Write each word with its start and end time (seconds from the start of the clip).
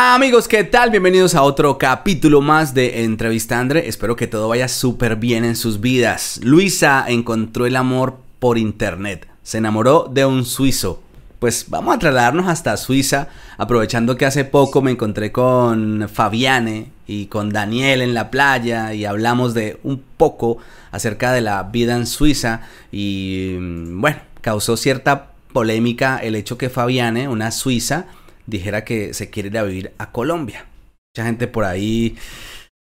Amigos, 0.00 0.46
¿qué 0.46 0.62
tal? 0.62 0.90
Bienvenidos 0.90 1.34
a 1.34 1.42
otro 1.42 1.76
capítulo 1.76 2.40
más 2.40 2.72
de 2.72 3.02
Entrevista 3.02 3.58
Andre. 3.58 3.88
Espero 3.88 4.14
que 4.14 4.28
todo 4.28 4.46
vaya 4.46 4.68
súper 4.68 5.16
bien 5.16 5.44
en 5.44 5.56
sus 5.56 5.80
vidas. 5.80 6.38
Luisa 6.44 7.04
encontró 7.08 7.66
el 7.66 7.74
amor 7.74 8.20
por 8.38 8.58
internet. 8.58 9.26
Se 9.42 9.58
enamoró 9.58 10.08
de 10.08 10.24
un 10.24 10.44
suizo. 10.44 11.02
Pues 11.40 11.64
vamos 11.66 11.96
a 11.96 11.98
trasladarnos 11.98 12.46
hasta 12.46 12.76
Suiza, 12.76 13.26
aprovechando 13.56 14.16
que 14.16 14.24
hace 14.24 14.44
poco 14.44 14.82
me 14.82 14.92
encontré 14.92 15.32
con 15.32 16.08
Fabiane 16.08 16.92
y 17.08 17.26
con 17.26 17.50
Daniel 17.50 18.00
en 18.00 18.14
la 18.14 18.30
playa 18.30 18.94
y 18.94 19.04
hablamos 19.04 19.52
de 19.52 19.80
un 19.82 20.00
poco 20.16 20.58
acerca 20.92 21.32
de 21.32 21.40
la 21.40 21.64
vida 21.64 21.96
en 21.96 22.06
Suiza 22.06 22.60
y 22.92 23.56
mm, 23.58 24.00
bueno, 24.00 24.18
causó 24.42 24.76
cierta 24.76 25.32
polémica 25.52 26.18
el 26.18 26.36
hecho 26.36 26.56
que 26.56 26.70
Fabiane, 26.70 27.26
una 27.26 27.50
suiza, 27.50 28.06
dijera 28.48 28.82
que 28.82 29.14
se 29.14 29.30
quiere 29.30 29.50
ir 29.50 29.58
a 29.58 29.62
vivir 29.62 29.92
a 29.98 30.10
Colombia. 30.10 30.66
Mucha 31.14 31.26
gente 31.26 31.46
por 31.46 31.64
ahí 31.64 32.16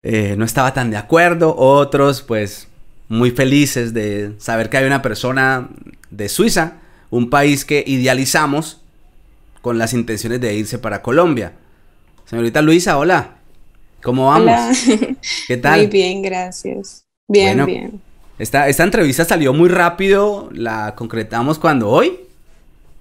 eh, 0.02 0.34
no 0.36 0.44
estaba 0.44 0.74
tan 0.74 0.90
de 0.90 0.96
acuerdo, 0.96 1.56
otros 1.56 2.22
pues 2.22 2.68
muy 3.08 3.30
felices 3.30 3.94
de 3.94 4.34
saber 4.38 4.68
que 4.68 4.78
hay 4.78 4.86
una 4.86 5.02
persona 5.02 5.70
de 6.10 6.28
Suiza, 6.28 6.78
un 7.10 7.30
país 7.30 7.64
que 7.64 7.84
idealizamos 7.86 8.82
con 9.60 9.78
las 9.78 9.92
intenciones 9.92 10.40
de 10.40 10.54
irse 10.54 10.78
para 10.78 11.02
Colombia. 11.02 11.52
Señorita 12.24 12.60
Luisa, 12.60 12.98
hola. 12.98 13.36
¿Cómo 14.02 14.26
vamos? 14.26 14.42
Hola. 14.42 14.72
¿Qué 15.46 15.56
tal? 15.56 15.78
Muy 15.80 15.86
bien, 15.86 16.22
gracias. 16.22 17.04
Bien, 17.28 17.64
Bueno, 17.64 17.66
bien. 17.66 18.02
Esta, 18.38 18.68
esta 18.68 18.82
entrevista 18.82 19.24
salió 19.24 19.52
muy 19.52 19.68
rápido, 19.68 20.48
la 20.52 20.96
concretamos 20.96 21.60
cuando 21.60 21.88
hoy. 21.88 22.18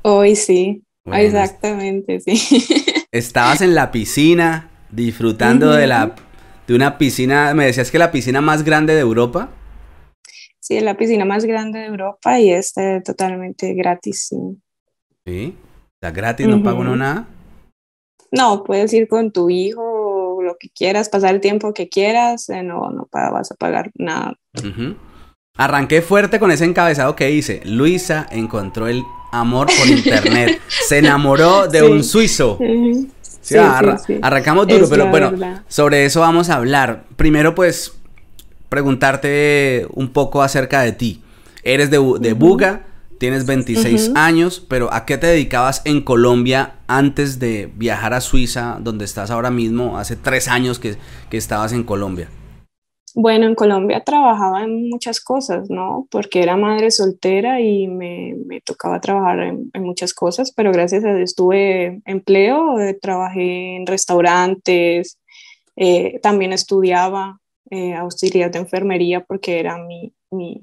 Hoy 0.03 0.35
sí. 0.35 0.83
Bueno, 1.03 1.23
Exactamente, 1.23 2.19
sí. 2.19 2.65
Estabas 3.11 3.61
en 3.61 3.75
la 3.75 3.91
piscina, 3.91 4.69
disfrutando 4.89 5.71
de 5.71 5.87
la 5.87 6.15
de 6.67 6.75
una 6.75 6.97
piscina, 6.97 7.53
me 7.53 7.65
decías 7.65 7.91
que 7.91 7.97
la 7.99 8.11
piscina 8.11 8.39
más 8.39 8.63
grande 8.63 8.93
de 8.93 9.01
Europa. 9.01 9.49
Sí, 10.59 10.77
es 10.77 10.83
la 10.83 10.95
piscina 10.95 11.25
más 11.25 11.43
grande 11.43 11.79
de 11.79 11.87
Europa 11.87 12.39
y 12.39 12.51
es 12.51 12.77
eh, 12.77 13.01
totalmente 13.03 13.73
gratis. 13.73 14.27
sí. 14.29 14.37
Sí. 15.25 15.57
Está 15.95 16.11
gratis, 16.11 16.47
no 16.47 16.63
pago 16.63 16.79
uno 16.79 16.91
Ujú. 16.91 16.99
nada. 16.99 17.27
No, 18.31 18.63
puedes 18.63 18.93
ir 18.93 19.07
con 19.07 19.31
tu 19.31 19.49
hijo, 19.49 20.39
lo 20.41 20.55
que 20.57 20.69
quieras, 20.69 21.09
pasar 21.09 21.35
el 21.35 21.41
tiempo 21.41 21.73
que 21.73 21.89
quieras, 21.89 22.49
eh, 22.49 22.63
no, 22.63 22.89
no 22.89 23.07
vas 23.11 23.51
a 23.51 23.55
pagar 23.55 23.91
nada. 23.95 24.35
Arranqué 25.61 26.01
fuerte 26.01 26.39
con 26.39 26.49
ese 26.51 26.65
encabezado 26.65 27.15
que 27.15 27.31
hice. 27.31 27.61
Luisa 27.65 28.25
encontró 28.31 28.87
el 28.87 29.03
amor 29.31 29.67
por 29.77 29.87
internet. 29.87 30.61
Se 30.87 30.99
enamoró 30.99 31.67
de 31.67 31.79
Sí. 31.79 31.85
un 31.85 32.03
suizo. 32.03 32.57
Sí, 32.59 33.09
Sí, 33.41 33.57
arra- 33.57 33.97
sí, 33.97 34.13
sí. 34.15 34.19
arrancamos 34.21 34.67
duro, 34.67 34.83
Es 34.85 34.89
pero 34.89 35.07
bueno, 35.07 35.31
verdad. 35.31 35.63
sobre 35.67 36.05
eso 36.05 36.19
vamos 36.21 36.49
a 36.49 36.55
hablar. 36.55 37.03
Primero, 37.17 37.53
pues, 37.55 37.93
preguntarte 38.69 39.87
un 39.93 40.09
poco 40.09 40.41
acerca 40.41 40.81
de 40.81 40.93
ti. 40.93 41.21
Eres 41.63 41.89
de, 41.91 41.97
de 42.19 42.33
Buga, 42.33 42.83
tienes 43.17 43.45
26 43.45 44.09
Ujú. 44.09 44.17
años, 44.17 44.63
pero 44.67 44.93
¿a 44.93 45.05
qué 45.05 45.17
te 45.17 45.27
dedicabas 45.27 45.81
en 45.85 46.01
Colombia 46.01 46.75
antes 46.87 47.39
de 47.39 47.71
viajar 47.75 48.13
a 48.13 48.21
Suiza, 48.21 48.77
donde 48.79 49.05
estás 49.05 49.31
ahora 49.31 49.51
mismo? 49.51 49.97
Hace 49.97 50.15
tres 50.15 50.47
años 50.47 50.79
que, 50.79 50.95
que 51.29 51.37
estabas 51.37 51.73
en 51.73 51.83
Colombia. 51.83 52.29
Bueno, 53.13 53.45
en 53.45 53.55
Colombia 53.55 54.03
trabajaba 54.03 54.63
en 54.63 54.89
muchas 54.89 55.19
cosas, 55.19 55.69
¿no? 55.69 56.07
Porque 56.09 56.41
era 56.41 56.55
madre 56.55 56.91
soltera 56.91 57.59
y 57.59 57.87
me, 57.87 58.35
me 58.45 58.61
tocaba 58.61 59.01
trabajar 59.01 59.39
en, 59.41 59.69
en 59.73 59.83
muchas 59.83 60.13
cosas, 60.13 60.53
pero 60.53 60.71
gracias 60.71 61.03
a 61.03 61.13
Dios 61.13 61.35
tuve 61.35 62.01
empleo, 62.05 62.79
eh, 62.79 62.93
trabajé 63.01 63.75
en 63.75 63.85
restaurantes, 63.85 65.19
eh, 65.75 66.19
también 66.21 66.53
estudiaba 66.53 67.39
eh, 67.69 67.93
auxiliar 67.95 68.51
de 68.51 68.59
enfermería 68.59 69.21
porque 69.25 69.59
era 69.59 69.77
mi, 69.77 70.13
mi, 70.29 70.61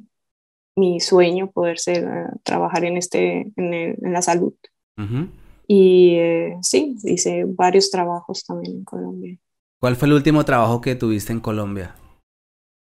mi 0.76 1.00
sueño 1.00 1.50
poder 1.50 1.78
ser, 1.78 2.04
eh, 2.04 2.38
trabajar 2.44 2.84
en, 2.84 2.96
este, 2.96 3.52
en, 3.56 3.74
el- 3.74 3.96
en 4.02 4.12
la 4.12 4.22
salud. 4.22 4.54
Ujú. 4.96 5.28
Y 5.66 6.14
eh, 6.14 6.56
sí, 6.62 6.96
hice 7.04 7.44
varios 7.46 7.90
trabajos 7.90 8.44
también 8.44 8.76
en 8.78 8.84
Colombia. 8.84 9.36
¿Cuál 9.80 9.96
fue 9.96 10.08
el 10.08 10.14
último 10.14 10.44
trabajo 10.44 10.80
que 10.80 10.94
tuviste 10.94 11.32
en 11.32 11.40
Colombia? 11.40 11.94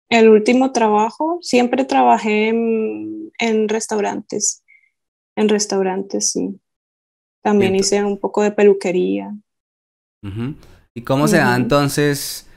El 0.10 0.30
último 0.30 0.72
trabajo, 0.72 1.40
siempre 1.42 1.84
trabajé 1.84 2.50
en, 2.50 3.32
en 3.40 3.68
restaurantes, 3.68 4.64
en 5.36 5.50
restaurantes, 5.50 6.32
sí. 6.32 6.60
También 7.42 7.76
hice 7.76 8.04
un 8.04 8.20
poco 8.20 8.42
de 8.42 8.52
peluquería. 8.52 9.32
¿Y 10.96 11.02
cómo 11.02 11.28
se 11.28 11.38
da 11.38 11.56
entonces 11.56 12.48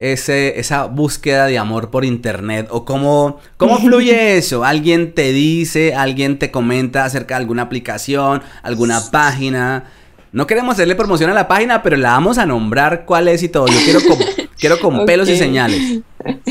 ese, 0.00 0.58
esa 0.58 0.86
búsqueda 0.86 1.46
de 1.46 1.56
amor 1.56 1.90
por 1.90 2.04
internet? 2.04 2.66
¿O 2.70 2.84
cómo, 2.84 3.38
cómo 3.56 3.78
fluye 3.80 4.36
eso? 4.36 4.64
¿Alguien 4.64 5.14
te 5.14 5.32
dice, 5.32 5.94
alguien 5.94 6.40
te 6.40 6.50
comenta 6.50 7.04
acerca 7.04 7.36
de 7.36 7.42
alguna 7.42 7.62
aplicación, 7.62 8.42
alguna 8.62 9.00
página? 9.12 9.84
No 10.32 10.48
queremos 10.48 10.74
hacerle 10.74 10.96
promoción 10.96 11.30
a 11.30 11.34
la 11.34 11.46
página, 11.46 11.82
pero 11.84 11.96
la 11.96 12.10
vamos 12.10 12.38
a 12.38 12.46
nombrar 12.46 13.04
cuál 13.04 13.28
es 13.28 13.42
y 13.44 13.48
todo. 13.48 13.68
Yo 13.68 13.78
quiero 13.84 14.00
quiero 14.64 14.80
con 14.80 15.04
pelos 15.04 15.28
y 15.28 15.36
señales. 15.36 16.00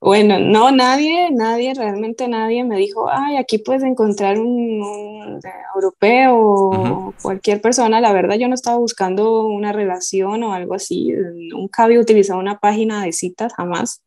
Bueno, 0.00 0.38
no, 0.38 0.70
nadie, 0.70 1.28
nadie, 1.32 1.74
realmente 1.74 2.28
nadie 2.28 2.62
me 2.62 2.76
dijo, 2.76 3.08
ay, 3.10 3.36
aquí 3.36 3.58
puedes 3.58 3.82
encontrar 3.82 4.38
un, 4.38 4.80
un, 4.80 5.38
eh, 5.38 5.50
europeo 5.74 6.36
o 6.36 7.14
cualquier 7.20 7.60
persona. 7.60 8.00
La 8.00 8.12
verdad, 8.12 8.36
yo 8.36 8.46
no 8.46 8.54
estaba 8.54 8.78
buscando 8.78 9.46
una 9.46 9.72
relación 9.72 10.44
o 10.44 10.52
algo 10.52 10.74
así. 10.74 11.12
Nunca 11.50 11.82
había 11.82 11.98
utilizado 11.98 12.38
una 12.38 12.60
página 12.60 13.02
de 13.02 13.12
citas, 13.12 13.52
jamás. 13.54 14.04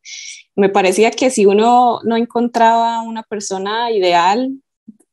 Me 0.56 0.70
parecía 0.70 1.12
que 1.12 1.30
si 1.30 1.46
uno 1.46 2.00
no 2.06 2.16
encontraba 2.16 3.02
una 3.02 3.24
persona 3.24 3.92
ideal 3.92 4.50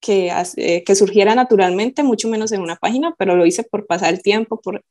que, 0.00 0.32
eh, 0.58 0.84
que 0.84 0.94
surgiera 0.94 1.34
naturalmente, 1.34 2.04
mucho 2.04 2.28
menos 2.28 2.52
en 2.52 2.62
una 2.62 2.76
página, 2.76 3.16
pero 3.18 3.34
lo 3.34 3.46
hice 3.46 3.64
por 3.64 3.84
pasar 3.86 4.14
el 4.14 4.22
tiempo, 4.22 4.60
por... 4.60 4.84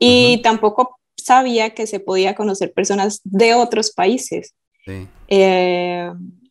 y 0.00 0.34
Ujú. 0.34 0.42
tampoco 0.42 0.98
sabía 1.24 1.70
que 1.74 1.86
se 1.86 2.00
podía 2.00 2.34
conocer 2.34 2.72
personas 2.72 3.20
de 3.24 3.54
otros 3.54 3.90
países. 3.92 4.54
Sí. 4.84 5.06
Eh, 5.28 6.10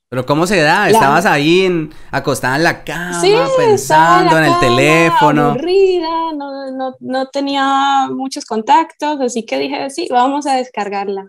Pero 0.10 0.26
¿cómo 0.26 0.46
se 0.48 0.58
da? 0.62 0.86
La- 0.86 0.90
¿Estabas 0.90 1.26
ahí 1.26 1.62
en- 1.62 1.92
acostada 2.12 2.56
en 2.58 2.64
la 2.64 2.84
cama, 2.84 3.20
sí, 3.22 3.34
pensando 3.58 4.38
en 4.38 4.44
el 4.44 4.50
cama, 4.52 4.60
teléfono? 4.62 5.46
aburrida, 5.52 6.10
no, 6.36 6.72
no, 6.72 6.96
no 7.00 7.28
tenía 7.28 8.08
muchos 8.12 8.46
contactos, 8.46 9.20
así 9.22 9.44
que 9.46 9.58
dije, 9.60 9.90
sí, 9.90 10.08
vamos 10.12 10.46
a 10.48 10.56
descargarla. 10.56 11.28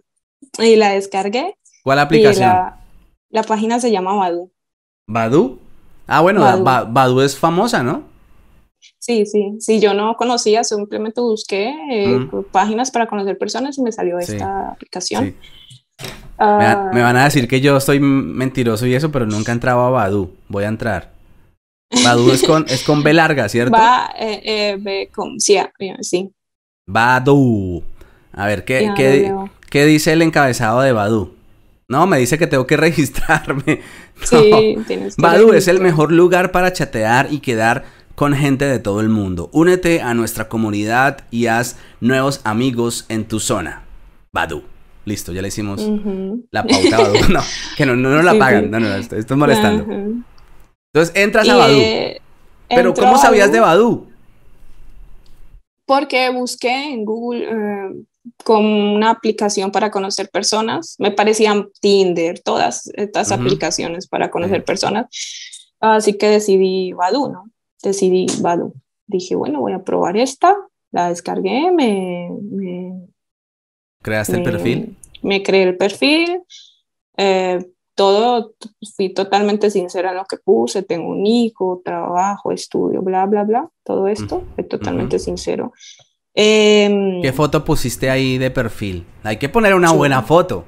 Y 0.59 0.77
la 0.77 0.91
descargué 0.91 1.57
¿Cuál 1.85 1.99
aplicación? 2.01 2.49
la, 2.49 2.79
la 3.31 3.43
página 3.45 3.79
se 3.81 3.91
llama 3.93 4.15
Badu. 4.15 4.51
¿Badu? 5.07 5.59
Ah, 6.07 6.21
bueno, 6.21 6.41
Badu 6.63 7.21
es 7.21 7.39
famosa, 7.39 7.83
¿no? 7.83 8.03
Sí, 9.03 9.27
sí, 9.27 9.57
sí, 9.59 9.81
yo 9.81 9.95
no 9.95 10.15
conocía, 10.17 10.63
simplemente 10.63 11.21
busqué 11.21 11.75
eh, 11.91 12.07
Mm. 12.21 12.45
páginas 12.53 12.93
para 12.93 13.09
conocer 13.09 13.37
personas 13.37 13.77
y 13.77 13.83
me 13.83 13.91
salió 13.91 14.17
Sí, 14.21 14.35
esta 14.35 14.71
aplicación. 14.71 15.25
Sí. 15.25 15.35
Me, 16.39 16.47
va- 16.47 16.91
me 16.93 17.03
van 17.03 17.17
a 17.17 17.25
decir 17.25 17.49
que 17.49 17.61
yo 17.61 17.81
soy 17.81 17.99
mentiroso 17.99 18.87
y 18.87 18.95
eso, 18.95 19.11
pero 19.11 19.27
nunca 19.27 19.51
he 19.51 19.55
entrado 19.55 19.81
a 19.81 19.91
Badu. 19.91 20.31
Voy 20.47 20.63
a 20.63 20.69
entrar. 20.69 21.11
Badu 22.05 22.31
es 22.31 22.45
con, 22.45 22.65
es 22.69 22.85
con 22.85 23.03
B 23.03 23.13
larga, 23.13 23.49
¿cierto? 23.49 23.73
va, 23.77 24.13
eh, 24.17 24.41
eh, 24.45 24.77
ve 24.81 25.11
con, 25.13 25.41
sí, 25.41 25.59
sí. 26.03 26.31
Badu. 26.87 27.83
A 28.33 28.47
ver, 28.47 28.65
¿qué, 28.65 28.85
ya 28.85 28.95
qué, 28.95 29.35
qué 29.69 29.85
dice 29.85 30.13
el 30.13 30.23
encabezado 30.23 30.81
de 30.81 30.93
Badu? 30.93 31.35
No, 31.89 32.07
me 32.07 32.19
dice 32.19 32.39
que 32.39 32.47
tengo 32.47 32.69
que 32.69 32.77
registrarme. 32.89 33.81
No. 34.21 34.27
Sí, 34.27 34.77
tienes 34.87 35.17
que 35.17 35.23
Badu 35.23 35.53
es 35.55 35.67
el 35.67 35.81
mejor 35.81 36.13
lugar 36.13 36.53
para 36.53 36.73
chatear 36.73 37.33
y 37.33 37.41
quedar 37.41 37.85
con 38.15 38.35
gente 38.35 38.67
de 38.67 38.79
todo 38.79 39.01
el 39.01 39.09
mundo. 39.09 39.49
Únete 39.53 40.01
a 40.03 40.15
nuestra 40.15 40.49
comunidad 40.49 41.25
y 41.31 41.47
haz 41.47 41.77
nuevos 42.01 42.41
amigos 42.45 43.07
en 43.09 43.27
tu 43.27 43.41
zona. 43.41 43.83
Badu. 44.33 44.63
Listo, 45.05 45.33
ya 45.33 45.43
le 45.43 45.49
hicimos 45.49 45.83
la 46.51 46.65
pauta 46.65 46.97
a 46.97 47.01
Badu. 47.01 47.17
No, 47.33 47.41
que 47.77 47.87
no, 47.87 47.97
no, 47.97 48.11
no 48.11 48.23
la 48.23 48.39
pagan. 48.39 48.71
No, 48.71 48.79
no, 48.79 48.95
esto, 48.95 49.17
esto 49.17 49.35
es 49.35 49.39
molestando. 49.39 49.85
Entonces 50.95 51.15
entras 51.15 51.49
a 51.49 51.57
Badu. 51.57 51.79
eh, 51.81 52.21
Pero 52.69 52.95
¿cómo 52.95 53.19
sabías 53.19 53.51
de 53.51 53.61
Badu? 53.61 54.07
Porque 55.85 56.31
busqué 56.31 56.93
en 56.93 57.05
Google 57.05 57.49
eh, 57.51 58.05
con 58.45 58.65
una 58.65 59.11
aplicación 59.11 59.73
para 59.73 59.91
conocer 59.91 60.29
personas. 60.31 60.95
Me 60.99 61.11
parecían 61.11 61.69
Tinder, 61.81 62.39
todas 62.41 62.89
estas 62.95 63.31
Ujú. 63.33 63.41
aplicaciones 63.41 64.07
para 64.07 64.31
conocer 64.31 64.65
personas. 64.65 65.07
Así 65.81 66.17
que 66.17 66.29
decidí 66.29 66.93
Badu, 66.93 67.29
¿no? 67.33 67.51
Decidí 67.83 68.27
Badu. 68.41 68.75
Dije, 69.07 69.35
bueno, 69.35 69.61
voy 69.61 69.73
a 69.73 69.83
probar 69.83 70.17
esta. 70.17 70.57
La 70.91 71.09
descargué, 71.09 71.73
me, 71.73 72.31
me, 72.41 73.09
¿Creaste 74.03 74.37
el 74.37 74.43
perfil? 74.43 74.97
Me 75.23 75.43
creé 75.43 75.63
el 75.63 75.77
perfil. 75.77 76.43
eh, 77.17 77.67
todo, 77.95 78.55
fui 78.97 79.13
totalmente 79.13 79.71
sincera 79.71 80.11
en 80.11 80.17
lo 80.17 80.25
que 80.25 80.39
puse. 80.39 80.83
Tengo 80.83 81.11
un 81.11 81.27
hijo, 81.27 81.83
trabajo, 81.85 82.51
estudio, 82.51 83.03
bla, 83.03 83.27
bla, 83.27 83.45
bla. 83.45 83.69
Todo 83.85 84.09
esto, 84.09 84.45
fue 84.55 84.65
totalmente 84.65 85.19
sincero. 85.19 85.73
Em, 86.35 87.21
¿Qué 87.21 87.33
foto 87.33 87.63
pusiste 87.65 88.09
ahí 88.09 88.39
de 88.39 88.51
perfil? 88.51 89.05
Hay 89.23 89.37
que 89.37 89.51
poner 89.51 89.75
una 89.75 89.93
buena 89.93 90.23
foto. 90.23 90.65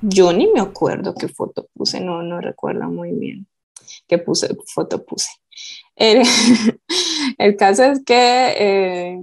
Yo 0.00 0.32
ni 0.32 0.46
me 0.46 0.60
acuerdo 0.60 1.14
qué 1.14 1.28
foto 1.28 1.68
puse, 1.74 2.00
no, 2.00 2.22
no 2.22 2.40
recuerdo 2.40 2.88
muy 2.88 3.12
bien 3.12 3.46
qué 4.06 4.18
puse, 4.18 4.54
foto 4.66 5.04
puse. 5.04 5.30
El, 5.96 6.22
el 7.38 7.56
caso 7.56 7.84
es 7.84 8.02
que 8.04 8.14
eh, 8.14 9.18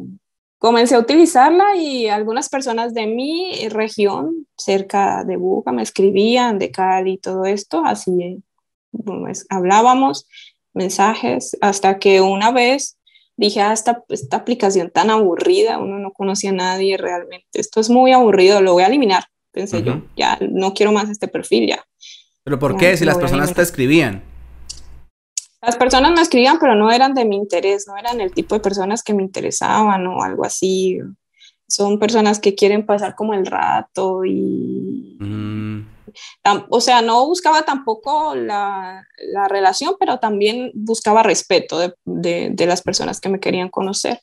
comencé 0.59 0.95
a 0.95 0.99
utilizarla 0.99 1.75
y 1.75 2.07
algunas 2.07 2.49
personas 2.49 2.93
de 2.93 3.07
mi 3.07 3.67
región, 3.69 4.45
cerca 4.57 5.23
de 5.23 5.37
Buga, 5.37 5.71
me 5.71 5.81
escribían 5.81 6.59
de 6.59 6.69
Cali 6.69 7.13
y 7.13 7.17
todo 7.17 7.45
esto, 7.45 7.83
así 7.85 8.43
pues, 8.91 9.45
hablábamos, 9.49 10.27
mensajes, 10.73 11.57
hasta 11.61 11.97
que 11.97 12.21
una 12.21 12.51
vez 12.51 12.97
dije, 13.37 13.61
ah, 13.61 13.71
esta, 13.71 14.03
esta 14.09 14.37
aplicación 14.37 14.91
tan 14.91 15.09
aburrida, 15.09 15.79
uno 15.79 15.97
no 15.97 16.11
conocía 16.11 16.49
a 16.49 16.53
nadie 16.53 16.97
realmente, 16.97 17.47
esto 17.53 17.79
es 17.79 17.89
muy 17.89 18.11
aburrido, 18.11 18.61
lo 18.61 18.73
voy 18.73 18.83
a 18.83 18.87
eliminar, 18.87 19.23
pensé 19.51 19.81
yo, 19.81 20.01
ya 20.17 20.37
no 20.41 20.73
quiero 20.73 20.91
más 20.91 21.09
este 21.09 21.29
perfil, 21.29 21.69
ya. 21.69 21.85
¿Pero 22.43 22.59
por 22.59 22.77
qué? 22.77 22.97
Si 22.97 23.05
las 23.05 23.17
personas 23.17 23.53
te 23.53 23.61
escribían. 23.61 24.28
Las 25.61 25.75
personas 25.75 26.11
me 26.11 26.21
escribían, 26.21 26.57
pero 26.59 26.75
no 26.75 26.91
eran 26.91 27.13
de 27.13 27.25
mi 27.25 27.35
interés, 27.35 27.85
no 27.87 27.97
eran 27.97 28.21
el 28.21 28.31
tipo 28.31 28.55
de 28.55 28.61
personas 28.61 29.03
que 29.03 29.13
me 29.13 29.23
interesaban 29.23 30.07
o 30.07 30.23
algo 30.23 30.45
así. 30.45 30.99
Son 31.67 31.99
personas 31.99 32.39
que 32.39 32.55
quieren 32.55 32.85
pasar 32.85 33.15
como 33.15 33.33
el 33.33 33.45
rato 33.45 34.23
y... 34.25 35.17
Mm. 35.19 35.85
O 36.69 36.81
sea, 36.81 37.01
no 37.01 37.25
buscaba 37.27 37.63
tampoco 37.63 38.33
la, 38.33 39.05
la, 39.31 39.47
relación, 39.47 39.95
pero 39.99 40.17
también 40.17 40.71
buscaba 40.73 41.21
respeto 41.21 41.77
de, 41.77 41.93
de, 42.03 42.65
las 42.65 42.81
personas 42.81 43.21
que 43.21 43.29
me 43.29 43.39
querían 43.39 43.69
conocer. 43.69 44.19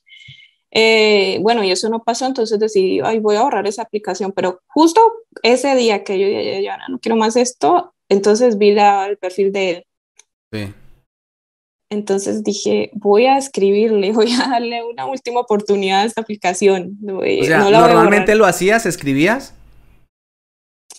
Eh, 0.72 1.38
bueno, 1.42 1.62
y 1.62 1.70
eso 1.70 1.88
no 1.88 2.02
pasó, 2.02 2.26
entonces 2.26 2.58
decidí, 2.58 3.00
ay, 3.04 3.20
voy 3.20 3.36
a 3.36 3.40
ahorrar 3.40 3.68
esa 3.68 3.82
aplicación, 3.82 4.32
pero 4.32 4.60
justo 4.66 5.00
ese 5.44 5.76
día 5.76 6.02
que 6.02 6.18
yo 6.18 6.60
ya, 6.60 6.78
no 6.88 6.98
quiero 6.98 7.14
más 7.14 7.36
esto, 7.36 7.94
entonces 8.08 8.58
vi 8.58 8.72
la, 8.72 9.06
el 9.06 9.16
perfil 9.16 9.52
de 9.52 9.70
él. 9.70 9.86
Sí. 10.52 10.74
Entonces 11.88 12.42
dije, 12.42 12.90
voy 12.94 13.26
a 13.26 13.38
escribirle, 13.38 14.12
voy 14.12 14.32
a 14.32 14.48
darle 14.48 14.84
una 14.84 15.06
última 15.06 15.40
oportunidad 15.40 16.02
a 16.02 16.04
esta 16.04 16.20
aplicación. 16.20 16.98
o 17.08 17.22
sea, 17.44 17.70
¿normalmente 17.70 18.34
lo 18.34 18.46
hacías, 18.46 18.86
escribías? 18.86 19.54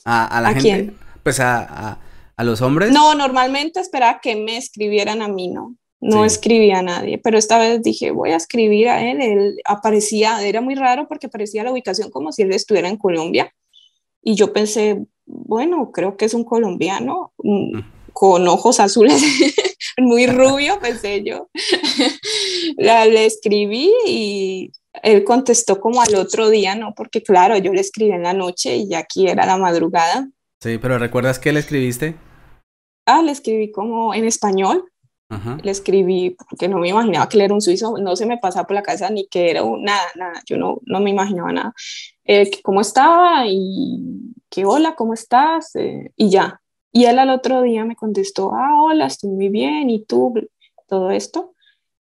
¿A, 0.05 0.39
la 0.41 0.49
gente? 0.49 0.61
Quién? 0.61 0.97
Pues 1.21 1.39
a, 1.41 1.99
los 2.37 2.61
hombres. 2.61 2.91
No, 2.91 3.13
normalmente 3.15 3.79
esperaba 3.79 4.19
que 4.21 4.35
me 4.35 4.57
escribieran 4.57 5.21
a 5.21 5.27
mí, 5.27 5.49
no. 5.49 5.75
No 5.99 6.23
escribía 6.23 6.79
a 6.79 6.83
nadie, 6.83 7.17
pero 7.17 7.39
esta 7.39 7.57
vez 7.57 7.81
dije, 7.81 8.11
voy 8.11 8.29
a 8.29 8.35
escribir 8.35 8.87
a 8.87 9.01
él. 9.01 9.19
Él 9.19 9.61
aparecía, 9.65 10.43
era 10.43 10.61
muy 10.61 10.75
raro 10.75 11.07
porque 11.07 11.25
aparecía 11.25 11.63
la 11.63 11.71
ubicación 11.71 12.11
como 12.11 12.31
si 12.31 12.43
él 12.43 12.53
estuviera 12.53 12.87
en 12.87 12.97
Colombia. 12.97 13.51
Y 14.21 14.35
yo 14.35 14.53
pensé, 14.53 15.03
bueno, 15.25 15.91
creo 15.91 16.15
que 16.15 16.25
es 16.25 16.35
un 16.35 16.43
colombiano 16.43 17.33
mm, 17.39 17.79
con 18.13 18.47
ojos 18.47 18.79
azules 18.79 19.21
muy 19.97 20.27
rubio, 20.27 20.79
pensé 20.79 21.23
yo. 21.23 21.49
le 22.77 23.25
escribí 23.25 23.91
y 24.05 24.71
él 25.03 25.23
contestó 25.23 25.79
como 25.79 26.01
al 26.01 26.15
otro 26.15 26.49
día, 26.49 26.75
¿no? 26.75 26.94
Porque 26.95 27.21
claro, 27.21 27.57
yo 27.57 27.73
le 27.73 27.81
escribí 27.81 28.11
en 28.11 28.23
la 28.23 28.33
noche 28.33 28.77
y 28.77 28.94
aquí 28.94 29.27
era 29.27 29.45
la 29.45 29.57
madrugada. 29.57 30.27
Sí, 30.61 30.77
pero 30.77 30.97
¿recuerdas 30.97 31.39
qué 31.39 31.51
le 31.51 31.59
escribiste? 31.59 32.15
Ah, 33.05 33.21
le 33.21 33.31
escribí 33.31 33.71
como 33.71 34.13
en 34.13 34.25
español. 34.25 34.85
Le 35.61 35.71
escribí 35.71 36.38
porque 36.49 36.69
no 36.69 36.77
me 36.77 36.88
imaginaba 36.88 37.27
que 37.27 37.35
él 37.35 37.41
era 37.41 37.53
un 37.53 37.59
suizo, 37.59 37.97
no 37.97 38.15
se 38.15 38.25
me 38.25 38.38
pasaba 38.38 38.65
por 38.65 38.75
la 38.75 38.81
cabeza 38.81 39.09
ni 39.09 39.27
que 39.27 39.51
era 39.51 39.61
un, 39.61 39.83
nada, 39.83 40.07
nada, 40.15 40.41
yo 40.45 40.55
no, 40.55 40.79
no 40.85 41.01
me 41.01 41.09
imaginaba 41.09 41.51
nada. 41.51 41.73
Eh, 42.23 42.49
¿Cómo 42.63 42.79
estaba? 42.79 43.44
Y 43.45 44.33
que 44.49 44.63
hola, 44.63 44.95
¿cómo 44.95 45.13
estás? 45.13 45.75
Eh, 45.75 46.13
y 46.15 46.29
ya, 46.29 46.61
y 46.97 47.05
él 47.05 47.19
al 47.19 47.29
otro 47.29 47.61
día 47.61 47.85
me 47.85 47.95
contestó, 47.95 48.53
ah, 48.55 48.81
hola, 48.81 49.05
estoy 49.05 49.29
muy 49.29 49.49
bien, 49.49 49.88
¿y 49.91 50.03
tú? 50.03 50.33
Todo 50.88 51.11
esto. 51.11 51.53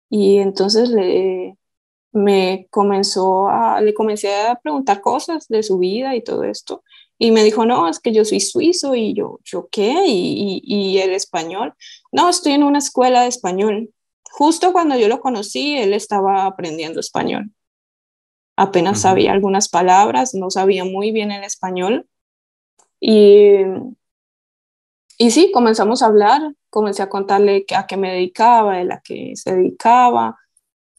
Y 0.10 0.38
entonces 0.38 0.90
le, 0.92 1.58
me 2.14 2.68
comenzó 2.70 3.50
a, 3.50 3.82
le 3.82 3.94
comencé 3.94 4.34
a 4.34 4.56
preguntar 4.56 5.02
cosas 5.02 5.50
de 5.50 5.62
su 5.62 5.78
vida 5.78 6.16
y 6.16 6.24
todo 6.24 6.46
esto. 6.46 6.86
Y 7.18 7.32
me 7.32 7.44
dijo, 7.44 7.66
no, 7.66 7.90
es 7.90 8.00
que 8.00 8.14
yo 8.14 8.24
soy 8.24 8.40
suizo 8.40 8.96
y 8.96 9.14
yo, 9.14 9.42
¿yo 9.44 9.68
qué? 9.70 10.06
Y, 10.08 10.62
y, 10.64 11.00
el 11.00 11.12
español. 11.12 11.74
No, 12.14 12.30
estoy 12.30 12.54
en 12.54 12.64
una 12.64 12.78
escuela 12.78 13.24
de 13.24 13.28
español. 13.28 13.90
Justo 14.32 14.72
cuando 14.72 14.96
yo 14.96 15.10
lo 15.10 15.20
conocí, 15.20 15.78
él 15.78 15.92
estaba 15.92 16.46
aprendiendo 16.46 17.02
español. 17.02 17.52
Apenas 18.56 19.02
sabía 19.02 19.34
algunas 19.34 19.68
palabras, 19.68 20.34
no 20.34 20.50
sabía 20.50 20.86
muy 20.86 21.12
bien 21.12 21.34
el 21.34 21.44
español. 21.44 22.08
Y 23.02 23.58
y 25.18 25.32
sí, 25.32 25.52
comenzamos 25.52 26.02
a 26.04 26.08
hablar, 26.08 26.54
comencé 26.70 27.02
a 27.02 27.10
contarle 27.10 27.66
a 27.76 27.88
qué 27.88 27.98
me 27.98 28.12
dedicaba, 28.12 28.76
a 28.76 28.84
la 28.84 29.02
que 29.02 29.34
se 29.36 29.56
dedicaba, 29.56 30.38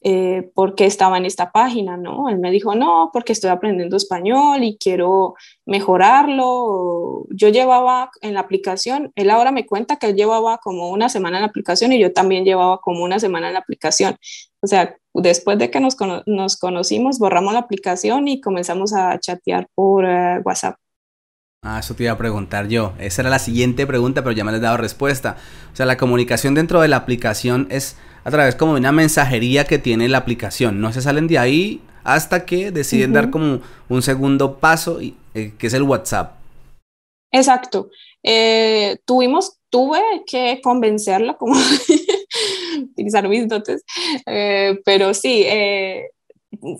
eh, 0.00 0.50
por 0.54 0.76
qué 0.76 0.86
estaba 0.86 1.18
en 1.18 1.24
esta 1.24 1.50
página, 1.50 1.96
¿no? 1.96 2.28
Él 2.28 2.38
me 2.38 2.52
dijo, 2.52 2.76
no, 2.76 3.10
porque 3.12 3.32
estoy 3.32 3.50
aprendiendo 3.50 3.96
español 3.96 4.62
y 4.62 4.78
quiero 4.78 5.34
mejorarlo. 5.66 7.26
Yo 7.30 7.48
llevaba 7.48 8.10
en 8.20 8.34
la 8.34 8.40
aplicación, 8.40 9.12
él 9.16 9.30
ahora 9.30 9.50
me 9.50 9.66
cuenta 9.66 9.96
que 9.96 10.06
él 10.08 10.16
llevaba 10.16 10.58
como 10.58 10.90
una 10.90 11.08
semana 11.08 11.38
en 11.38 11.42
la 11.42 11.48
aplicación 11.48 11.92
y 11.92 11.98
yo 12.00 12.12
también 12.12 12.44
llevaba 12.44 12.78
como 12.78 13.02
una 13.04 13.18
semana 13.18 13.48
en 13.48 13.54
la 13.54 13.60
aplicación. 13.60 14.16
O 14.60 14.68
sea, 14.68 14.96
después 15.14 15.58
de 15.58 15.70
que 15.70 15.80
nos, 15.80 15.96
nos 16.26 16.56
conocimos, 16.56 17.18
borramos 17.18 17.52
la 17.52 17.60
aplicación 17.60 18.28
y 18.28 18.40
comenzamos 18.40 18.94
a 18.94 19.18
chatear 19.18 19.68
por 19.74 20.04
eh, 20.04 20.40
WhatsApp. 20.44 20.76
Ah, 21.62 21.80
eso 21.80 21.94
te 21.94 22.04
iba 22.04 22.12
a 22.12 22.18
preguntar 22.18 22.68
yo. 22.68 22.92
Esa 22.98 23.22
era 23.22 23.30
la 23.30 23.40
siguiente 23.40 23.86
pregunta, 23.86 24.22
pero 24.22 24.32
ya 24.32 24.44
me 24.44 24.52
les 24.52 24.60
he 24.60 24.62
dado 24.62 24.76
respuesta. 24.76 25.36
O 25.72 25.76
sea, 25.76 25.86
la 25.86 25.96
comunicación 25.96 26.54
dentro 26.54 26.80
de 26.80 26.88
la 26.88 26.96
aplicación 26.96 27.66
es 27.70 27.96
a 28.24 28.30
través 28.30 28.54
como 28.54 28.74
de 28.74 28.80
una 28.80 28.92
mensajería 28.92 29.64
que 29.64 29.78
tiene 29.78 30.08
la 30.08 30.18
aplicación. 30.18 30.80
No 30.80 30.92
se 30.92 31.02
salen 31.02 31.26
de 31.26 31.38
ahí 31.38 31.80
hasta 32.04 32.46
que 32.46 32.70
deciden 32.70 33.12
dar 33.12 33.30
como 33.30 33.60
un 33.88 34.02
segundo 34.02 34.58
paso, 34.58 35.02
y, 35.02 35.16
eh, 35.34 35.52
que 35.58 35.66
es 35.66 35.74
el 35.74 35.82
WhatsApp. 35.82 36.36
Exacto. 37.32 37.90
Eh, 38.22 38.98
tuvimos, 39.04 39.58
tuve 39.68 40.00
que 40.26 40.60
convencerlo, 40.62 41.36
como 41.36 41.56
utilizar 42.82 43.28
mis 43.28 43.48
dotes, 43.48 43.84
eh, 44.26 44.80
pero 44.84 45.12
sí, 45.12 45.44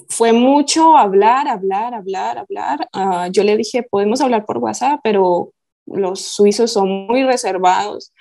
fue 0.09 0.32
mucho 0.32 0.97
hablar, 0.97 1.49
hablar, 1.49 1.94
hablar, 1.94 2.38
hablar. 2.38 2.88
Ah, 2.93 3.29
yo 3.31 3.44
le 3.44 3.56
dije, 3.56 3.82
podemos 3.82 4.20
hablar 4.20 4.44
por 4.46 4.58
WhatsApp, 4.58 5.01
pero 5.03 5.53
los 5.87 6.20
suizos 6.20 6.72
son 6.72 7.06
muy 7.06 7.25
reservados, 7.25 8.13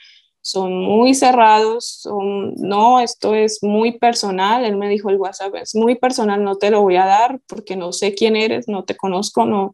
son 0.41 0.73
muy 0.73 1.13
cerrados, 1.13 1.99
son, 2.01 2.53
no, 2.55 2.99
esto 2.99 3.35
es 3.35 3.63
muy 3.63 3.97
personal. 3.97 4.65
Él 4.65 4.77
me 4.77 4.89
dijo, 4.89 5.09
el 5.09 5.17
WhatsApp 5.17 5.55
es 5.55 5.75
muy 5.75 5.95
personal, 5.95 6.43
no 6.43 6.57
te 6.57 6.69
lo 6.69 6.81
voy 6.81 6.97
a 6.97 7.05
dar 7.05 7.39
porque 7.47 7.75
no 7.75 7.91
sé 7.91 8.13
quién 8.13 8.35
eres, 8.35 8.67
no 8.67 8.83
te 8.83 8.95
conozco, 8.95 9.45
no. 9.45 9.73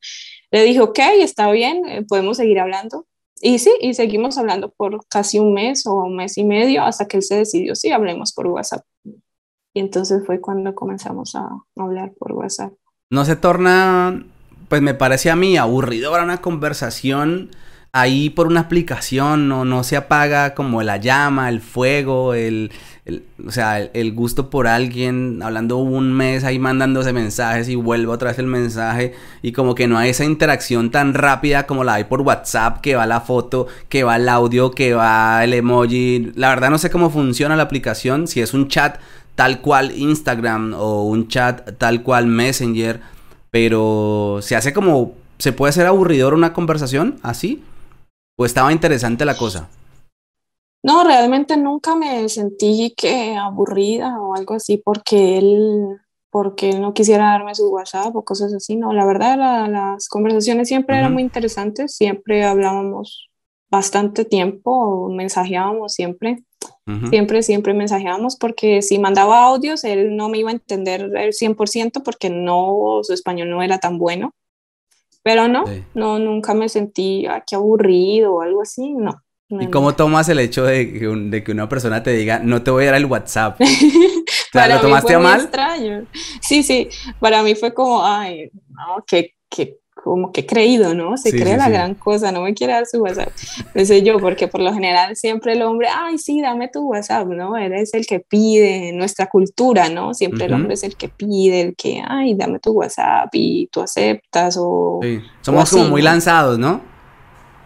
Le 0.51 0.63
dije, 0.63 0.81
ok, 0.81 0.99
está 1.19 1.51
bien, 1.51 1.87
eh, 1.87 2.03
podemos 2.07 2.37
seguir 2.37 2.59
hablando. 2.59 3.05
Y 3.41 3.59
sí, 3.59 3.71
y 3.81 3.93
seguimos 3.93 4.37
hablando 4.37 4.69
por 4.71 5.05
casi 5.09 5.37
un 5.37 5.53
mes 5.53 5.85
o 5.85 5.95
un 5.95 6.15
mes 6.15 6.37
y 6.37 6.45
medio 6.45 6.83
hasta 6.83 7.07
que 7.07 7.17
él 7.17 7.23
se 7.23 7.35
decidió, 7.35 7.75
sí, 7.75 7.91
hablemos 7.91 8.31
por 8.33 8.47
WhatsApp. 8.47 8.85
Y 9.73 9.79
entonces 9.79 10.23
fue 10.25 10.39
cuando 10.39 10.75
comenzamos 10.75 11.35
a 11.35 11.49
hablar 11.77 12.13
por 12.17 12.33
WhatsApp. 12.33 12.73
No 13.09 13.25
se 13.25 13.35
torna, 13.35 14.23
pues 14.69 14.81
me 14.81 14.93
parece 14.93 15.31
a 15.31 15.35
mí 15.35 15.57
aburridora 15.57 16.23
una 16.23 16.41
conversación 16.41 17.49
ahí 17.95 18.31
por 18.31 18.47
una 18.47 18.61
aplicación, 18.61 19.47
no, 19.47 19.65
no 19.65 19.83
se 19.83 19.95
apaga 19.95 20.55
como 20.55 20.81
la 20.81 20.97
llama, 20.97 21.47
el 21.49 21.61
fuego, 21.61 22.33
el, 22.33 22.71
o 23.45 23.51
sea, 23.51 23.79
el, 23.81 24.13
gusto 24.13 24.49
por 24.49 24.65
alguien, 24.65 25.43
hablando 25.43 25.77
un 25.77 26.11
mes 26.11 26.43
ahí 26.43 26.57
mandándose 26.57 27.13
mensajes 27.13 27.69
y 27.69 27.75
vuelve 27.75 28.11
otra 28.11 28.29
vez 28.29 28.39
el 28.39 28.47
mensaje 28.47 29.13
y 29.43 29.51
como 29.51 29.75
que 29.75 29.87
no 29.87 29.99
hay 29.99 30.09
esa 30.09 30.25
interacción 30.25 30.89
tan 30.89 31.13
rápida 31.13 31.67
como 31.67 31.83
la 31.83 31.93
hay 31.95 32.05
por 32.05 32.21
WhatsApp, 32.21 32.81
que 32.81 32.95
va 32.95 33.05
la 33.05 33.21
foto, 33.21 33.67
que 33.89 34.03
va 34.03 34.15
el 34.15 34.27
audio, 34.27 34.71
que 34.71 34.95
va 34.95 35.43
el 35.43 35.53
emoji. 35.53 36.31
La 36.35 36.49
verdad 36.49 36.71
no 36.71 36.79
sé 36.79 36.89
cómo 36.89 37.11
funciona 37.11 37.55
la 37.55 37.63
aplicación, 37.63 38.27
si 38.27 38.41
es 38.41 38.55
un 38.55 38.69
chat 38.69 38.97
tal 39.35 39.61
cual 39.61 39.91
Instagram 39.97 40.73
o 40.77 41.03
un 41.03 41.27
chat 41.27 41.77
tal 41.77 42.03
cual 42.03 42.27
Messenger, 42.27 43.01
pero 43.51 44.39
se 44.41 44.55
hace 44.55 44.73
como, 44.73 45.13
¿se 45.37 45.53
puede 45.53 45.69
hacer 45.69 45.85
aburridor 45.85 46.33
una 46.33 46.53
conversación 46.53 47.19
así? 47.23 47.63
¿O 48.37 48.45
estaba 48.45 48.71
interesante 48.71 49.25
la 49.25 49.37
cosa? 49.37 49.69
No, 50.83 51.03
realmente 51.03 51.55
nunca 51.55 51.95
me 51.95 52.27
sentí 52.27 52.93
que 52.97 53.35
aburrida 53.35 54.19
o 54.19 54.35
algo 54.35 54.55
así 54.55 54.77
porque 54.77 55.37
él, 55.37 55.97
porque 56.29 56.77
no 56.77 56.93
quisiera 56.93 57.31
darme 57.31 57.55
su 57.55 57.69
WhatsApp 57.69 58.15
o 58.15 58.25
cosas 58.25 58.53
así. 58.53 58.75
No, 58.75 58.91
la 58.91 59.05
verdad 59.05 59.69
las 59.69 60.09
conversaciones 60.09 60.67
siempre 60.67 60.97
eran 60.97 61.13
muy 61.13 61.23
interesantes, 61.23 61.95
siempre 61.95 62.43
hablábamos 62.43 63.29
bastante 63.71 64.25
tiempo, 64.25 65.09
mensajeábamos 65.09 65.93
siempre 65.93 66.43
Siempre, 67.09 67.43
siempre 67.43 67.73
mensajeábamos 67.73 68.35
porque 68.35 68.81
si 68.81 68.99
mandaba 68.99 69.45
audios, 69.45 69.85
él 69.85 70.17
no 70.17 70.27
me 70.27 70.39
iba 70.39 70.49
a 70.49 70.53
entender 70.53 71.09
el 71.15 71.31
100% 71.31 72.03
porque 72.03 72.29
no, 72.29 72.99
su 73.03 73.13
español 73.13 73.49
no 73.49 73.63
era 73.63 73.79
tan 73.79 73.97
bueno. 73.97 74.33
Pero 75.23 75.47
no, 75.47 75.63
no, 75.93 76.19
nunca 76.19 76.53
me 76.53 76.67
sentí 76.67 77.25
aquí 77.25 77.55
aburrido 77.55 78.35
o 78.35 78.41
algo 78.41 78.61
así, 78.61 78.91
no. 78.91 79.23
¿Y 79.49 79.67
cómo 79.67 79.95
tomas 79.95 80.27
el 80.29 80.39
hecho 80.39 80.65
de 80.65 80.91
que, 80.91 81.07
de 81.07 81.43
que, 81.43 81.51
una 81.51 81.69
persona 81.69 82.01
te 82.01 82.11
diga, 82.11 82.39
no 82.39 82.63
te 82.63 82.71
voy 82.71 82.83
a 82.83 82.87
dar 82.87 82.95
el 82.95 83.05
WhatsApp? 83.05 83.59
para 84.53 84.75
¿lo 84.75 84.81
tomaste 84.81 85.13
a 85.13 85.19
mal? 85.19 85.41
extraño. 85.41 86.05
Sí, 86.41 86.63
sí, 86.63 86.89
para 87.19 87.43
mí 87.43 87.55
fue 87.55 87.73
como, 87.73 88.05
ay, 88.05 88.49
no, 88.69 89.03
qué, 89.07 89.35
qué 89.49 89.77
como 90.03 90.33
que 90.33 90.45
creído, 90.45 90.93
¿no? 90.93 91.15
Se 91.17 91.31
cree 91.31 91.55
la 91.55 91.69
gran 91.69 91.95
cosa, 91.95 92.31
no 92.31 92.41
me 92.41 92.53
quiere 92.53 92.73
dar 92.73 92.85
su 92.85 93.01
WhatsApp. 93.01 93.29
Pensé 93.73 94.03
yo, 94.03 94.19
porque 94.19 94.49
por 94.49 94.59
lo 94.59 94.73
general 94.73 95.15
siempre 95.15 95.53
el 95.53 95.61
hombre, 95.61 95.87
ay, 95.89 96.17
sí, 96.17 96.41
dame 96.41 96.67
tu 96.67 96.89
WhatsApp, 96.89 97.27
¿no? 97.27 97.55
Eres 97.55 97.93
el 97.93 98.05
que 98.05 98.19
pide, 98.19 98.91
nuestra 98.93 99.27
cultura, 99.27 99.87
¿no? 99.89 100.13
Siempre 100.13 100.45
el 100.45 100.53
hombre 100.53 100.73
es 100.73 100.83
el 100.83 100.97
que 100.97 101.07
pide, 101.07 101.61
el 101.61 101.75
que, 101.75 102.03
ay, 102.05 102.35
dame 102.35 102.59
tu 102.59 102.71
WhatsApp 102.71 103.29
y 103.31 103.67
tú 103.67 103.81
aceptas 103.81 104.57
o... 104.59 104.99
Sí. 105.01 105.21
Somos 105.41 105.69
como 105.69 105.85
muy 105.85 106.01
lanzados, 106.01 106.59
¿no? 106.59 106.81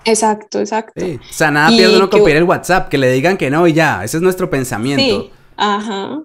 Exacto, 0.06 0.60
exacto. 0.60 1.04
O 1.04 1.34
sea, 1.34 1.50
nada 1.50 1.70
pierde 1.70 1.98
uno 1.98 2.10
con 2.10 2.24
pedir 2.24 2.38
el 2.38 2.44
WhatsApp, 2.44 2.88
que 2.88 2.98
le 2.98 3.12
digan 3.12 3.36
que 3.36 3.50
no 3.50 3.68
y 3.68 3.74
ya, 3.74 4.04
ese 4.04 4.18
es 4.18 4.24
nuestro 4.24 4.50
pensamiento. 4.50 5.04
Sí, 5.04 5.32
ajá. 5.58 6.22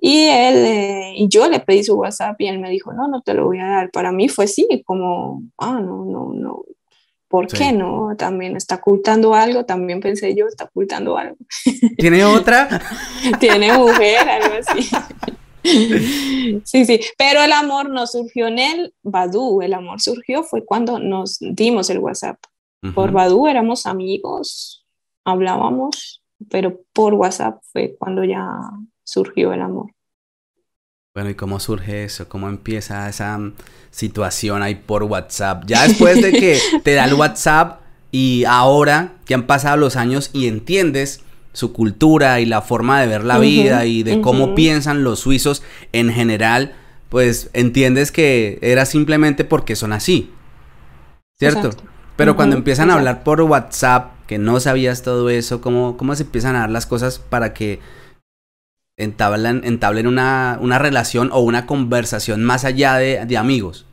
Y 0.00 0.26
él, 0.26 0.56
eh, 0.64 1.12
y 1.16 1.28
yo 1.28 1.48
le 1.48 1.60
pedí 1.60 1.82
su 1.82 1.94
WhatsApp 1.94 2.40
y 2.40 2.46
él 2.46 2.60
me 2.60 2.70
dijo, 2.70 2.92
no, 2.92 3.08
no 3.08 3.20
te 3.20 3.34
lo 3.34 3.46
voy 3.46 3.58
a 3.58 3.66
dar. 3.66 3.90
Para 3.90 4.12
mí 4.12 4.28
fue 4.28 4.46
sí, 4.46 4.66
como, 4.86 5.42
ah, 5.58 5.80
no, 5.80 6.04
no, 6.04 6.32
no. 6.34 6.64
¿Por 7.28 7.46
qué 7.46 7.72
no? 7.72 8.14
También 8.16 8.56
está 8.56 8.76
ocultando 8.76 9.34
algo, 9.34 9.66
también 9.66 10.00
pensé 10.00 10.34
yo, 10.34 10.46
está 10.46 10.64
ocultando 10.64 11.18
algo. 11.18 11.36
¿Tiene 11.98 12.24
otra? 12.24 12.80
Tiene 13.40 13.76
mujer, 13.76 14.28
algo 14.28 14.54
así. 14.56 14.88
Sí, 16.64 16.86
sí, 16.86 17.00
pero 17.18 17.42
el 17.42 17.52
amor 17.52 17.90
no 17.90 18.06
surgió 18.06 18.46
en 18.46 18.58
el 18.58 18.94
Badu, 19.02 19.60
el 19.60 19.74
amor 19.74 20.00
surgió 20.00 20.42
fue 20.42 20.64
cuando 20.64 20.98
nos 20.98 21.36
dimos 21.40 21.90
el 21.90 21.98
WhatsApp. 21.98 22.38
Por 22.94 23.10
Badu 23.10 23.48
éramos 23.48 23.84
amigos, 23.84 24.86
hablábamos, 25.24 26.22
pero 26.48 26.80
por 26.94 27.12
WhatsApp 27.14 27.60
fue 27.70 27.96
cuando 27.98 28.24
ya 28.24 28.46
surgió 29.08 29.54
el 29.54 29.62
amor. 29.62 29.86
Bueno, 31.14 31.30
¿y 31.30 31.34
cómo 31.34 31.58
surge 31.58 32.04
eso? 32.04 32.28
¿Cómo 32.28 32.48
empieza 32.48 33.08
esa 33.08 33.38
mm, 33.38 33.54
situación 33.90 34.62
ahí 34.62 34.74
por 34.74 35.02
WhatsApp? 35.02 35.64
Ya 35.66 35.88
después 35.88 36.20
de 36.20 36.32
que 36.32 36.58
te 36.84 36.94
da 36.94 37.06
el 37.06 37.14
WhatsApp 37.14 37.80
y 38.12 38.44
ahora 38.46 39.14
que 39.24 39.32
han 39.34 39.46
pasado 39.46 39.78
los 39.78 39.96
años 39.96 40.30
y 40.34 40.46
entiendes 40.46 41.22
su 41.54 41.72
cultura 41.72 42.40
y 42.40 42.46
la 42.46 42.60
forma 42.60 43.00
de 43.00 43.06
ver 43.06 43.24
la 43.24 43.38
vida 43.38 43.86
y 43.86 44.02
de 44.02 44.20
cómo 44.20 44.54
piensan 44.54 45.02
los 45.02 45.20
suizos 45.20 45.62
en 45.92 46.12
general, 46.12 46.74
pues 47.08 47.50
entiendes 47.54 48.12
que 48.12 48.58
era 48.60 48.84
simplemente 48.84 49.44
porque 49.44 49.74
son 49.74 49.92
así. 49.92 50.30
¿Cierto? 51.38 51.70
Pero 52.16 52.36
cuando 52.36 52.56
empiezan 52.56 52.90
a 52.90 52.94
hablar 52.94 53.24
por 53.24 53.40
WhatsApp, 53.40 54.12
que 54.26 54.38
no 54.38 54.60
sabías 54.60 55.02
todo 55.02 55.30
eso, 55.30 55.60
¿cómo, 55.60 55.96
¿cómo 55.96 56.14
se 56.14 56.24
empiezan 56.24 56.54
a 56.54 56.60
dar 56.60 56.70
las 56.70 56.86
cosas 56.86 57.18
para 57.18 57.54
que 57.54 57.80
entablan, 58.98 59.62
entablen 59.64 60.06
una, 60.06 60.58
una 60.60 60.78
relación 60.78 61.30
o 61.32 61.40
una 61.40 61.66
conversación 61.66 62.44
más 62.44 62.64
allá 62.64 62.96
de, 62.96 63.24
de 63.24 63.36
amigos? 63.36 63.86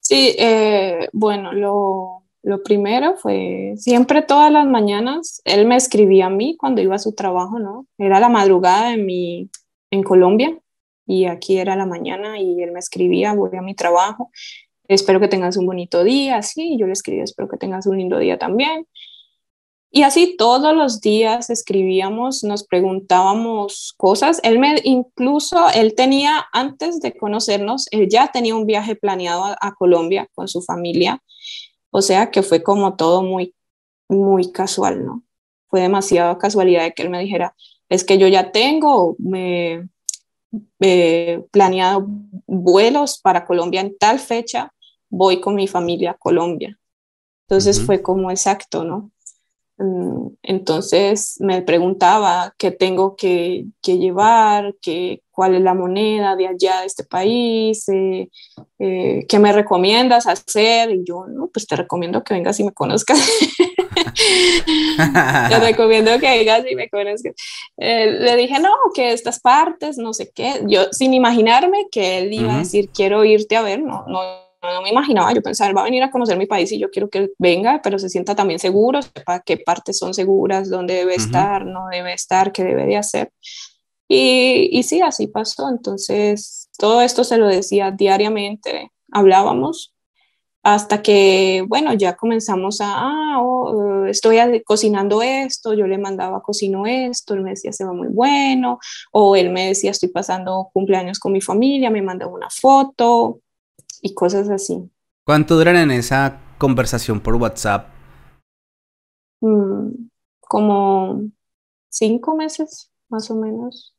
Sí, 0.00 0.36
eh, 0.38 1.08
bueno, 1.12 1.52
lo, 1.52 2.22
lo, 2.42 2.62
primero 2.62 3.16
fue, 3.16 3.74
siempre 3.76 4.22
todas 4.22 4.52
las 4.52 4.66
mañanas, 4.66 5.42
él 5.44 5.66
me 5.66 5.74
escribía 5.74 6.26
a 6.26 6.30
mí 6.30 6.56
cuando 6.56 6.80
iba 6.80 6.94
a 6.94 7.00
su 7.00 7.12
trabajo, 7.12 7.58
¿no? 7.58 7.86
Era 7.98 8.20
la 8.20 8.28
madrugada 8.28 8.94
en, 8.94 9.04
mi, 9.04 9.50
en 9.90 10.04
Colombia 10.04 10.56
y 11.06 11.26
aquí 11.26 11.58
era 11.58 11.74
la 11.74 11.86
mañana 11.86 12.40
y 12.40 12.62
él 12.62 12.70
me 12.70 12.78
escribía, 12.78 13.34
voy 13.34 13.56
a 13.56 13.62
mi 13.62 13.74
trabajo, 13.74 14.30
espero 14.86 15.18
que 15.18 15.28
tengas 15.28 15.56
un 15.56 15.66
bonito 15.66 16.04
día, 16.04 16.40
sí, 16.42 16.76
yo 16.78 16.86
le 16.86 16.92
escribía, 16.92 17.24
espero 17.24 17.48
que 17.48 17.56
tengas 17.56 17.86
un 17.86 17.98
lindo 17.98 18.18
día 18.18 18.38
también. 18.38 18.86
Y 19.96 20.02
así 20.02 20.36
todos 20.36 20.76
los 20.76 21.00
días 21.00 21.48
escribíamos, 21.48 22.44
nos 22.44 22.64
preguntábamos 22.64 23.94
cosas. 23.96 24.40
Él 24.42 24.58
me, 24.58 24.78
incluso, 24.84 25.70
él 25.70 25.94
tenía, 25.94 26.44
antes 26.52 27.00
de 27.00 27.16
conocernos, 27.16 27.86
él 27.92 28.06
ya 28.10 28.30
tenía 28.30 28.54
un 28.54 28.66
viaje 28.66 28.94
planeado 28.94 29.56
a, 29.58 29.74
Colombia 29.74 30.28
con 30.34 30.48
su 30.48 30.60
familia. 30.60 31.22
O 31.88 32.02
sea 32.02 32.30
que 32.30 32.42
fue 32.42 32.62
como 32.62 32.94
todo 32.96 33.22
muy, 33.22 33.54
muy 34.06 34.52
casual, 34.52 35.02
¿no? 35.02 35.22
Fue 35.68 35.80
demasiada 35.80 36.36
casualidad 36.36 36.82
de 36.82 36.92
que 36.92 37.02
él 37.02 37.08
me 37.08 37.20
dijera, 37.20 37.54
es 37.88 38.04
que 38.04 38.18
yo 38.18 38.28
ya 38.28 38.52
tengo 38.52 39.16
me, 39.18 39.88
planeado 41.50 42.04
vuelos 42.46 43.18
para 43.18 43.46
Colombia 43.46 43.80
en 43.80 43.96
tal 43.96 44.18
fecha, 44.18 44.74
voy 45.08 45.40
con 45.40 45.54
mi 45.54 45.66
familia 45.68 46.10
a 46.10 46.18
Colombia. 46.18 46.78
Entonces 47.48 47.80
fue 47.80 48.02
como 48.02 48.30
exacto, 48.30 48.84
¿no? 48.84 49.10
Mm, 49.78 50.28
entonces 50.42 51.36
me 51.40 51.60
preguntaba 51.60 52.54
qué 52.56 52.70
tengo 52.70 53.14
que, 53.14 53.66
llevar, 53.82 54.74
qué, 54.80 55.22
cuál 55.30 55.54
es 55.54 55.60
la 55.60 55.74
moneda 55.74 56.34
de 56.34 56.48
allá 56.48 56.80
de 56.80 56.86
este 56.86 57.04
país, 57.04 57.86
eh, 57.90 58.30
eh, 58.78 59.26
qué 59.28 59.38
me 59.38 59.52
recomiendas 59.52 60.26
hacer. 60.26 60.90
Y 60.92 61.04
yo, 61.04 61.26
no, 61.26 61.48
pues 61.48 61.66
te 61.66 61.76
recomiendo 61.76 62.24
que 62.24 62.34
vengas 62.34 62.58
y 62.58 62.64
me 62.64 62.72
conozcas. 62.72 63.18
te 65.48 65.60
recomiendo 65.60 66.18
que 66.18 66.38
vengas 66.38 66.64
y 66.70 66.74
me 66.74 66.88
conozcas. 66.88 67.34
Eh, 67.76 68.12
le 68.12 68.36
dije, 68.36 68.58
no, 68.60 68.72
que 68.94 69.12
estas 69.12 69.40
partes, 69.40 69.98
no 69.98 70.14
sé 70.14 70.30
qué. 70.34 70.62
Yo, 70.66 70.84
sin 70.92 71.12
imaginarme 71.12 71.86
que 71.90 72.18
él 72.18 72.32
iba 72.32 72.54
a 72.54 72.58
decir, 72.58 72.88
quiero 72.94 73.24
irte 73.24 73.56
a 73.56 73.62
ver, 73.62 73.82
no, 73.82 74.06
no 74.06 74.45
no 74.62 74.82
me 74.82 74.90
imaginaba, 74.90 75.32
yo 75.32 75.42
pensaba, 75.42 75.68
él 75.70 75.76
va 75.76 75.82
a 75.82 75.84
venir 75.84 76.02
a 76.02 76.10
conocer 76.10 76.36
mi 76.36 76.46
país 76.46 76.70
y 76.72 76.78
yo 76.78 76.90
quiero 76.90 77.08
que 77.08 77.30
venga, 77.38 77.80
pero 77.82 77.98
se 77.98 78.08
sienta 78.08 78.34
también 78.34 78.58
seguro, 78.58 79.02
sepa 79.02 79.40
qué 79.40 79.56
partes 79.58 79.98
son 79.98 80.14
seguras, 80.14 80.68
dónde 80.68 80.94
debe 80.94 81.14
estar, 81.14 81.64
no 81.64 81.86
debe 81.90 82.12
estar, 82.12 82.52
qué 82.52 82.64
debe 82.64 82.86
de 82.86 82.96
hacer. 82.96 83.32
Y, 84.08 84.68
y 84.72 84.82
sí, 84.82 85.00
así 85.00 85.26
pasó. 85.26 85.68
Entonces, 85.68 86.68
todo 86.78 87.02
esto 87.02 87.24
se 87.24 87.38
lo 87.38 87.48
decía 87.48 87.90
diariamente, 87.90 88.92
hablábamos 89.12 89.96
hasta 90.66 91.00
que, 91.00 91.64
bueno, 91.68 91.94
ya 91.94 92.16
comenzamos 92.16 92.80
a, 92.80 92.86
ah, 92.88 93.40
oh, 93.40 94.04
estoy 94.06 94.62
cocinando 94.64 95.22
esto, 95.22 95.74
yo 95.74 95.86
le 95.86 95.96
mandaba 95.96 96.42
cocino 96.42 96.86
esto, 96.86 97.34
él 97.34 97.42
me 97.42 97.50
decía 97.50 97.72
se 97.72 97.84
va 97.84 97.92
muy 97.92 98.08
bueno, 98.08 98.80
o 99.12 99.36
él 99.36 99.50
me 99.50 99.68
decía 99.68 99.92
estoy 99.92 100.08
pasando 100.08 100.70
cumpleaños 100.72 101.20
con 101.20 101.30
mi 101.30 101.40
familia, 101.40 101.88
me 101.88 102.02
mandaba 102.02 102.32
una 102.32 102.50
foto, 102.50 103.38
y 104.06 104.14
cosas 104.14 104.48
así. 104.48 104.88
¿Cuánto 105.24 105.56
duran 105.56 105.76
en 105.76 105.90
esa 105.90 106.40
conversación 106.58 107.20
por 107.20 107.34
WhatsApp? 107.34 107.88
Mm, 109.40 110.08
como 110.40 111.22
cinco 111.88 112.36
meses, 112.36 112.90
más 113.08 113.30
o 113.30 113.34
menos. 113.34 113.94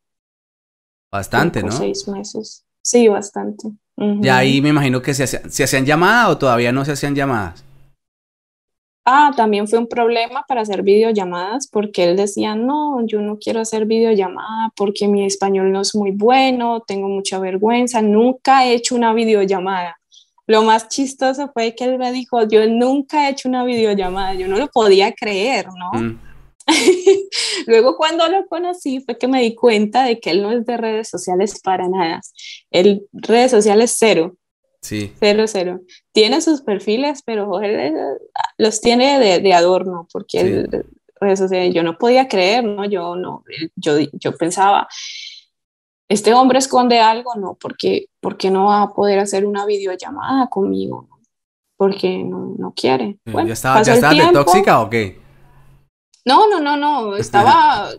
Bastante, 1.12 1.62
¿no? 1.62 1.72
Seis 1.72 2.08
meses. 2.08 2.66
Sí, 2.82 3.08
bastante. 3.10 3.68
Y 3.98 4.28
ahí 4.30 4.62
me 4.62 4.70
imagino 4.70 5.02
que 5.02 5.14
se, 5.14 5.24
hacían, 5.24 5.52
se 5.52 5.64
hacían 5.64 5.86
llamadas 5.86 6.30
o 6.30 6.38
todavía 6.38 6.72
no 6.72 6.86
se 6.86 6.94
hacían 6.94 7.16
llamadas. 7.16 7.66
Ah, 9.10 9.32
también 9.34 9.70
fue 9.70 9.80
un 9.80 9.88
problema 9.88 10.44
para 10.50 10.60
hacer 10.60 10.84
videollamadas 10.84 11.70
porque 11.70 12.04
él 12.04 12.18
decía, 12.18 12.56
no, 12.56 13.06
yo 13.08 13.22
no 13.22 13.40
quiero 13.40 13.62
hacer 13.62 13.86
videollamada 13.86 14.74
porque 14.76 15.08
mi 15.08 15.26
español 15.26 15.72
no 15.72 15.80
es 15.80 15.96
muy 15.96 16.12
bueno, 16.12 16.84
tengo 16.86 17.08
mucha 17.08 17.40
vergüenza, 17.40 18.02
nunca 18.02 18.66
he 18.66 18.74
hecho 18.74 18.96
una 18.96 19.14
videollamada. 19.14 19.98
Lo 20.46 20.62
más 20.64 20.90
chistoso 20.90 21.50
fue 21.54 21.74
que 21.74 21.86
él 21.86 21.98
me 21.98 22.12
dijo, 22.12 22.46
yo 22.50 22.68
nunca 22.68 23.28
he 23.28 23.32
hecho 23.32 23.48
una 23.48 23.64
videollamada, 23.64 24.34
yo 24.34 24.50
no 24.50 24.58
lo 24.58 24.68
podía 24.68 25.14
creer, 25.14 25.68
¿no? 25.68 26.02
Mm. 26.02 26.20
Luego 27.66 27.96
cuando 27.96 28.28
lo 28.28 28.46
conocí 28.48 29.00
fue 29.00 29.18
que 29.18 29.30
me 29.30 29.42
di 29.42 29.56
cuenta 29.56 30.04
de 30.04 30.20
que 30.20 30.32
él 30.32 30.42
no 30.42 30.52
es 30.52 30.66
de 30.66 30.76
redes 30.76 31.08
sociales 31.08 31.62
para 31.64 31.88
nada. 31.88 32.20
El 32.72 33.08
redes 33.14 33.52
sociales 33.52 33.96
cero. 33.98 34.36
Sí. 34.88 35.14
Cero, 35.20 35.44
cero. 35.48 35.82
Tiene 36.14 36.40
sus 36.40 36.62
perfiles, 36.62 37.22
pero 37.26 37.60
él 37.62 37.94
los 38.58 38.80
tiene 38.80 39.20
de, 39.20 39.40
de 39.40 39.54
adorno, 39.54 40.08
porque 40.14 40.66
yo 41.74 41.84
no 41.84 41.98
podía 41.98 42.30
creer, 42.30 42.64
¿no? 42.64 42.86
Yo, 42.86 43.18
no, 43.18 43.44
yo, 43.76 43.98
yo 44.14 44.38
pensaba, 44.38 44.88
este 46.08 46.34
hombre 46.34 46.60
esconde 46.60 47.02
algo, 47.02 47.36
¿no? 47.36 47.58
Porque, 47.60 48.06
porque 48.22 48.50
no 48.50 48.68
va 48.68 48.84
a 48.84 48.94
poder 48.94 49.20
hacer 49.20 49.46
una 49.46 49.66
videollamada 49.66 50.48
conmigo, 50.48 51.10
Porque 51.76 52.24
no, 52.24 52.56
no 52.58 52.74
quiere. 52.74 53.18
Bueno, 53.26 53.50
¿Ya 53.50 53.54
estaba, 53.56 53.84
¿ya 53.84 53.94
estaba 53.94 54.14
de 54.14 54.32
tóxica 54.32 54.80
o 54.80 54.90
qué? 54.90 55.20
No, 56.24 56.50
no, 56.50 56.62
no, 56.62 56.78
no. 56.78 57.16
Estaba 57.18 57.90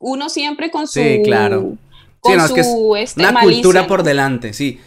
uno 0.00 0.28
siempre 0.28 0.72
con 0.72 0.88
su. 0.88 0.98
Sí, 0.98 1.22
claro. 1.24 1.76
Con 2.18 2.40
su, 2.48 2.96
es 2.96 3.10
este, 3.10 3.20
una 3.20 3.40
cultura 3.40 3.86
por 3.86 4.02
delante, 4.02 4.52
sí. 4.52 4.80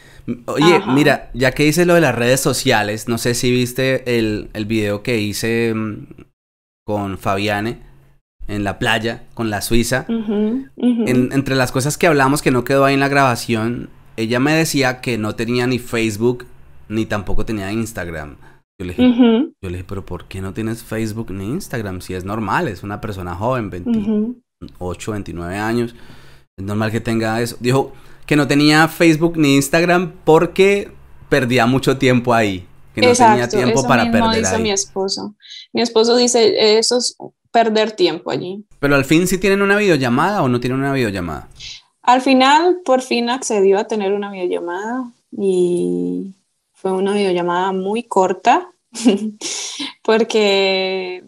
Oye, 0.45 0.81
mira, 0.87 1.31
ya 1.33 1.51
que 1.51 1.65
hice 1.65 1.85
lo 1.85 1.95
de 1.95 2.01
las 2.01 2.15
redes 2.15 2.39
sociales, 2.39 3.07
no 3.07 3.17
sé 3.17 3.33
si 3.33 3.51
viste 3.51 4.17
el, 4.17 4.49
el 4.53 4.65
video 4.65 5.01
que 5.03 5.19
hice 5.19 5.73
mm, 5.73 6.07
con 6.85 7.17
Fabiane. 7.17 7.79
en 8.47 8.63
la 8.63 8.79
playa 8.79 9.23
con 9.33 9.49
la 9.49 9.61
suiza. 9.61 10.05
entre 10.77 11.55
las 11.55 11.71
cosas 11.71 11.97
que 11.97 12.07
hablamos 12.07 12.41
que 12.41 12.51
no 12.51 12.63
quedó 12.63 12.85
ahí 12.85 12.95
en 12.95 12.99
la 12.99 13.07
grabación, 13.07 13.89
ella 14.17 14.39
me 14.39 14.53
decía 14.53 15.01
que 15.01 15.17
no 15.17 15.35
tenía 15.35 15.67
ni 15.67 15.79
Facebook 15.79 16.45
ni 16.89 17.05
tampoco 17.05 17.45
tenía 17.45 17.71
Instagram. 17.71 18.37
Yo 18.79 18.85
le, 18.85 18.93
dije, 18.93 19.03
yo 19.61 19.69
le 19.69 19.77
dije, 19.77 19.85
pero 19.87 20.05
¿por 20.05 20.25
qué 20.25 20.41
no 20.41 20.53
tienes 20.53 20.83
Facebook 20.83 21.31
ni 21.31 21.45
Instagram? 21.45 22.01
Si 22.01 22.13
es 22.13 22.23
normal, 22.25 22.67
es 22.67 22.81
una 22.81 23.01
persona 23.01 23.35
joven, 23.35 23.69
28, 23.69 25.11
29 25.11 25.57
años. 25.57 25.95
Es 26.57 26.65
normal 26.65 26.89
que 26.89 27.01
tenga 27.01 27.41
eso. 27.41 27.57
Dijo 27.59 27.93
que 28.29 28.35
no 28.35 28.47
tenía 28.47 28.87
Facebook 28.87 29.39
ni 29.39 29.55
Instagram 29.55 30.13
porque 30.23 30.91
perdía 31.29 31.65
mucho 31.65 31.97
tiempo 31.97 32.31
ahí. 32.31 32.63
Que 32.93 33.01
no 33.01 33.11
tenía 33.11 33.49
tiempo 33.49 33.81
para 33.87 34.05
mismo 34.05 34.19
perder 34.19 34.43
dice 34.43 34.59
mi 34.59 34.69
esposo. 34.69 35.33
Mi 35.73 35.81
esposo 35.81 36.15
dice, 36.15 36.77
eso 36.77 36.99
es 36.99 37.17
perder 37.49 37.93
tiempo 37.93 38.29
allí. 38.29 38.63
Pero 38.79 38.93
al 38.93 39.03
fin 39.03 39.25
sí 39.25 39.39
tienen 39.39 39.63
una 39.63 39.77
videollamada 39.77 40.43
o 40.43 40.47
no 40.47 40.59
tienen 40.59 40.77
una 40.77 40.93
videollamada. 40.93 41.49
Al 42.03 42.21
final, 42.21 42.81
por 42.85 43.01
fin 43.01 43.31
accedió 43.31 43.79
a 43.79 43.85
tener 43.85 44.13
una 44.13 44.29
videollamada 44.29 45.11
y 45.31 46.35
fue 46.73 46.91
una 46.91 47.13
videollamada 47.13 47.71
muy 47.71 48.03
corta 48.03 48.69
porque 50.03 51.23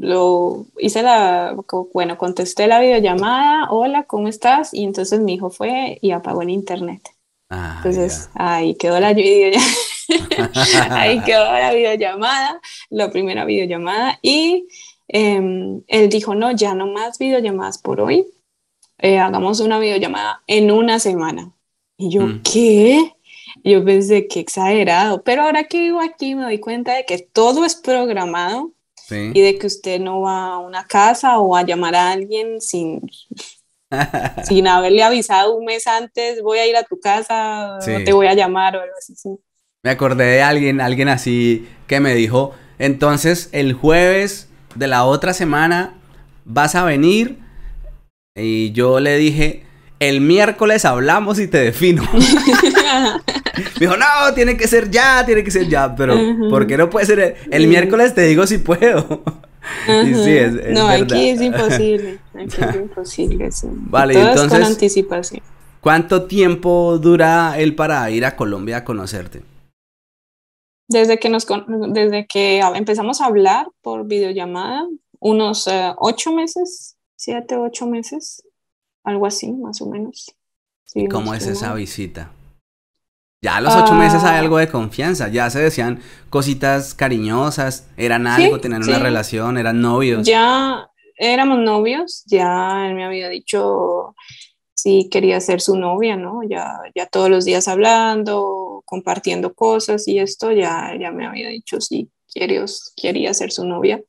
lo 0.00 0.66
hice 0.78 1.02
la, 1.02 1.56
bueno, 1.92 2.18
contesté 2.18 2.66
la 2.66 2.80
videollamada, 2.80 3.70
hola, 3.70 4.04
¿cómo 4.04 4.28
estás? 4.28 4.72
Y 4.72 4.84
entonces 4.84 5.20
mi 5.20 5.34
hijo 5.34 5.50
fue 5.50 5.98
y 6.00 6.10
apagó 6.10 6.42
el 6.42 6.50
internet. 6.50 7.02
Ah, 7.48 7.76
entonces 7.78 8.28
ahí 8.34 8.74
quedó 8.74 8.98
la 9.00 9.12
videollamada. 9.12 9.70
ahí 10.90 11.20
quedó 11.20 11.44
la 11.44 11.72
videollamada, 11.72 12.60
la 12.90 13.10
primera 13.10 13.44
videollamada. 13.44 14.18
Y 14.22 14.66
em, 15.08 15.82
él 15.86 16.08
dijo, 16.08 16.34
no, 16.34 16.52
ya 16.52 16.74
no 16.74 16.86
más 16.86 17.18
videollamadas 17.18 17.78
por 17.78 18.00
hoy. 18.00 18.26
Eh, 18.98 19.18
hagamos 19.18 19.60
una 19.60 19.78
videollamada 19.78 20.42
en 20.46 20.70
una 20.70 20.98
semana. 20.98 21.52
Y 21.96 22.10
yo, 22.10 22.22
mm. 22.22 22.42
¿qué? 22.42 23.12
Yo 23.64 23.84
pensé 23.84 24.28
que 24.28 24.40
exagerado, 24.40 25.22
pero 25.22 25.42
ahora 25.42 25.64
que 25.64 25.80
vivo 25.80 26.00
aquí 26.00 26.34
me 26.34 26.42
doy 26.42 26.58
cuenta 26.58 26.94
de 26.94 27.04
que 27.04 27.18
todo 27.18 27.64
es 27.64 27.74
programado 27.74 28.72
y 29.10 29.40
de 29.40 29.58
que 29.58 29.66
usted 29.66 30.00
no 30.00 30.22
va 30.22 30.54
a 30.54 30.58
una 30.58 30.84
casa 30.84 31.38
o 31.38 31.56
a 31.56 31.62
llamar 31.62 31.94
a 31.94 32.12
alguien 32.12 32.60
sin, 32.60 33.02
sin 34.44 34.66
haberle 34.66 35.02
avisado 35.02 35.56
un 35.56 35.64
mes 35.64 35.86
antes, 35.86 36.42
voy 36.42 36.58
a 36.58 36.66
ir 36.66 36.76
a 36.76 36.82
tu 36.82 36.98
casa, 36.98 37.78
te 37.84 38.12
voy 38.12 38.26
a 38.26 38.34
llamar 38.34 38.76
o 38.76 38.80
algo 38.80 38.94
así. 38.98 39.14
Me 39.82 39.90
acordé 39.90 40.24
de 40.24 40.42
alguien, 40.42 40.80
alguien 40.80 41.08
así 41.08 41.68
que 41.86 42.00
me 42.00 42.14
dijo, 42.14 42.54
entonces 42.78 43.48
el 43.52 43.72
jueves 43.72 44.48
de 44.74 44.88
la 44.88 45.04
otra 45.04 45.32
semana 45.32 45.94
vas 46.44 46.74
a 46.74 46.84
venir 46.84 47.38
y 48.34 48.72
yo 48.72 49.00
le 49.00 49.16
dije, 49.16 49.64
el 50.00 50.20
miércoles 50.20 50.84
hablamos 50.84 51.38
y 51.38 51.48
te 51.48 51.58
defino. 51.58 52.02
Me 53.56 53.64
dijo, 53.80 53.96
no, 53.96 54.34
tiene 54.34 54.56
que 54.56 54.68
ser 54.68 54.90
ya, 54.90 55.24
tiene 55.24 55.42
que 55.42 55.50
ser 55.50 55.68
ya, 55.68 55.94
pero 55.94 56.16
¿por 56.50 56.66
qué 56.66 56.76
no 56.76 56.90
puede 56.90 57.06
ser 57.06 57.36
el, 57.50 57.66
miércoles? 57.66 58.14
Te 58.14 58.22
digo 58.22 58.46
si 58.46 58.58
puedo. 58.58 59.22
Y 59.88 60.14
sí, 60.14 60.30
es, 60.30 60.70
no, 60.70 60.86
aquí 60.86 61.30
es 61.30 61.40
imposible, 61.40 62.20
aquí 62.34 62.56
es 62.62 62.76
imposible, 62.76 63.50
sí. 63.50 63.66
Vale, 63.68 64.14
entonces, 64.14 64.44
es 64.44 64.52
con 64.52 64.62
anticipación. 64.62 65.42
¿Cuánto 65.80 66.26
tiempo 66.26 66.98
dura 66.98 67.58
él 67.58 67.74
para 67.74 68.08
ir 68.12 68.24
a 68.24 68.36
Colombia 68.36 68.76
a 68.76 68.84
conocerte? 68.84 69.42
Desde 70.86 71.18
que, 71.18 71.28
nos, 71.28 71.48
desde 71.88 72.28
que 72.28 72.60
empezamos 72.60 73.20
a 73.20 73.26
hablar 73.26 73.66
por 73.82 74.06
videollamada, 74.06 74.86
unos 75.18 75.66
eh, 75.66 75.92
ocho 75.98 76.32
meses, 76.32 76.96
siete, 77.16 77.56
ocho 77.56 77.88
meses, 77.88 78.44
algo 79.02 79.26
así, 79.26 79.50
más 79.52 79.82
o 79.82 79.86
menos. 79.86 80.32
¿Y 80.94 81.08
cómo 81.08 81.34
es 81.34 81.44
esa 81.48 81.74
visita? 81.74 82.30
Ya 83.46 83.58
a 83.58 83.60
los 83.60 83.76
ocho 83.76 83.94
meses 83.94 84.24
hay 84.24 84.34
ah. 84.34 84.40
algo 84.40 84.58
de 84.58 84.66
confianza, 84.66 85.28
ya 85.28 85.48
se 85.50 85.60
decían 85.60 86.00
cositas 86.30 86.94
cariñosas, 86.94 87.86
eran 87.96 88.26
algo, 88.26 88.58
tenían 88.58 88.82
una 88.82 88.98
relación, 88.98 89.56
eran 89.56 89.80
novios. 89.80 90.26
Ya 90.26 90.90
éramos 91.16 91.60
novios, 91.60 92.24
ya 92.26 92.88
él 92.88 92.96
me 92.96 93.04
había 93.04 93.28
dicho 93.28 94.16
si 94.74 95.08
quería 95.10 95.40
ser 95.40 95.60
su 95.60 95.76
novia, 95.76 96.16
¿no? 96.16 96.40
Ya, 96.42 96.76
ya 96.96 97.06
todos 97.06 97.30
los 97.30 97.44
días 97.44 97.68
hablando, 97.68 98.82
compartiendo 98.84 99.54
cosas 99.54 100.08
y 100.08 100.18
esto, 100.18 100.50
ya, 100.50 100.96
ya 101.00 101.12
me 101.12 101.24
había 101.24 101.48
dicho 101.48 101.80
si 101.80 102.10
quería, 102.34 102.64
quería 102.96 103.32
ser 103.32 103.52
su 103.52 103.64
novia. 103.64 104.02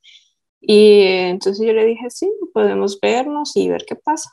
Y 0.59 1.03
entonces 1.03 1.63
yo 1.63 1.73
le 1.73 1.85
dije, 1.85 2.09
sí, 2.09 2.27
podemos 2.55 2.99
vernos 2.99 3.55
y 3.55 3.69
ver 3.69 3.85
qué 3.87 3.95
pasa. 3.95 4.31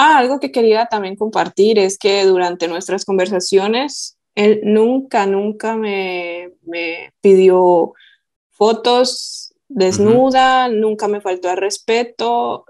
Ah, 0.00 0.18
algo 0.18 0.38
que 0.38 0.52
quería 0.52 0.86
también 0.86 1.16
compartir 1.16 1.76
es 1.76 1.98
que 1.98 2.24
durante 2.24 2.68
nuestras 2.68 3.04
conversaciones, 3.04 4.16
él 4.36 4.60
nunca, 4.62 5.26
nunca 5.26 5.74
me, 5.74 6.52
pidió 7.20 7.94
fotos 8.52 9.52
desnuda, 9.66 10.68
nunca 10.68 11.08
me 11.08 11.20
faltó 11.20 11.50
al 11.50 11.56
respeto, 11.56 12.64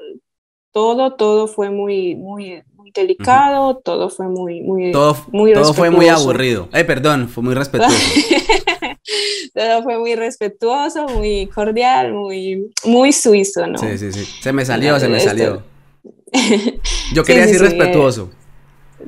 todo, 0.72 1.16
todo 1.16 1.48
fue 1.48 1.68
muy, 1.68 2.16
muy, 2.16 2.62
muy 2.74 2.92
delicado, 2.92 3.76
todo 3.76 4.08
fue 4.08 4.26
muy, 4.26 4.62
muy, 4.62 4.90
todo, 4.90 5.14
muy 5.30 5.52
todo 5.52 5.74
fue 5.74 5.90
muy 5.90 6.08
aburrido. 6.08 6.70
Eh, 6.72 6.84
perdón, 6.84 7.28
fue 7.28 7.42
muy 7.42 7.52
respetuoso. 7.52 7.94
todo 9.54 9.82
fue 9.82 9.98
muy 9.98 10.14
respetuoso, 10.14 11.06
muy 11.08 11.46
cordial, 11.48 12.14
muy, 12.14 12.72
muy 12.86 13.12
suizo, 13.12 13.66
¿no? 13.66 13.76
Sí, 13.76 13.98
sí, 13.98 14.12
sí. 14.12 14.24
Se 14.40 14.50
me 14.50 14.64
salió, 14.64 14.98
se 14.98 15.08
me 15.08 15.20
salió. 15.20 15.62
Yo 17.12 17.24
quería 17.24 17.46
decir 17.46 17.60
respetuoso. 17.60 18.30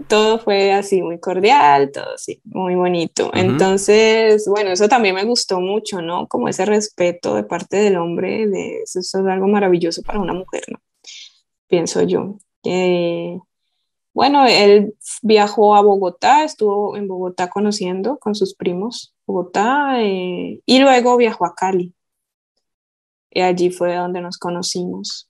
todo 0.09 0.39
fue 0.39 0.73
así, 0.73 1.03
muy 1.03 1.19
cordial, 1.19 1.91
todo 1.93 2.15
así, 2.15 2.41
muy 2.45 2.75
bonito. 2.75 3.31
Entonces, 3.35 4.47
bueno, 4.49 4.71
eso 4.71 4.89
también 4.89 5.15
me 5.15 5.25
gustó 5.25 5.61
mucho, 5.61 6.01
¿no? 6.01 6.27
Como 6.29 6.49
ese 6.49 6.65
respeto 6.65 7.35
de 7.35 7.45
parte 7.45 7.77
del 7.77 7.97
hombre, 7.97 8.47
de, 8.47 8.83
eso, 8.83 9.01
es 9.01 9.15
algo 9.15 9.49
maravilloso 9.49 10.03
para 10.03 10.21
una 10.21 10.33
mujer, 10.33 10.65
¿no? 10.69 10.81
Pienso 11.69 12.03
yo. 12.03 12.39
Eh, 12.65 13.39
bueno, 14.13 14.47
él 14.47 14.95
viajó 15.23 15.75
a 15.77 15.83
Bogotá, 15.83 16.45
estuvo 16.45 16.97
en 16.97 17.07
Bogotá 17.07 17.49
conociendo 17.49 18.19
con 18.19 18.35
sus 18.35 18.55
primos 18.55 19.15
Bogotá 19.31 20.03
eh, 20.03 20.61
y 20.67 20.79
luego 20.81 21.17
viajó 21.17 21.47
a 21.47 21.55
Cali. 21.55 21.95
Y 23.31 23.41
allí 23.43 23.71
fue 23.71 23.95
donde 23.95 24.21
nos 24.21 24.39
conocimos. 24.39 25.29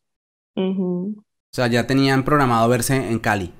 O 1.53 1.57
sea, 1.57 1.67
ya 1.67 1.85
tenían 1.85 2.25
programado 2.25 2.69
verse 2.69 2.95
en 2.95 3.19
Cali. 3.19 3.53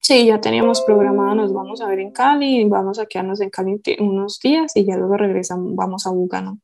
Sí, 0.00 0.26
ya 0.26 0.38
teníamos 0.38 0.82
programado, 0.82 1.34
nos 1.34 1.52
vamos 1.52 1.80
a 1.80 1.88
ver 1.88 2.00
en 2.00 2.10
Cali, 2.10 2.64
vamos 2.64 2.98
a 2.98 3.06
quedarnos 3.06 3.40
en 3.40 3.48
Cali 3.48 3.80
unos 4.00 4.38
días 4.38 4.72
y 4.74 4.84
ya 4.84 4.96
luego 4.96 5.16
regresamos, 5.16 5.74
vamos 5.74 6.06
a 6.06 6.10
Bugano. 6.10 6.58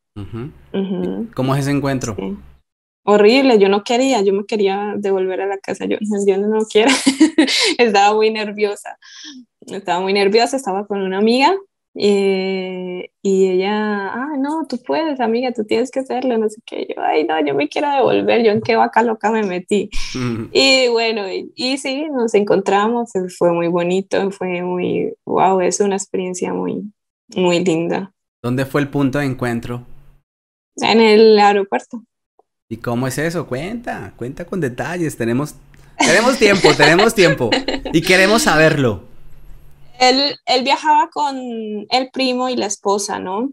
¿Cómo 1.35 1.55
es 1.55 1.63
ese 1.63 1.71
encuentro? 1.71 2.17
Horrible, 3.05 3.59
yo 3.59 3.71
no 3.71 3.83
quería, 3.83 4.21
yo 4.21 4.35
me 4.35 4.45
quería 4.45 4.95
devolver 4.97 5.41
a 5.41 5.47
la 5.47 5.59
casa, 5.59 5.87
yo, 5.87 5.97
yo 6.27 6.37
no 6.37 6.59
quiero, 6.71 6.91
estaba 7.79 8.15
muy 8.15 8.31
nerviosa, 8.31 8.99
estaba 9.61 10.01
muy 10.01 10.13
nerviosa, 10.13 10.57
estaba 10.57 10.87
con 10.87 11.01
una 11.01 11.19
amiga 11.19 11.55
eh, 11.99 13.11
y 13.23 13.51
ella, 13.51 14.13
ah, 14.13 14.37
no, 14.39 14.67
tú 14.69 14.79
puedes, 14.83 15.19
amiga, 15.19 15.53
tú 15.53 15.65
tienes 15.65 15.91
que 15.91 16.01
hacerlo, 16.01 16.37
no 16.37 16.49
sé 16.49 16.61
qué. 16.67 16.87
Yo, 16.89 17.03
ay, 17.03 17.25
no, 17.25 17.45
yo 17.45 17.55
me 17.55 17.69
quiero 17.69 17.91
devolver, 17.91 18.45
yo 18.45 18.53
en 18.53 18.61
qué 18.61 18.77
vaca 18.77 19.03
loca 19.03 19.31
me 19.31 19.43
metí. 19.43 19.89
Y 20.53 20.89
bueno, 20.89 21.23
y, 21.33 21.79
sí, 21.79 22.07
nos 22.13 22.35
encontramos, 22.35 23.13
fue 23.39 23.53
muy 23.53 23.69
bonito, 23.69 24.31
fue 24.31 24.63
muy, 24.63 25.15
wow, 25.25 25.61
es 25.61 25.81
una 25.81 25.97
experiencia 25.97 26.53
muy, 26.53 26.83
muy 27.35 27.65
linda. 27.65 28.13
¿Dónde 28.43 28.67
fue 28.67 28.83
el 28.83 28.89
punto 28.89 29.19
de 29.19 29.25
encuentro? 29.25 29.83
En 30.77 31.01
el 31.01 31.39
aeropuerto. 31.39 32.03
¿Y 32.69 32.77
cómo 32.77 33.07
es 33.07 33.17
eso? 33.17 33.47
Cuenta, 33.47 34.13
cuenta 34.17 34.45
con 34.45 34.61
detalles, 34.61 35.17
tenemos, 35.17 35.55
tenemos 35.99 36.39
tiempo, 36.39 36.75
tenemos 36.77 37.15
tiempo 37.15 37.51
y 37.93 38.03
queremos 38.03 38.43
saberlo. 38.43 39.16
Él, 40.01 40.37
él, 40.47 40.65
viajaba 40.65 41.09
con 41.11 41.37
el 41.91 42.11
primo 42.13 42.49
y 42.49 42.57
la 42.57 42.67
esposa, 42.67 43.19
¿no? 43.19 43.53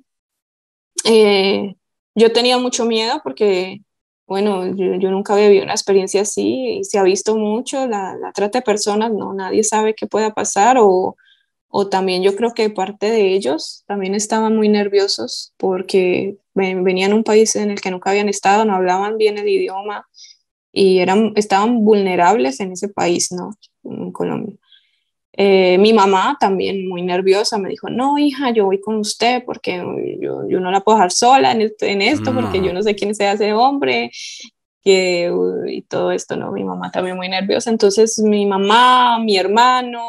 Eh, 1.05 1.75
yo 2.15 2.31
tenía 2.31 2.57
mucho 2.57 2.85
miedo 2.85 3.21
porque, 3.23 3.81
bueno, 4.27 4.65
yo, 4.75 5.11
nunca 5.11 5.33
había 5.33 5.47
vivido 5.47 5.63
una 5.65 5.73
experiencia 5.73 6.21
así 6.21 6.79
y 6.79 6.83
se 6.83 6.97
ha 6.97 7.03
visto 7.03 7.35
mucho 7.35 7.87
la, 7.87 8.15
la, 8.15 8.31
trata 8.31 8.59
de 8.59 8.63
personas, 8.63 9.11
¿no? 9.11 9.33
Nadie 9.33 9.63
sabe 9.63 9.95
qué 9.95 10.07
pueda 10.07 10.33
pasar 10.33 10.77
o, 10.79 11.15
o 11.75 11.89
también 11.89 12.21
yo 12.21 12.35
creo 12.35 12.53
que 12.53 12.69
parte 12.69 13.09
de 13.09 13.33
ellos 13.33 13.83
también 13.87 14.13
estaban 14.13 14.55
muy 14.55 14.69
nerviosos 14.69 15.53
porque 15.57 16.37
venían 16.53 17.13
a 17.13 17.15
un 17.15 17.23
país 17.23 17.55
en 17.55 17.71
el 17.71 17.81
que 17.81 17.89
nunca 17.89 18.11
habían 18.11 18.29
estado, 18.29 18.63
no 18.63 18.75
hablaban 18.75 19.17
bien 19.17 19.39
el 19.39 19.49
idioma 19.49 20.07
y 20.71 20.99
eran, 20.99 21.33
estaban 21.35 21.83
vulnerables 21.83 22.59
en 22.59 22.73
ese 22.73 22.89
país, 22.89 23.31
¿no? 23.31 23.55
En 23.83 24.11
Colombia. 24.11 24.55
Eh, 25.35 25.77
mi 25.79 25.93
mamá 25.93 26.37
también 26.39 26.87
muy 26.87 27.01
nerviosa 27.01 27.57
me 27.57 27.69
dijo, 27.69 27.89
no, 27.89 28.19
hija, 28.19 28.51
yo 28.51 28.65
voy 28.65 28.79
con 28.79 28.97
usted 28.97 29.43
porque 29.43 29.83
yo, 30.21 30.47
yo 30.47 30.59
no 30.59 30.69
la 30.69 30.81
puedo 30.81 30.97
dejar 30.97 31.11
sola 31.11 31.51
en 31.51 31.61
esto, 31.61 31.85
en 31.85 32.01
esto 32.03 32.33
porque 32.33 32.61
yo 32.61 32.71
no 32.71 32.83
sé 32.83 32.95
quién 32.95 33.15
sea 33.15 33.33
ese 33.33 33.51
hombre. 33.53 34.11
que, 34.83 35.31
y 35.67 35.81
todo 35.83 36.11
esto, 36.11 36.35
¿no? 36.35 36.51
Mi 36.51 36.63
mamá 36.63 36.91
también 36.91 37.15
muy 37.15 37.29
nerviosa. 37.29 37.71
Entonces 37.71 38.19
mi 38.19 38.45
mamá, 38.45 39.17
mi 39.19 39.35
hermano, 39.37 40.03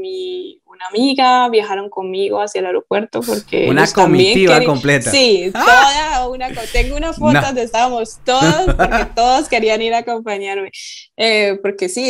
mi, 0.00 0.62
una 0.64 0.86
amiga 0.86 1.50
viajaron 1.50 1.90
conmigo 1.90 2.40
hacia 2.40 2.60
el 2.60 2.66
aeropuerto 2.66 3.20
porque... 3.20 3.68
Una 3.68 3.86
comitiva 3.92 4.64
completa. 4.64 5.10
Sí, 5.10 5.50
toda 5.52 6.28
una... 6.28 6.48
Tengo 6.72 6.96
una 6.96 7.12
foto 7.12 7.42
donde 7.42 7.62
estábamos 7.62 8.20
todos, 8.24 8.74
porque 8.74 9.06
todos 9.14 9.48
querían 9.50 9.82
ir 9.82 9.92
a 9.92 9.98
acompañarme. 9.98 10.70
Eh, 11.16 11.58
porque 11.62 11.90
sí, 11.90 12.06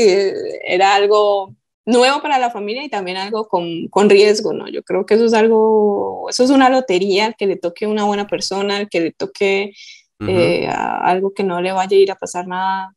era 0.65 0.95
algo 0.95 1.57
nuevo 1.87 2.21
para 2.21 2.39
la 2.39 2.51
familia 2.51 2.85
y 2.85 2.91
también 2.91 3.17
algo 3.17 3.49
con, 3.49 3.89
con, 3.89 4.11
riesgo, 4.11 4.53
¿no? 4.53 4.69
Yo 4.69 4.83
creo 4.83 5.07
que 5.07 5.15
eso 5.15 5.25
es 5.25 5.33
algo, 5.33 6.27
eso 6.29 6.45
es 6.45 6.51
una 6.51 6.69
lotería, 6.69 7.33
que 7.33 7.47
le 7.47 7.57
toque 7.57 7.87
una 7.87 8.05
buena 8.05 8.27
persona, 8.27 8.87
que 8.87 9.01
le 9.01 9.13
toque 9.13 9.73
eh, 10.21 10.69
algo 10.69 11.33
que 11.33 11.45
no 11.45 11.61
le 11.61 11.73
vaya 11.73 11.97
a 11.97 12.01
ir 12.01 12.11
a 12.11 12.17
pasar 12.17 12.49
nada, 12.49 12.95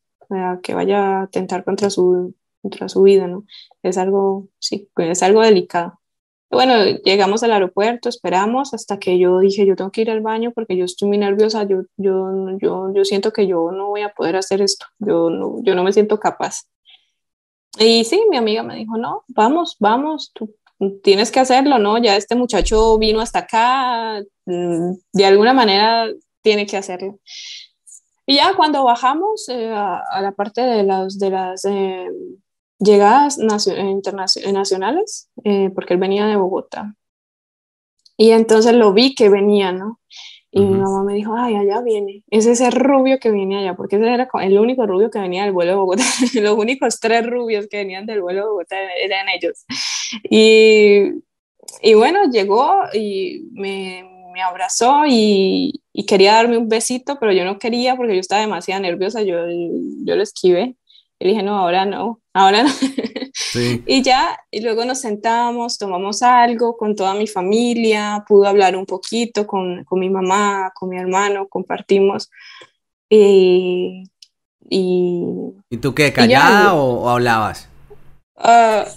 que 0.63 0.73
vaya 0.73 1.19
a 1.19 1.21
atentar 1.23 1.63
contra 1.63 1.89
su, 1.89 2.33
contra 2.61 2.89
su 2.89 3.03
vida, 3.03 3.27
¿no? 3.27 3.45
Es 3.83 3.97
algo, 3.97 4.47
sí, 4.59 4.89
es 4.97 5.23
algo 5.23 5.41
delicado. 5.41 5.99
Bueno, 6.51 6.83
llegamos 7.03 7.43
al 7.43 7.51
aeropuerto, 7.51 8.09
esperamos 8.09 8.73
hasta 8.73 8.97
que 8.97 9.19
yo 9.19 9.39
dije, 9.39 9.67
yo 9.67 9.75
tengo 9.75 9.91
que 9.91 10.01
ir 10.01 10.09
al 10.09 10.21
baño 10.21 10.51
porque 10.51 10.75
yo 10.75 10.85
estoy 10.85 11.07
muy 11.07 11.19
nerviosa, 11.19 11.63
yo, 11.63 11.83
yo, 11.95 12.57
yo, 12.59 12.91
yo 12.91 13.05
siento 13.05 13.31
que 13.31 13.45
yo 13.45 13.71
no 13.71 13.89
voy 13.89 14.01
a 14.01 14.09
poder 14.09 14.35
hacer 14.35 14.61
esto, 14.61 14.87
yo 14.97 15.29
no, 15.29 15.61
yo 15.61 15.75
no 15.75 15.83
me 15.83 15.93
siento 15.93 16.19
capaz. 16.19 16.63
Y 17.77 18.03
sí, 18.03 18.23
mi 18.29 18.37
amiga 18.37 18.63
me 18.63 18.75
dijo, 18.75 18.97
no, 18.97 19.23
vamos, 19.27 19.75
vamos, 19.79 20.31
tú 20.33 20.55
tienes 21.03 21.31
que 21.31 21.39
hacerlo, 21.39 21.77
¿no? 21.77 21.97
Ya 21.97 22.15
este 22.15 22.35
muchacho 22.35 22.97
vino 22.97 23.21
hasta 23.21 23.39
acá, 23.39 24.21
mm, 24.45 24.93
de 25.13 25.25
alguna 25.25 25.53
manera 25.53 26.07
tiene 26.41 26.65
que 26.65 26.77
hacerlo. 26.77 27.19
Y 28.25 28.35
ya 28.35 28.53
cuando 28.55 28.83
bajamos 28.83 29.49
eh, 29.49 29.69
a, 29.73 30.21
la 30.21 30.31
parte 30.31 30.61
de 30.61 30.83
las, 30.83 31.17
de 31.19 31.29
las 31.31 31.65
eh, 31.65 32.07
llegadas 32.79 33.37
internacionales, 33.37 35.29
eh, 35.43 35.71
porque 35.73 35.95
él 35.95 35.99
venía 35.99 36.27
de 36.27 36.35
Bogotá. 36.35 36.95
Y 38.17 38.31
entonces 38.31 38.73
lo 38.73 38.93
vi 38.93 39.15
que 39.15 39.29
venía, 39.29 39.71
¿no? 39.71 39.99
Y 40.51 40.61
mi 40.61 40.79
mamá 40.79 41.03
me 41.03 41.13
dijo, 41.13 41.35
ay, 41.37 41.55
allá 41.55 41.81
viene. 41.81 42.23
Es 42.31 42.47
ese 42.47 42.71
rubio 42.71 43.19
que 43.19 43.29
viene 43.29 43.59
allá, 43.59 43.75
porque 43.75 43.97
ese 43.97 44.11
era 44.11 44.27
el 44.41 44.57
único 44.57 44.87
rubio 44.87 45.11
que 45.11 45.19
venía 45.19 45.43
del 45.43 45.51
vuelo 45.51 45.71
de 45.71 45.77
Bogotá. 45.77 46.03
Los 46.41 46.57
únicos 46.57 46.99
tres 46.99 47.25
rubios 47.25 47.67
que 47.67 47.77
venían 47.77 48.05
del 48.07 48.21
vuelo 48.21 48.41
de 48.41 48.47
Bogotá 48.47 48.75
eran 49.03 49.27
ellos. 49.29 49.65
Y, 50.23 51.21
y 51.83 51.93
bueno, 51.93 52.31
llegó 52.31 52.73
y 52.93 53.47
me, 53.51 54.03
me 54.33 54.41
abrazó 54.41 55.03
y, 55.07 55.83
y, 55.93 56.05
quería 56.07 56.33
darme 56.33 56.57
un 56.57 56.67
besito, 56.67 57.17
pero 57.19 57.31
yo 57.31 57.45
no 57.45 57.59
quería 57.59 57.95
porque 57.95 58.15
yo 58.15 58.19
estaba 58.19 58.41
demasiado 58.41 58.81
nerviosa. 58.81 59.21
Yo, 59.21 59.35
yo 59.47 60.15
lo 60.15 60.23
esquivé. 60.23 60.75
Y 61.19 61.27
dije, 61.27 61.43
no, 61.43 61.57
ahora 61.57 61.85
no, 61.85 62.21
ahora 62.33 62.63
no. 62.63 62.69
y 63.55 64.01
ya, 64.01 64.39
y 64.51 64.61
luego 64.61 64.85
nos 64.85 65.01
sentamos, 65.01 65.77
tomamos 65.77 66.21
algo 66.21 66.77
con 66.77 66.95
toda 66.95 67.13
mi 67.13 67.27
familia, 67.27 68.23
pude 68.27 68.47
hablar 68.47 68.75
un 68.75 68.85
poquito 68.85 69.47
con, 69.47 69.83
con 69.85 69.99
mi 69.99 70.09
mamá, 70.09 70.71
con 70.75 70.89
mi 70.89 70.97
hermano, 70.97 71.47
compartimos. 71.47 72.29
Y, 73.09 74.03
y, 74.69 75.23
¿Y 75.69 75.77
tú 75.77 75.95
qué, 75.95 76.13
callada 76.13 76.73
o, 76.75 77.09
hablabas? 77.09 77.67
Uh, 78.35 78.87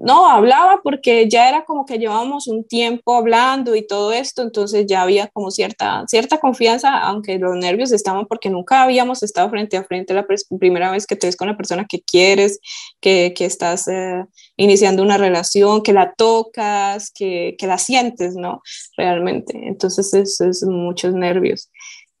no, 0.00 0.28
hablaba 0.28 0.80
porque 0.82 1.28
ya 1.28 1.48
era 1.48 1.64
como 1.64 1.84
que 1.86 1.98
llevábamos 1.98 2.46
un 2.46 2.64
tiempo 2.64 3.16
hablando 3.16 3.74
y 3.74 3.84
todo 3.84 4.12
esto, 4.12 4.42
entonces 4.42 4.86
ya 4.86 5.02
había 5.02 5.26
como 5.28 5.50
cierta, 5.50 6.04
cierta 6.06 6.38
confianza, 6.38 7.00
aunque 7.00 7.38
los 7.38 7.56
nervios 7.56 7.90
estaban 7.90 8.26
porque 8.26 8.48
nunca 8.48 8.82
habíamos 8.82 9.24
estado 9.24 9.50
frente 9.50 9.76
a 9.76 9.82
frente 9.82 10.14
la 10.14 10.24
primera 10.58 10.92
vez 10.92 11.06
que 11.06 11.16
te 11.16 11.26
ves 11.26 11.36
con 11.36 11.48
la 11.48 11.56
persona 11.56 11.84
que 11.88 12.00
quieres, 12.00 12.60
que, 13.00 13.34
que 13.36 13.44
estás 13.44 13.88
eh, 13.88 14.24
iniciando 14.56 15.02
una 15.02 15.18
relación, 15.18 15.82
que 15.82 15.92
la 15.92 16.14
tocas, 16.14 17.10
que, 17.10 17.56
que, 17.58 17.66
la 17.66 17.78
sientes, 17.78 18.36
¿no? 18.36 18.62
Realmente. 18.96 19.58
Entonces 19.66 20.14
es, 20.14 20.40
es 20.40 20.62
muchos 20.62 21.12
nervios. 21.12 21.70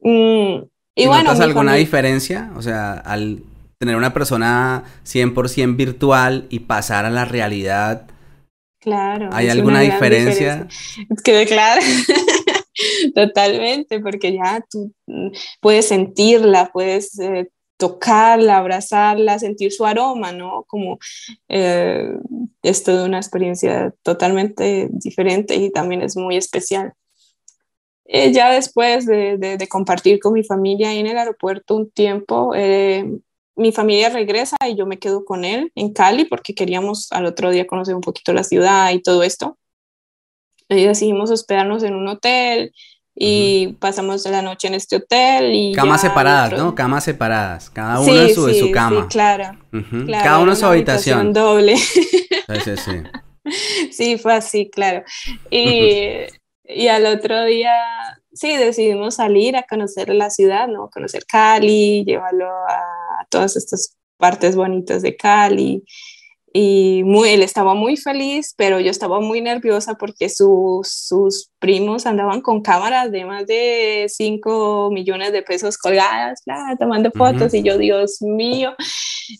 Mm, 0.00 0.64
y, 0.96 1.06
bueno, 1.06 1.24
¿Notas 1.24 1.40
alguna 1.40 1.74
diferencia? 1.74 2.50
O 2.56 2.62
sea, 2.62 2.94
al 2.94 3.42
tener 3.78 3.96
una 3.96 4.14
persona 4.14 4.84
100% 5.04 5.76
virtual 5.76 6.46
y 6.48 6.60
pasar 6.60 7.04
a 7.04 7.10
la 7.10 7.24
realidad. 7.24 8.06
Claro. 8.80 9.30
¿Hay 9.32 9.48
alguna 9.48 9.80
diferencia? 9.80 10.66
Es 11.10 11.22
que 11.22 11.46
claro. 11.46 11.82
Totalmente, 13.14 14.00
porque 14.00 14.34
ya 14.34 14.62
tú 14.70 14.92
mm, 15.06 15.28
puedes 15.60 15.88
sentirla, 15.88 16.70
puedes 16.72 17.18
eh, 17.18 17.48
tocarla, 17.76 18.58
abrazarla, 18.58 19.38
sentir 19.38 19.72
su 19.72 19.84
aroma, 19.84 20.32
¿no? 20.32 20.64
Como 20.66 20.98
eh, 21.48 22.12
es 22.62 22.82
toda 22.82 23.04
una 23.04 23.18
experiencia 23.18 23.94
totalmente 24.02 24.88
diferente 24.90 25.56
y 25.56 25.70
también 25.70 26.02
es 26.02 26.16
muy 26.16 26.36
especial. 26.36 26.92
Eh, 28.04 28.32
ya 28.32 28.52
después 28.52 29.04
de, 29.04 29.36
de, 29.36 29.68
compartir 29.68 30.20
con 30.20 30.32
mi 30.32 30.44
familia 30.44 30.92
en 30.92 31.08
el 31.08 31.18
aeropuerto 31.18 31.74
un 31.74 31.90
tiempo, 31.90 32.52
mi 33.56 33.72
familia 33.72 34.10
regresa 34.10 34.56
y 34.68 34.76
yo 34.76 34.86
me 34.86 34.98
quedo 34.98 35.24
con 35.24 35.44
él 35.44 35.72
en 35.74 35.92
Cali 35.92 36.24
porque 36.26 36.54
queríamos 36.54 37.10
al 37.10 37.26
otro 37.26 37.50
día 37.50 37.66
conocer 37.66 37.94
un 37.94 38.02
poquito 38.02 38.32
la 38.32 38.44
ciudad 38.44 38.90
y 38.92 39.00
todo 39.02 39.22
esto. 39.22 39.58
Y 40.68 40.84
decidimos 40.84 41.30
hospedarnos 41.30 41.82
en 41.82 41.94
un 41.94 42.06
hotel 42.08 42.72
y 43.14 43.68
pasamos 43.80 44.26
la 44.26 44.42
noche 44.42 44.68
en 44.68 44.74
este 44.74 44.96
hotel. 44.96 45.54
y 45.54 45.72
Camas 45.72 46.02
separadas, 46.02 46.52
¿no? 46.52 46.74
Camas 46.74 47.04
separadas. 47.04 47.70
Cada 47.70 48.00
uno 48.00 48.14
en 48.20 48.34
su, 48.34 48.52
su 48.52 48.70
cama. 48.70 49.02
Sí, 49.02 49.08
claro, 49.08 49.58
Cada 50.22 50.38
uno 50.40 50.52
en 50.52 50.56
su 50.56 50.66
habitación. 50.66 51.32
doble. 51.32 51.76
Sí, 51.76 52.18
sí, 52.76 53.02
sí. 53.90 54.18
fue 54.18 54.34
así, 54.34 54.68
claro. 54.70 55.02
Y, 55.50 56.10
y 56.64 56.88
al 56.88 57.06
otro 57.06 57.44
día 57.44 57.72
sí, 58.36 58.56
decidimos 58.56 59.14
salir 59.14 59.56
a 59.56 59.62
conocer 59.62 60.10
la 60.14 60.28
ciudad, 60.28 60.68
¿no? 60.68 60.90
Conocer 60.90 61.24
Cali, 61.26 62.04
llevarlo 62.04 62.46
a 62.48 62.82
todas 63.36 63.56
estas 63.56 63.94
partes 64.16 64.56
bonitas 64.56 65.02
de 65.02 65.14
Cali. 65.14 65.84
Y 66.58 67.02
muy, 67.04 67.28
él 67.28 67.42
estaba 67.42 67.74
muy 67.74 67.98
feliz, 67.98 68.54
pero 68.56 68.80
yo 68.80 68.90
estaba 68.90 69.20
muy 69.20 69.42
nerviosa 69.42 69.96
porque 69.96 70.30
sus 70.30 71.50
primos 71.58 72.06
andaban 72.06 72.40
con 72.40 72.62
cámaras 72.62 73.12
de 73.12 73.26
más 73.26 73.46
de 73.46 74.06
5 74.08 74.88
millones 74.90 75.32
de 75.32 75.42
pesos 75.42 75.76
colgadas, 75.76 76.42
tomando 76.78 77.10
fotos, 77.10 77.52
y 77.52 77.62
yo, 77.62 77.76
Dios 77.76 78.22
mío, 78.22 78.74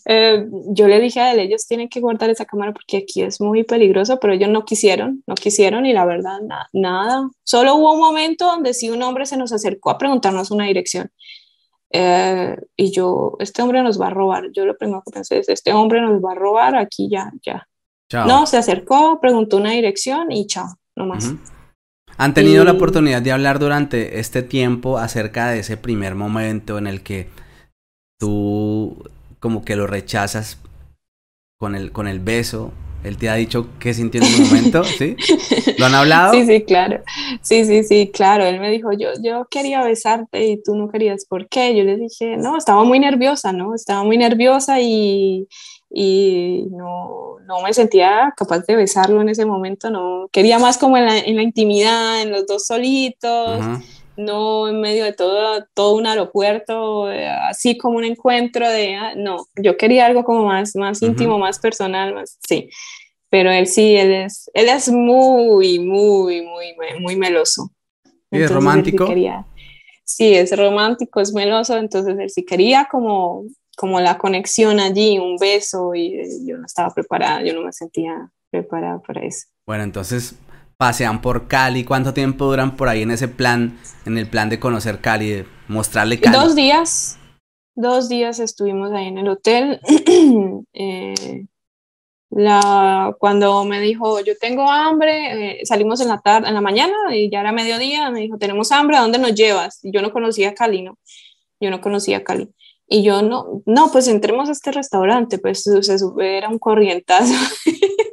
eh, 0.05 0.45
yo 0.67 0.87
le 0.87 0.99
dije 0.99 1.19
a 1.19 1.31
él, 1.31 1.39
ellos 1.39 1.65
tienen 1.65 1.89
que 1.89 2.01
guardar 2.01 2.29
esa 2.29 2.45
cámara 2.45 2.71
porque 2.71 2.97
aquí 2.97 3.23
es 3.23 3.41
muy 3.41 3.63
peligroso, 3.63 4.19
pero 4.19 4.33
ellos 4.33 4.49
no 4.49 4.63
quisieron, 4.63 5.23
no 5.25 5.33
quisieron 5.33 5.87
y 5.87 5.93
la 5.93 6.05
verdad, 6.05 6.37
nada. 6.71 7.31
Solo 7.43 7.77
hubo 7.77 7.93
un 7.93 7.99
momento 7.99 8.45
donde 8.45 8.75
sí 8.75 8.91
un 8.91 9.01
hombre 9.01 9.25
se 9.25 9.37
nos 9.37 9.51
acercó 9.51 9.89
a 9.89 9.97
preguntarnos 9.97 10.51
una 10.51 10.65
dirección. 10.65 11.09
Eh, 11.91 12.57
y 12.75 12.91
yo, 12.91 13.37
este 13.39 13.61
hombre 13.61 13.81
nos 13.83 13.99
va 13.99 14.07
a 14.07 14.11
robar. 14.11 14.51
Yo 14.53 14.65
lo 14.65 14.77
primero 14.77 15.03
que 15.05 15.11
pensé 15.11 15.39
es, 15.39 15.49
este 15.49 15.73
hombre 15.73 16.01
nos 16.01 16.21
va 16.23 16.33
a 16.33 16.35
robar, 16.35 16.75
aquí 16.75 17.09
ya, 17.09 17.31
ya. 17.43 17.67
No, 18.25 18.45
se 18.45 18.57
acercó, 18.57 19.19
preguntó 19.19 19.57
una 19.57 19.71
dirección 19.71 20.31
y 20.31 20.47
chao, 20.47 20.67
nomás. 20.95 21.33
¿Han 22.17 22.33
tenido 22.33 22.63
la 22.63 22.71
oportunidad 22.71 23.21
de 23.21 23.31
hablar 23.31 23.59
durante 23.59 24.19
este 24.19 24.41
tiempo 24.41 24.97
acerca 24.97 25.49
de 25.49 25.59
ese 25.59 25.77
primer 25.77 26.15
momento 26.15 26.77
en 26.77 26.87
el 26.87 27.01
que 27.01 27.29
tú 28.17 28.97
como 29.39 29.63
que 29.63 29.75
lo 29.75 29.87
rechazas 29.87 30.57
con 31.57 31.75
el, 31.75 31.91
con 31.91 32.07
el 32.07 32.19
beso. 32.19 32.71
Él 33.03 33.17
te 33.17 33.29
ha 33.29 33.35
dicho 33.35 33.67
qué 33.79 33.93
sintió 33.93 34.21
en 34.21 34.27
ese 34.27 34.43
momento, 34.43 34.83
¿sí? 34.83 35.15
¿Lo 35.77 35.85
han 35.85 35.95
hablado? 35.95 36.33
Sí, 36.33 36.45
sí, 36.45 36.61
claro. 36.63 37.01
Sí, 37.41 37.63
sí, 37.65 37.83
sí, 37.83 38.11
claro. 38.13 38.45
Él 38.45 38.59
me 38.59 38.69
dijo, 38.71 38.91
yo, 38.91 39.09
yo 39.21 39.47
quería 39.49 39.83
besarte 39.83 40.45
y 40.45 40.61
tú 40.61 40.75
no 40.75 40.89
querías. 40.89 41.25
¿Por 41.25 41.47
qué? 41.47 41.75
Yo 41.75 41.83
le 41.83 41.95
dije, 41.95 42.37
no, 42.37 42.57
estaba 42.57 42.83
muy 42.83 42.99
nerviosa, 42.99 43.53
¿no? 43.53 43.75
Estaba 43.75 44.03
muy 44.03 44.17
nerviosa 44.17 44.81
y, 44.81 45.47
y 45.89 46.65
no, 46.71 47.37
no 47.45 47.61
me 47.61 47.73
sentía 47.73 48.33
capaz 48.35 48.65
de 48.65 48.75
besarlo 48.75 49.21
en 49.21 49.29
ese 49.29 49.45
momento, 49.45 49.89
no. 49.89 50.27
Quería 50.31 50.59
más 50.59 50.77
como 50.77 50.97
en 50.97 51.05
la, 51.05 51.17
en 51.19 51.35
la 51.35 51.43
intimidad, 51.43 52.21
en 52.21 52.31
los 52.31 52.45
dos 52.45 52.65
solitos 52.65 53.61
no 54.17 54.67
en 54.67 54.81
medio 54.81 55.05
de 55.05 55.13
todo, 55.13 55.65
todo 55.73 55.95
un 55.95 56.07
aeropuerto, 56.07 57.11
eh, 57.11 57.27
así 57.27 57.77
como 57.77 57.97
un 57.97 58.03
encuentro 58.03 58.67
de, 58.67 58.95
ah, 58.95 59.13
no, 59.15 59.45
yo 59.55 59.77
quería 59.77 60.07
algo 60.07 60.23
como 60.23 60.45
más, 60.45 60.75
más 60.75 61.01
íntimo, 61.01 61.37
más 61.37 61.59
personal, 61.59 62.13
más, 62.13 62.37
sí, 62.47 62.69
pero 63.29 63.51
él 63.51 63.67
sí, 63.67 63.95
él 63.95 64.11
es, 64.11 64.49
él 64.53 64.69
es 64.69 64.89
muy, 64.89 65.79
muy, 65.79 66.41
muy, 66.41 66.75
muy 66.99 67.15
meloso. 67.15 67.71
¿Y 68.31 68.41
es 68.41 68.51
romántico? 68.51 69.07
Sí, 70.03 70.33
es 70.33 70.57
romántico, 70.57 71.21
es 71.21 71.33
meloso, 71.33 71.77
entonces 71.77 72.17
él 72.17 72.29
sí 72.29 72.43
quería 72.43 72.87
como, 72.89 73.43
como 73.75 73.99
la 73.99 74.17
conexión 74.17 74.79
allí, 74.79 75.19
un 75.19 75.37
beso, 75.37 75.93
y 75.93 76.15
eh, 76.15 76.27
yo 76.45 76.57
no 76.57 76.65
estaba 76.65 76.93
preparada, 76.93 77.43
yo 77.43 77.53
no 77.53 77.61
me 77.61 77.73
sentía 77.73 78.31
preparada 78.49 78.99
para 78.99 79.21
eso. 79.25 79.47
Bueno, 79.65 79.83
entonces 79.83 80.35
pasean 80.77 81.21
por 81.21 81.47
Cali? 81.47 81.83
¿Cuánto 81.83 82.13
tiempo 82.13 82.45
duran 82.45 82.75
por 82.75 82.87
ahí 82.87 83.01
en 83.01 83.11
ese 83.11 83.27
plan, 83.27 83.77
en 84.05 84.17
el 84.17 84.29
plan 84.29 84.49
de 84.49 84.59
conocer 84.59 85.01
Cali, 85.01 85.29
de 85.29 85.45
mostrarle 85.67 86.19
Cali? 86.19 86.37
Dos 86.37 86.55
días, 86.55 87.17
dos 87.75 88.07
días 88.07 88.39
estuvimos 88.39 88.91
ahí 88.91 89.07
en 89.07 89.17
el 89.17 89.27
hotel. 89.27 89.81
eh, 90.73 91.45
cuando 93.19 93.65
me 93.65 93.81
dijo, 93.81 94.19
yo 94.21 94.37
tengo 94.37 94.69
hambre, 94.69 95.61
eh, 95.61 95.65
salimos 95.65 96.01
en 96.01 96.09
la 96.09 96.19
tarde, 96.19 96.47
en 96.47 96.53
la 96.53 96.61
mañana 96.61 96.95
y 97.11 97.29
ya 97.31 97.39
era 97.39 97.51
mediodía, 97.51 98.11
me 98.11 98.21
dijo, 98.21 98.37
tenemos 98.37 98.71
hambre, 98.71 98.97
¿a 98.97 99.01
dónde 99.01 99.17
nos 99.17 99.33
llevas? 99.33 99.79
Yo 99.83 100.01
no 100.01 100.11
conocía 100.11 100.53
Cali, 100.53 100.83
¿no? 100.83 100.97
Yo 101.59 101.71
no 101.71 101.81
conocía 101.81 102.23
Cali. 102.23 102.49
Y 102.89 103.03
yo 103.03 103.21
no, 103.21 103.63
no, 103.65 103.91
pues 103.91 104.07
entremos 104.07 104.47
a 104.47 104.53
este 104.53 104.71
restaurante, 104.71 105.39
pues 105.39 105.63
se, 105.63 105.97
era 106.21 106.47
un 106.47 106.59
corrientazo. 106.59 107.33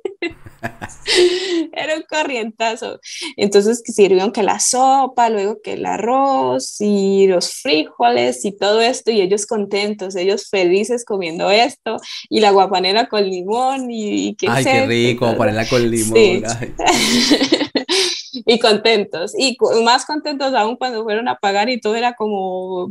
Era 1.73 1.97
un 1.97 2.05
corrientazo. 2.09 3.01
Entonces 3.37 3.83
sirvieron 3.85 4.33
que 4.33 4.43
la 4.43 4.61
sopa, 4.61 5.31
luego 5.31 5.61
que 5.63 5.75
el 5.75 5.87
arroz 5.87 6.81
y 6.81 7.27
los 7.27 7.55
frijoles 7.55 8.45
y 8.45 8.53
todo 8.53 8.81
esto, 8.81 9.11
y 9.11 9.21
ellos 9.21 9.47
contentos, 9.47 10.17
ellos 10.17 10.49
felices 10.49 11.05
comiendo 11.05 11.51
esto, 11.51 11.97
y 12.29 12.41
la 12.41 12.51
guapanera 12.51 13.09
con 13.09 13.25
limón 13.25 13.91
y, 13.91 14.35
qué 14.37 14.47
Ay, 14.49 14.65
qué 14.65 14.87
rico, 14.87 15.27
guapanera 15.27 15.69
con 15.69 15.91
limón. 15.91 16.17
y 18.47 18.59
contentos, 18.59 19.33
y 19.39 19.57
más 19.85 20.05
contentos 20.05 20.55
aún 20.55 20.77
cuando 20.77 21.03
fueron 21.05 21.29
a 21.29 21.37
pagar 21.37 21.69
y 21.69 21.81
todo 21.81 21.95
era 21.95 22.15
como 22.15 22.91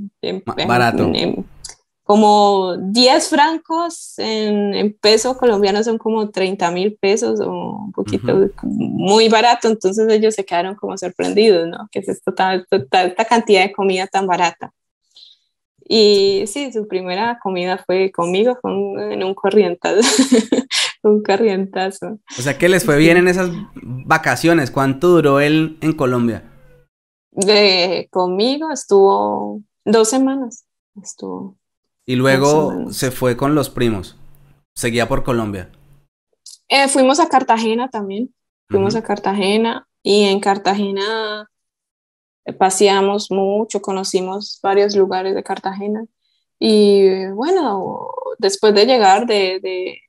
barato 0.67 1.11
como 2.03 2.75
10 2.77 3.29
francos 3.29 4.15
en, 4.17 4.73
en 4.75 4.93
peso 4.93 5.37
colombiano 5.37 5.83
son 5.83 5.97
como 5.97 6.29
30 6.29 6.69
mil 6.71 6.97
pesos 6.99 7.39
o 7.39 7.85
un 7.85 7.91
poquito 7.93 8.49
muy 8.61 9.29
barato, 9.29 9.69
entonces 9.69 10.07
ellos 10.09 10.35
se 10.35 10.45
quedaron 10.45 10.75
como 10.75 10.97
sorprendidos, 10.97 11.67
¿no? 11.69 11.87
Que 11.91 11.99
es 11.99 12.09
esta, 12.09 12.55
esta 12.55 13.25
cantidad 13.25 13.61
de 13.63 13.71
comida 13.71 14.07
tan 14.07 14.27
barata. 14.27 14.73
Y 15.85 16.45
sí, 16.47 16.71
su 16.71 16.87
primera 16.87 17.39
comida 17.41 17.77
fue 17.85 18.11
conmigo, 18.11 18.57
fue 18.61 18.71
en 19.13 19.23
un 19.23 19.33
corrientazo, 19.33 20.01
un 21.03 21.21
corrientazo. 21.23 22.19
O 22.37 22.41
sea, 22.41 22.57
¿qué 22.57 22.69
les 22.69 22.85
fue 22.85 22.97
bien 22.97 23.17
en 23.17 23.27
esas 23.27 23.49
vacaciones? 23.75 24.71
¿Cuánto 24.71 25.09
duró 25.09 25.39
él 25.39 25.77
en 25.81 25.93
Colombia? 25.93 26.49
De, 27.31 28.07
conmigo 28.11 28.71
estuvo 28.71 29.61
dos 29.83 30.09
semanas, 30.09 30.65
estuvo 31.01 31.57
y 32.05 32.15
luego 32.15 32.91
se 32.91 33.11
fue 33.11 33.37
con 33.37 33.55
los 33.55 33.69
primos. 33.69 34.17
Seguía 34.75 35.07
por 35.07 35.23
Colombia. 35.23 35.69
Eh, 36.67 36.87
fuimos 36.87 37.19
a 37.19 37.29
Cartagena 37.29 37.89
también. 37.89 38.33
Fuimos 38.69 38.95
a 38.95 39.03
Cartagena 39.03 39.87
y 40.01 40.23
en 40.23 40.39
Cartagena 40.39 41.49
eh, 42.45 42.53
paseamos 42.53 43.29
mucho, 43.29 43.81
conocimos 43.81 44.59
varios 44.63 44.95
lugares 44.95 45.35
de 45.35 45.43
Cartagena. 45.43 46.05
Y 46.59 47.27
bueno, 47.31 48.09
después 48.39 48.73
de 48.73 48.85
llegar 48.85 49.27
de, 49.27 49.59
de... 49.61 49.99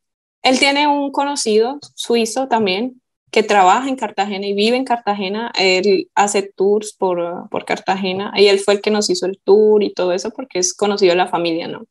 Él 0.42 0.58
tiene 0.58 0.86
un 0.86 1.10
conocido 1.10 1.78
suizo 1.94 2.48
también 2.48 3.02
que 3.34 3.42
trabaja 3.42 3.88
en 3.88 3.96
Cartagena 3.96 4.46
y 4.46 4.54
vive 4.54 4.76
en 4.76 4.84
Cartagena, 4.84 5.50
él 5.58 6.08
hace 6.14 6.52
tours 6.54 6.92
por, 6.92 7.48
por, 7.50 7.64
Cartagena 7.64 8.32
y 8.36 8.46
él 8.46 8.60
fue 8.60 8.74
el 8.74 8.80
que 8.80 8.92
nos 8.92 9.10
hizo 9.10 9.26
el 9.26 9.40
tour 9.42 9.82
y 9.82 9.92
todo 9.92 10.12
eso 10.12 10.30
porque 10.30 10.60
es 10.60 10.72
conocido 10.72 11.10
de 11.10 11.16
la 11.16 11.26
familia, 11.26 11.66
¿no? 11.66 11.84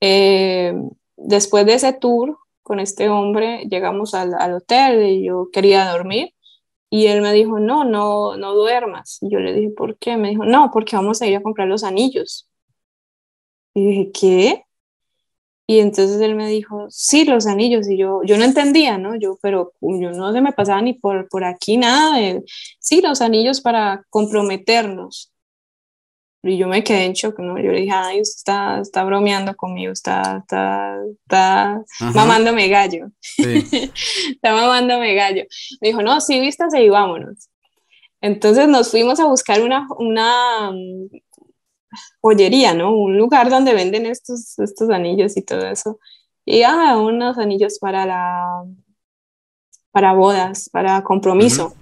Eh, 0.00 0.74
después 1.16 1.64
de 1.66 1.74
ese 1.74 1.92
tour 1.92 2.36
con 2.64 2.80
este 2.80 3.08
hombre, 3.08 3.68
llegamos 3.70 4.12
al, 4.12 4.34
al, 4.34 4.54
hotel 4.54 5.08
y 5.08 5.24
yo 5.24 5.50
quería 5.52 5.88
dormir 5.88 6.34
y 6.90 7.06
él 7.06 7.22
me 7.22 7.32
dijo, 7.32 7.60
no, 7.60 7.84
no, 7.84 8.36
no 8.36 8.52
duermas. 8.52 9.18
Y 9.20 9.30
yo 9.30 9.38
le 9.38 9.54
dije, 9.54 9.70
¿por 9.70 9.98
qué? 9.98 10.16
Me 10.16 10.30
dijo, 10.30 10.44
no, 10.44 10.72
porque 10.72 10.96
vamos 10.96 11.22
a 11.22 11.28
ir 11.28 11.36
a 11.36 11.42
comprar 11.42 11.68
los 11.68 11.84
anillos. 11.84 12.48
Y 13.72 13.86
dije, 13.86 14.10
¿qué? 14.12 14.64
Y 15.70 15.78
entonces 15.78 16.20
él 16.20 16.34
me 16.34 16.48
dijo, 16.48 16.88
sí, 16.90 17.24
los 17.24 17.46
anillos. 17.46 17.88
Y 17.88 17.96
yo, 17.96 18.22
yo 18.24 18.36
no 18.36 18.42
entendía, 18.42 18.98
¿no? 18.98 19.14
Yo, 19.14 19.38
pero 19.40 19.72
yo 19.80 20.10
no 20.10 20.32
se 20.32 20.40
me 20.40 20.50
pasaba 20.50 20.82
ni 20.82 20.94
por, 20.94 21.28
por 21.28 21.44
aquí 21.44 21.76
nada. 21.76 22.16
De, 22.16 22.42
sí, 22.80 23.00
los 23.00 23.20
anillos 23.20 23.60
para 23.60 24.02
comprometernos. 24.10 25.32
Y 26.42 26.58
yo 26.58 26.66
me 26.66 26.82
quedé 26.82 27.04
en 27.04 27.12
shock, 27.12 27.38
¿no? 27.38 27.56
Yo 27.62 27.70
le 27.70 27.82
dije, 27.82 27.92
ay, 27.94 28.18
está, 28.18 28.80
está 28.80 29.04
bromeando 29.04 29.54
conmigo, 29.54 29.92
está, 29.92 30.38
está, 30.40 30.96
está 31.22 31.84
mamándome 32.14 32.66
gallo. 32.66 33.12
está 33.38 34.52
mamándome 34.52 35.14
gallo. 35.14 35.44
Me 35.80 35.88
dijo, 35.90 36.02
no, 36.02 36.20
sí, 36.20 36.40
vístase 36.40 36.82
y 36.82 36.88
vámonos. 36.88 37.48
Entonces 38.20 38.66
nos 38.66 38.90
fuimos 38.90 39.20
a 39.20 39.26
buscar 39.26 39.62
una, 39.62 39.86
una, 39.98 40.72
joyería, 42.20 42.74
¿no? 42.74 42.94
Un 42.94 43.16
lugar 43.16 43.50
donde 43.50 43.74
venden 43.74 44.06
estos, 44.06 44.58
estos 44.58 44.90
anillos 44.90 45.36
y 45.36 45.42
todo 45.42 45.66
eso. 45.66 45.98
Y 46.44 46.62
ah, 46.62 46.96
unos 46.98 47.38
anillos 47.38 47.78
para 47.78 48.06
la 48.06 48.64
para 49.92 50.12
bodas, 50.12 50.70
para 50.72 51.02
compromiso. 51.02 51.74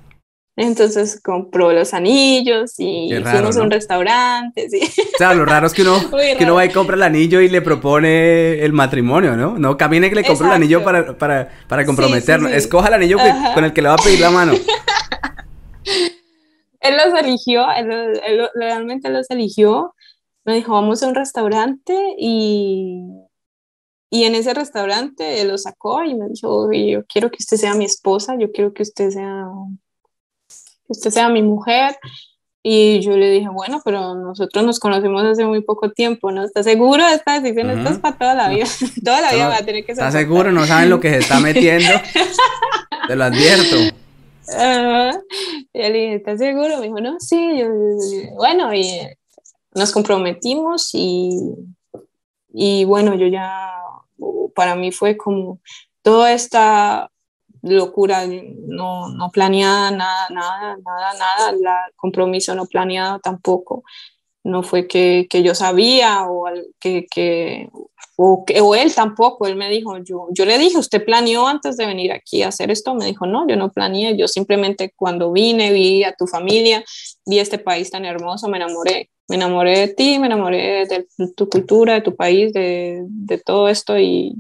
Entonces 0.57 1.21
compró 1.23 1.73
los 1.73 1.95
anillos 1.95 2.75
y 2.79 3.11
fuimos 3.23 3.57
a 3.57 3.63
un 3.63 3.71
restaurante. 3.71 4.69
¿sí? 4.69 4.81
O 5.15 5.19
sea, 5.19 5.33
lo 5.33 5.45
raro 5.45 5.69
es 5.69 5.73
que 5.73 5.83
uno, 5.83 6.01
que 6.37 6.43
uno 6.43 6.57
va 6.57 6.65
y 6.65 6.71
compra 6.71 6.97
el 6.97 7.03
anillo 7.05 7.41
y 7.41 7.49
le 7.49 7.63
propone 7.63 8.65
el 8.65 8.73
matrimonio, 8.73 9.37
¿no? 9.37 9.57
No 9.57 9.77
camine 9.77 10.09
que 10.09 10.17
le 10.17 10.25
compre 10.25 10.49
el 10.49 10.55
anillo 10.55 10.83
para, 10.83 11.17
para, 11.17 11.49
para 11.69 11.87
comprometerlo. 11.87 12.49
Escoja 12.49 12.89
el 12.89 12.95
anillo 12.95 13.19
con 13.55 13.65
el 13.65 13.73
que 13.73 13.83
le 13.83 13.89
va 13.89 13.95
a 13.95 13.99
pedir 13.99 14.19
la 14.19 14.31
mano. 14.31 14.53
él 16.81 16.97
los 16.97 17.21
eligió, 17.21 17.71
él, 17.71 18.49
realmente 18.57 19.11
los 19.11 19.31
eligió 19.31 19.95
me 20.49 20.55
dijo, 20.55 20.73
vamos 20.73 21.03
a 21.03 21.09
un 21.09 21.15
restaurante 21.15 21.95
y, 22.17 23.03
y 24.09 24.25
en 24.25 24.35
ese 24.35 24.55
restaurante 24.55 25.45
lo 25.45 25.59
sacó 25.59 26.03
y 26.05 26.15
me 26.15 26.27
dijo, 26.27 26.73
yo 26.73 27.05
quiero 27.05 27.31
que 27.31 27.37
usted 27.41 27.59
sea 27.59 27.75
mi 27.75 27.85
esposa, 27.85 28.35
yo 28.41 28.51
quiero 28.51 28.73
que 28.73 28.83
usted 28.83 29.11
sea, 29.11 29.45
que 30.49 30.93
usted 30.93 31.11
sea 31.11 31.29
mi 31.29 31.43
mujer. 31.43 31.99
Y 32.63 33.01
yo 33.01 33.15
le 33.15 33.31
dije, 33.31 33.51
bueno, 33.51 33.83
pero 33.85 34.15
nosotros 34.15 34.65
nos 34.65 34.81
conocemos 34.81 35.23
hace 35.23 35.45
muy 35.45 35.61
poco 35.61 35.91
tiempo, 35.93 36.33
¿no? 36.33 36.43
¿Estás 36.43 36.65
seguro 36.65 37.07
de 37.07 37.17
esta 37.17 37.39
decisión? 37.39 37.69
Esto 37.69 37.91
es 37.91 37.99
para 37.99 38.17
toda 38.19 38.35
la 38.35 38.49
vida. 38.49 38.65
toda 39.05 39.21
la 39.21 39.35
vida 39.35 39.49
va 39.49 39.59
a 39.59 39.63
tener 39.67 39.85
que 39.85 39.95
ser. 39.95 40.05
¿Estás 40.07 40.15
seguro? 40.15 40.51
No 40.51 40.65
saben 40.65 40.89
lo 40.89 40.99
que 40.99 41.11
se 41.11 41.19
está 41.19 41.41
metiendo. 41.41 41.91
Te 43.07 43.17
lo 43.17 43.25
advierto. 43.25 43.77
Y 45.75 45.79
él 45.79 45.93
dije, 45.93 46.15
¿estás 46.15 46.39
seguro? 46.39 46.79
Me 46.79 46.87
dijo, 46.87 47.01
no, 47.03 47.21
sí. 47.21 47.63
bueno, 48.35 48.73
y 48.73 48.99
nos 49.79 49.93
comprometimos 49.93 50.91
y, 50.93 51.31
y 52.53 52.85
bueno, 52.85 53.15
yo 53.15 53.27
ya, 53.29 53.73
para 54.55 54.75
mí 54.75 54.93
fue 54.93 55.17
como 55.17 55.61
toda 56.03 56.33
esta 56.33 57.11
locura 57.63 58.25
no, 58.27 59.09
no 59.09 59.31
planeada, 59.31 59.91
nada, 59.91 60.29
nada, 60.31 60.77
nada, 60.85 61.13
nada, 61.15 61.51
el 61.51 61.95
compromiso 61.97 62.55
no 62.55 62.67
planeado 62.67 63.19
tampoco. 63.21 63.85
No 64.45 64.63
fue 64.63 64.87
que, 64.87 65.27
que 65.29 65.43
yo 65.43 65.55
sabía 65.55 66.25
o 66.29 66.45
que, 66.79 67.07
que, 67.11 67.69
o, 68.21 68.45
o 68.63 68.75
él 68.75 68.93
tampoco, 68.93 69.47
él 69.47 69.55
me 69.55 69.71
dijo, 69.71 69.97
yo, 69.99 70.27
yo 70.33 70.45
le 70.45 70.59
dije, 70.59 70.77
¿usted 70.77 71.05
planeó 71.05 71.47
antes 71.47 71.77
de 71.77 71.87
venir 71.87 72.11
aquí 72.11 72.43
a 72.43 72.49
hacer 72.49 72.69
esto? 72.73 72.93
Me 72.95 73.07
dijo, 73.07 73.27
no, 73.27 73.47
yo 73.47 73.55
no 73.55 73.71
planeé, 73.71 74.17
yo 74.17 74.27
simplemente 74.27 74.93
cuando 74.97 75.31
vine, 75.31 75.73
vi 75.73 76.03
a 76.03 76.13
tu 76.13 76.27
familia, 76.27 76.85
vi 77.25 77.39
este 77.39 77.59
país 77.59 77.93
tan 77.93 78.05
hermoso, 78.05 78.49
me 78.49 78.57
enamoré 78.57 79.11
me 79.29 79.37
enamoré 79.37 79.79
de 79.79 79.89
ti, 79.89 80.19
me 80.19 80.27
enamoré 80.27 80.87
de 80.87 81.07
tu 81.37 81.49
cultura, 81.49 81.95
de 81.95 82.01
tu 82.01 82.17
país, 82.17 82.53
de, 82.55 83.05
de 83.07 83.39
todo 83.39 83.69
esto 83.69 83.99
y, 83.99 84.35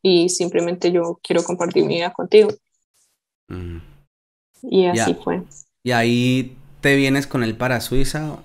y, 0.00 0.28
simplemente 0.28 0.92
yo 0.92 1.18
quiero 1.22 1.42
compartir 1.42 1.84
mi 1.84 1.96
vida 1.96 2.12
contigo. 2.12 2.50
Mm. 3.48 3.78
Y 4.62 4.86
así 4.86 5.14
fue. 5.14 5.42
¿Y 5.82 5.90
ahí 5.90 6.56
te 6.80 6.94
vienes 6.94 7.26
con 7.26 7.42
él 7.42 7.56
para 7.56 7.80
Suiza 7.80 8.38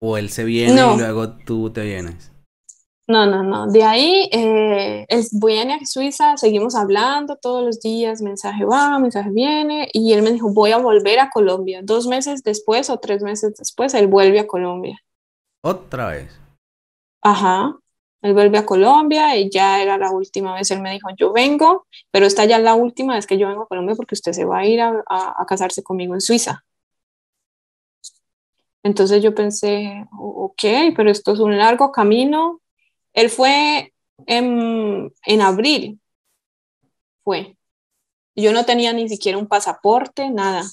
o 0.00 0.16
él 0.16 0.30
se 0.30 0.44
viene 0.44 0.72
y 0.72 0.96
luego 0.96 1.28
tú 1.28 1.68
te 1.70 1.82
vienes? 1.82 2.33
No, 3.06 3.26
no, 3.26 3.42
no. 3.42 3.66
De 3.66 3.82
ahí, 3.82 4.30
eh, 4.32 5.04
él 5.08 5.24
viene 5.32 5.74
a 5.74 5.84
Suiza, 5.84 6.38
seguimos 6.38 6.74
hablando 6.74 7.36
todos 7.36 7.62
los 7.62 7.80
días, 7.80 8.22
mensaje 8.22 8.64
va, 8.64 8.98
mensaje 8.98 9.30
viene, 9.30 9.88
y 9.92 10.14
él 10.14 10.22
me 10.22 10.32
dijo, 10.32 10.50
voy 10.52 10.72
a 10.72 10.78
volver 10.78 11.20
a 11.20 11.28
Colombia. 11.28 11.80
Dos 11.82 12.06
meses 12.06 12.42
después 12.42 12.88
o 12.88 12.98
tres 12.98 13.22
meses 13.22 13.54
después, 13.56 13.92
él 13.92 14.06
vuelve 14.06 14.40
a 14.40 14.46
Colombia. 14.46 14.98
¿Otra 15.62 16.08
vez? 16.08 16.30
Ajá. 17.20 17.76
Él 18.22 18.32
vuelve 18.32 18.56
a 18.56 18.64
Colombia 18.64 19.36
y 19.36 19.50
ya 19.50 19.82
era 19.82 19.98
la 19.98 20.10
última 20.10 20.54
vez. 20.54 20.70
Él 20.70 20.80
me 20.80 20.92
dijo, 20.92 21.08
yo 21.18 21.30
vengo, 21.30 21.86
pero 22.10 22.24
esta 22.24 22.46
ya 22.46 22.56
es 22.56 22.62
la 22.62 22.74
última 22.74 23.16
vez 23.16 23.26
que 23.26 23.36
yo 23.36 23.48
vengo 23.48 23.64
a 23.64 23.68
Colombia 23.68 23.94
porque 23.96 24.14
usted 24.14 24.32
se 24.32 24.46
va 24.46 24.60
a 24.60 24.66
ir 24.66 24.80
a, 24.80 25.02
a 25.06 25.44
casarse 25.46 25.82
conmigo 25.82 26.14
en 26.14 26.22
Suiza. 26.22 26.64
Entonces 28.82 29.22
yo 29.22 29.34
pensé, 29.34 30.06
ok, 30.18 30.62
pero 30.96 31.10
esto 31.10 31.32
es 31.32 31.40
un 31.40 31.56
largo 31.56 31.92
camino, 31.92 32.60
él 33.14 33.30
fue 33.30 33.94
en, 34.26 35.12
en 35.24 35.40
abril, 35.40 36.00
fue. 37.22 37.56
Yo 38.36 38.52
no 38.52 38.64
tenía 38.64 38.92
ni 38.92 39.08
siquiera 39.08 39.38
un 39.38 39.46
pasaporte, 39.46 40.28
nada. 40.30 40.64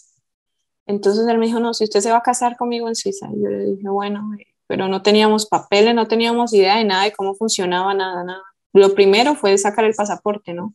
Entonces 0.88 1.28
él 1.28 1.38
me 1.38 1.46
dijo, 1.46 1.60
no, 1.60 1.74
si 1.74 1.84
usted 1.84 2.02
se 2.02 2.12
va 2.12 2.18
a 2.18 2.24
casar 2.24 2.58
conmigo 2.58 2.88
en 2.88 2.96
Suiza. 2.96 3.30
Y 3.32 3.44
yo 3.44 3.50
le 3.50 3.66
dije, 3.66 3.88
bueno, 3.88 4.30
pero 4.68 4.88
no 4.88 5.02
teníamos 5.02 5.46
papeles, 5.46 5.94
no 5.94 6.08
teníamos 6.08 6.54
idea 6.54 6.78
de 6.78 6.84
nada 6.84 7.04
de 7.04 7.14
cómo 7.14 7.36
funcionaba 7.36 7.94
nada, 7.94 8.24
nada. 8.24 8.44
Lo 8.74 8.96
primero 8.96 9.36
fue 9.36 9.58
sacar 9.58 9.86
el 9.86 9.94
pasaporte, 9.94 10.54
¿no? 10.54 10.74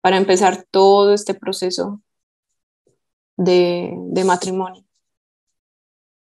Para 0.00 0.16
empezar 0.16 0.64
todo 0.70 1.12
este 1.12 1.34
proceso 1.34 2.00
de, 3.36 3.92
de 3.96 4.24
matrimonio. 4.24 4.84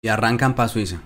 ¿Y 0.01 0.07
arrancan 0.07 0.55
para 0.55 0.69
Suiza? 0.69 1.01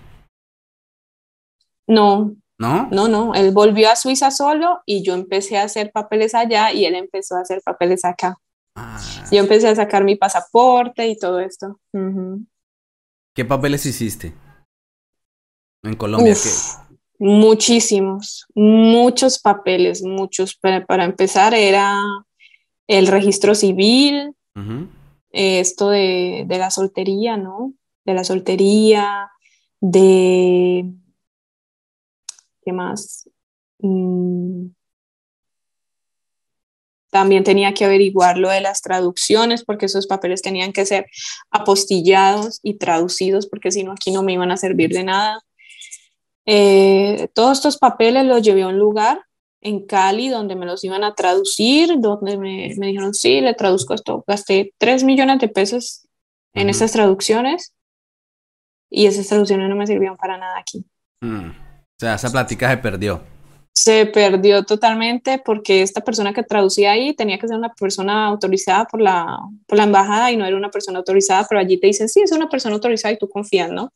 No. 1.86 2.36
¿No? 2.58 2.88
No, 2.90 3.08
no. 3.08 3.34
Él 3.34 3.52
volvió 3.52 3.90
a 3.90 3.96
Suiza 3.96 4.30
solo 4.30 4.82
y 4.86 5.02
yo 5.02 5.14
empecé 5.14 5.58
a 5.58 5.64
hacer 5.64 5.90
papeles 5.92 6.34
allá 6.34 6.72
y 6.72 6.84
él 6.84 6.94
empezó 6.94 7.36
a 7.36 7.40
hacer 7.40 7.62
papeles 7.62 8.04
acá. 8.04 8.38
Ah. 8.76 9.00
Yo 9.30 9.40
empecé 9.40 9.68
a 9.68 9.74
sacar 9.74 10.04
mi 10.04 10.16
pasaporte 10.16 11.06
y 11.08 11.18
todo 11.18 11.40
esto. 11.40 11.80
¿Qué 13.34 13.44
papeles 13.44 13.84
hiciste? 13.86 14.34
En 15.82 15.96
Colombia. 15.96 16.34
Muchísimos, 17.18 18.46
muchos 18.54 19.38
papeles, 19.38 20.02
muchos. 20.02 20.56
Para, 20.56 21.04
empezar 21.04 21.54
era 21.54 22.00
el 22.86 23.06
registro 23.06 23.54
civil, 23.54 24.34
esto 25.30 25.90
de, 25.90 26.44
de 26.46 26.58
la 26.58 26.70
soltería, 26.70 27.36
¿no? 27.36 27.74
De 28.04 28.14
la 28.14 28.24
soltería, 28.24 29.30
de... 29.80 30.86
¿Qué 32.64 32.72
más? 32.72 33.28
Mm, 33.78 34.68
también 37.10 37.44
tenía 37.44 37.74
que 37.74 37.84
averiguar 37.84 38.38
lo 38.38 38.50
de 38.50 38.60
las 38.60 38.82
traducciones 38.82 39.64
porque 39.64 39.86
esos 39.86 40.08
papeles 40.08 40.42
tenían 40.42 40.72
que 40.72 40.84
ser 40.84 41.06
apostillados 41.50 42.58
y 42.62 42.74
traducidos 42.74 43.46
porque 43.46 43.70
si 43.70 43.84
no 43.84 43.92
aquí 43.92 44.10
no 44.10 44.24
me 44.24 44.32
iban 44.32 44.50
a 44.50 44.56
servir 44.56 44.90
de 44.90 45.04
nada. 45.04 45.40
Eh, 46.44 47.28
todos 47.32 47.58
estos 47.58 47.78
papeles 47.78 48.26
los 48.26 48.42
llevé 48.42 48.62
a 48.62 48.68
un 48.68 48.78
lugar 48.78 49.22
en 49.60 49.86
Cali 49.86 50.28
donde 50.28 50.56
me 50.56 50.66
los 50.66 50.82
iban 50.82 51.04
a 51.04 51.14
traducir, 51.14 52.00
donde 52.00 52.36
me, 52.36 52.74
me 52.76 52.88
dijeron, 52.88 53.14
sí, 53.14 53.40
le 53.40 53.54
traduzco 53.54 53.94
esto. 53.94 54.24
Gasté 54.26 54.74
3 54.78 55.04
millones 55.04 55.38
de 55.38 55.48
pesos 55.48 56.08
en 56.52 56.68
esas 56.68 56.90
traducciones 56.90 57.74
y 58.90 59.06
esas 59.06 59.28
traducciones 59.28 59.68
no 59.68 59.76
me 59.76 59.86
sirvieron 59.86 60.16
para 60.16 60.36
nada 60.36 60.58
aquí. 60.58 60.84
Mm. 61.20 61.50
Sea, 62.04 62.14
esa 62.14 62.30
plática 62.30 62.70
se 62.70 62.76
perdió 62.78 63.20
se 63.74 64.06
perdió 64.06 64.64
totalmente 64.64 65.42
porque 65.44 65.82
esta 65.82 66.00
persona 66.00 66.32
que 66.32 66.44
traducía 66.44 66.92
ahí 66.92 67.12
tenía 67.12 67.38
que 67.38 67.48
ser 67.48 67.56
una 67.56 67.74
persona 67.74 68.26
autorizada 68.26 68.84
por 68.84 69.00
la, 69.00 69.36
por 69.66 69.76
la 69.76 69.84
embajada 69.84 70.30
y 70.30 70.36
no 70.36 70.46
era 70.46 70.56
una 70.56 70.70
persona 70.70 71.00
autorizada, 71.00 71.44
pero 71.48 71.60
allí 71.60 71.78
te 71.78 71.88
dicen, 71.88 72.08
sí, 72.08 72.20
es 72.22 72.30
una 72.30 72.48
persona 72.48 72.76
autorizada 72.76 73.12
y 73.12 73.18
tú 73.18 73.28
confías, 73.28 73.70
¿no? 73.70 73.92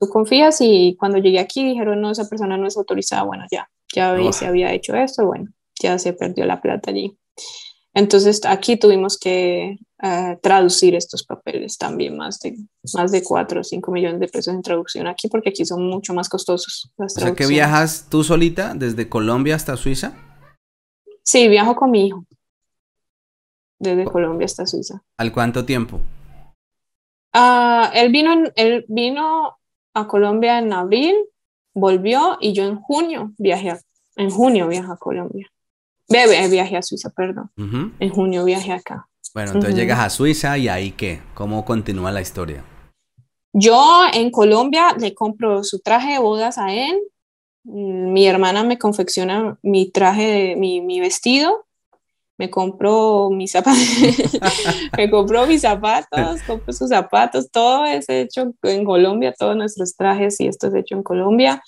Tú 0.00 0.08
confías 0.08 0.56
y 0.60 0.96
cuando 0.98 1.18
llegué 1.18 1.40
aquí 1.40 1.62
dijeron, 1.62 2.00
no, 2.00 2.10
esa 2.10 2.26
persona 2.26 2.56
no 2.56 2.66
es 2.66 2.76
autorizada, 2.78 3.22
bueno, 3.24 3.44
ya, 3.52 3.68
ya 3.94 4.16
se 4.32 4.46
había 4.46 4.72
hecho 4.72 4.96
esto, 4.96 5.26
bueno, 5.26 5.50
ya 5.78 5.98
se 5.98 6.14
perdió 6.14 6.46
la 6.46 6.62
plata 6.62 6.90
allí. 6.90 7.18
Entonces 7.92 8.40
aquí 8.46 8.78
tuvimos 8.78 9.18
que 9.18 9.76
eh, 10.06 10.38
traducir 10.42 10.94
estos 10.94 11.24
papeles 11.24 11.78
también, 11.78 12.14
más 12.14 12.38
de, 12.40 12.58
más 12.92 13.10
de 13.10 13.22
4 13.22 13.60
o 13.62 13.64
5 13.64 13.90
millones 13.90 14.20
de 14.20 14.28
pesos 14.28 14.52
en 14.52 14.60
traducción 14.60 15.06
aquí, 15.06 15.28
porque 15.28 15.48
aquí 15.48 15.64
son 15.64 15.88
mucho 15.88 16.12
más 16.12 16.28
costosos. 16.28 16.92
Las 16.98 17.16
o 17.16 17.20
sea 17.20 17.34
que 17.34 17.46
viajas 17.46 18.08
tú 18.10 18.22
solita 18.22 18.74
desde 18.74 19.08
Colombia 19.08 19.56
hasta 19.56 19.78
Suiza. 19.78 20.12
Sí, 21.22 21.48
viajo 21.48 21.74
con 21.74 21.90
mi 21.90 22.08
hijo. 22.08 22.26
Desde 23.78 24.04
Colombia 24.04 24.44
hasta 24.44 24.66
Suiza. 24.66 25.02
¿Al 25.16 25.32
cuánto 25.32 25.64
tiempo? 25.64 25.96
Uh, 27.34 27.88
él, 27.94 28.12
vino 28.12 28.30
él 28.56 28.84
vino 28.88 29.56
a 29.94 30.06
Colombia 30.06 30.58
en 30.58 30.74
abril, 30.74 31.16
volvió 31.72 32.36
y 32.42 32.52
yo 32.52 32.64
en 32.64 32.76
junio 32.78 33.32
viajé, 33.38 33.80
en 34.16 34.28
junio 34.28 34.68
viajé 34.68 34.92
a 34.92 34.96
Colombia. 34.96 35.50
Bebe, 36.10 36.46
viaje 36.50 36.76
a 36.76 36.82
Suiza, 36.82 37.08
perdón. 37.08 37.50
En 37.56 38.10
junio 38.10 38.44
viaje 38.44 38.70
acá. 38.70 39.08
Bueno, 39.34 39.50
entonces 39.50 39.74
llegas 39.74 39.98
a 39.98 40.10
Suiza 40.10 40.56
y 40.56 40.68
ahí 40.68 40.92
qué? 40.92 41.20
¿Cómo 41.34 41.64
continúa 41.64 42.12
la 42.12 42.20
historia? 42.20 42.62
Yo 43.52 44.02
en 44.12 44.30
Colombia 44.30 44.94
le 44.96 45.12
compro 45.12 45.64
su 45.64 45.80
traje 45.80 46.12
de 46.12 46.18
bodas 46.20 46.56
a 46.56 46.72
él. 46.72 46.96
Mi 47.64 48.28
hermana 48.28 48.62
me 48.62 48.78
confecciona 48.78 49.58
mi 49.60 49.90
traje, 49.90 50.54
mi, 50.56 50.80
mi 50.80 51.00
vestido. 51.00 51.66
Me 52.38 52.48
compró 52.48 53.28
mis 53.30 53.52
zapatos, 53.52 53.80
me 54.96 55.08
compró 55.08 55.46
mis 55.46 55.60
zapatos, 55.60 56.42
compro 56.42 56.72
sus 56.72 56.88
zapatos, 56.88 57.48
todo 57.48 57.84
es 57.84 58.08
hecho 58.08 58.52
en 58.62 58.84
Colombia, 58.84 59.32
todos 59.38 59.56
nuestros 59.56 59.94
trajes 59.94 60.40
y 60.40 60.48
esto 60.48 60.66
es 60.66 60.74
hecho 60.74 60.96
en 60.96 61.04
Colombia. 61.04 61.62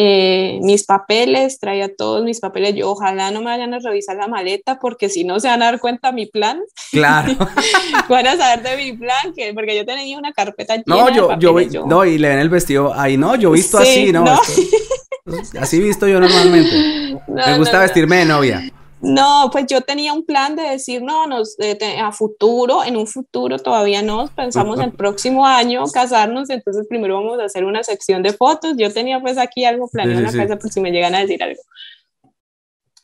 Eh, 0.00 0.60
mis 0.62 0.84
papeles, 0.84 1.58
traía 1.58 1.92
todos 1.92 2.22
mis 2.22 2.38
papeles. 2.38 2.76
Yo 2.76 2.88
ojalá 2.88 3.32
no 3.32 3.40
me 3.40 3.46
vayan 3.46 3.74
a 3.74 3.80
revisar 3.80 4.14
la 4.14 4.28
maleta 4.28 4.78
porque 4.78 5.08
si 5.08 5.24
no 5.24 5.40
se 5.40 5.48
van 5.48 5.60
a 5.60 5.64
dar 5.64 5.80
cuenta 5.80 6.12
mi 6.12 6.26
plan. 6.26 6.60
Claro. 6.92 7.36
van 8.08 8.28
a 8.28 8.36
saber 8.36 8.62
de 8.62 8.76
mi 8.76 8.96
plan, 8.96 9.32
que, 9.34 9.52
porque 9.54 9.76
yo 9.76 9.84
tenía 9.84 10.16
una 10.16 10.32
carpeta 10.32 10.76
llena 10.76 10.84
no, 10.86 11.10
yo, 11.10 11.54
de 11.54 11.68
yo, 11.68 11.84
no, 11.84 12.04
y 12.04 12.16
le 12.16 12.28
ven 12.28 12.38
el 12.38 12.48
vestido 12.48 12.94
ahí, 12.94 13.16
no, 13.16 13.34
yo 13.34 13.50
visto 13.50 13.76
así, 13.76 14.12
¿no? 14.12 14.24
así 15.60 15.80
visto 15.80 16.06
yo 16.06 16.20
normalmente. 16.20 17.20
me 17.26 17.58
gusta 17.58 17.80
vestirme 17.80 18.18
de 18.18 18.24
novia. 18.26 18.72
No, 19.00 19.48
pues 19.52 19.66
yo 19.68 19.80
tenía 19.80 20.12
un 20.12 20.24
plan 20.24 20.56
de 20.56 20.62
decir, 20.62 21.02
no, 21.02 21.26
nos, 21.26 21.56
a 22.02 22.12
futuro, 22.12 22.82
en 22.82 22.96
un 22.96 23.06
futuro 23.06 23.58
todavía 23.58 24.02
no, 24.02 24.28
pensamos 24.34 24.80
el 24.80 24.92
próximo 24.92 25.46
año 25.46 25.84
casarnos, 25.92 26.50
entonces 26.50 26.86
primero 26.88 27.14
vamos 27.14 27.38
a 27.38 27.44
hacer 27.44 27.64
una 27.64 27.84
sección 27.84 28.22
de 28.22 28.32
fotos. 28.32 28.74
Yo 28.76 28.92
tenía 28.92 29.20
pues 29.20 29.38
aquí 29.38 29.64
algo 29.64 29.88
planeado 29.88 30.20
en 30.20 30.26
la 30.26 30.32
casa 30.32 30.58
por 30.58 30.70
si 30.70 30.80
me 30.80 30.90
llegan 30.90 31.14
a 31.14 31.20
decir 31.20 31.42
algo. 31.42 31.60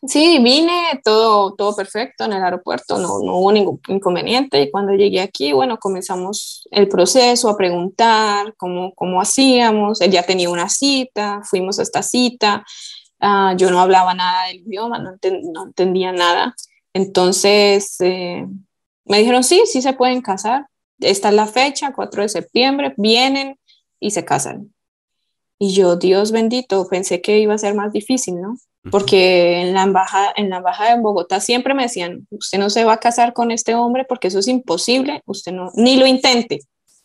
Sí, 0.07 0.39
vine, 0.43 1.01
todo, 1.03 1.55
todo 1.55 1.75
perfecto 1.75 2.25
en 2.25 2.35
el 2.35 2.45
aeropuerto, 2.45 2.99
no, 2.99 3.21
no 3.25 3.37
hubo 3.37 3.53
ningún 3.53 3.81
inconveniente 3.89 4.61
y 4.61 4.71
cuando 4.71 4.93
llegué 4.93 5.23
aquí, 5.23 5.55
bueno, 5.55 5.79
comenzamos 5.79 6.69
el 6.71 6.89
proceso 6.89 7.49
a 7.49 7.57
preguntar 7.57 8.55
cómo, 8.59 8.93
cómo 8.95 9.23
hacíamos, 9.23 10.03
él 10.03 10.11
ya 10.11 10.23
tenía 10.23 10.51
una 10.51 10.69
cita, 10.69 11.41
fuimos 11.45 11.79
a 11.79 11.83
esta 11.83 12.03
cita, 12.03 12.65
Ah, 13.27 13.55
yo 13.57 13.71
no 13.71 13.81
hablaba 13.81 14.13
nada 14.13 14.49
del 14.49 14.59
idioma, 14.67 14.99
no, 14.99 15.17
entendía 15.65 16.13
nada. 16.13 16.55
Entonces 16.93 17.99
eh, 18.01 18.47
me 19.07 19.19
dijeron, 19.19 19.43
sí, 19.43 19.63
sí 19.65 19.81
se 19.81 19.95
pueden 19.95 20.21
casar. 20.21 20.67
Esta 21.01 21.31
es 21.31 21.35
la 21.35 21.47
fecha, 21.47 21.95
4 21.95 22.21
de 22.21 22.29
septiembre, 22.29 22.93
vienen 22.99 23.59
y 23.99 24.11
se 24.11 24.27
casan. 24.27 24.75
Y 25.59 25.73
yo, 25.73 25.97
Dios 25.97 26.33
bendito, 26.33 26.87
pensé 26.87 27.23
que 27.23 27.39
iba 27.39 27.55
a 27.55 27.59
ser 27.59 27.75
más 27.75 27.95
difícil, 27.95 28.43
¿no? 28.43 28.59
Porque 28.91 29.63
en 29.63 29.73
la 29.73 29.85
embajada, 29.85 30.35
en 30.37 30.51
la 30.51 30.59
embajada 30.59 30.93
en 30.93 31.03
Bogotá 31.03 31.41
siempre 31.41 31.73
me 31.73 31.85
decían, 31.85 32.27
usted 32.31 32.59
no 32.59 32.69
se 32.69 32.85
va 32.85 32.93
a 32.93 33.01
casar 33.01 33.33
con 33.33 33.51
este 33.51 33.75
hombre 33.75 34.05
porque 34.07 34.29
eso 34.29 34.41
es 34.41 34.49
imposible, 34.49 35.23
usted 35.25 35.53
no, 35.53 35.71
ni 35.77 35.97
lo 35.97 36.07
intente, 36.07 36.61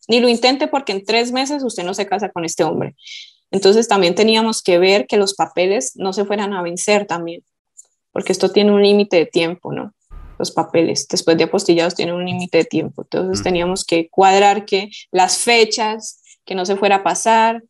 ni 0.10 0.20
lo 0.20 0.28
intente 0.28 0.68
porque 0.68 0.92
en 0.92 1.06
tres 1.06 1.32
meses 1.32 1.64
usted 1.64 1.86
no 1.86 1.94
se 1.94 2.06
casa 2.06 2.30
con 2.30 2.44
este 2.44 2.66
hombre. 2.66 2.98
Entonces 3.52 3.88
también 3.88 4.16
teníamos 4.16 4.62
que 4.62 4.78
ver 4.78 5.08
que 5.08 5.18
los 5.18 5.34
papeles 5.34 5.94
no 5.96 6.14
se 6.14 6.26
fueran 6.26 6.54
a 6.54 6.62
vencer 6.62 7.06
también, 7.06 7.44
porque 8.12 8.32
esto 8.32 8.52
tiene 8.52 8.72
un 8.72 8.82
límite 8.82 9.18
de 9.18 9.26
tiempo, 9.26 9.74
¿no? 9.74 9.94
Los 10.38 10.52
papeles, 10.52 11.08
después 11.08 11.38
de 11.38 11.46
apostillados, 11.46 11.96
tienen 11.96 12.16
un 12.16 12.26
límite 12.26 12.60
de 12.60 12.66
tiempo. 12.66 13.02
Entonces 13.02 13.44
teníamos 13.44 13.84
que 13.84 14.10
cuadrar 14.10 14.66
que 14.66 14.90
las 15.12 15.40
fechas, 15.40 16.22
que 16.46 16.56
no 16.56 16.66
se 16.66 16.78
fuera 16.78 16.98
a 16.98 17.04
pasar, 17.04 17.64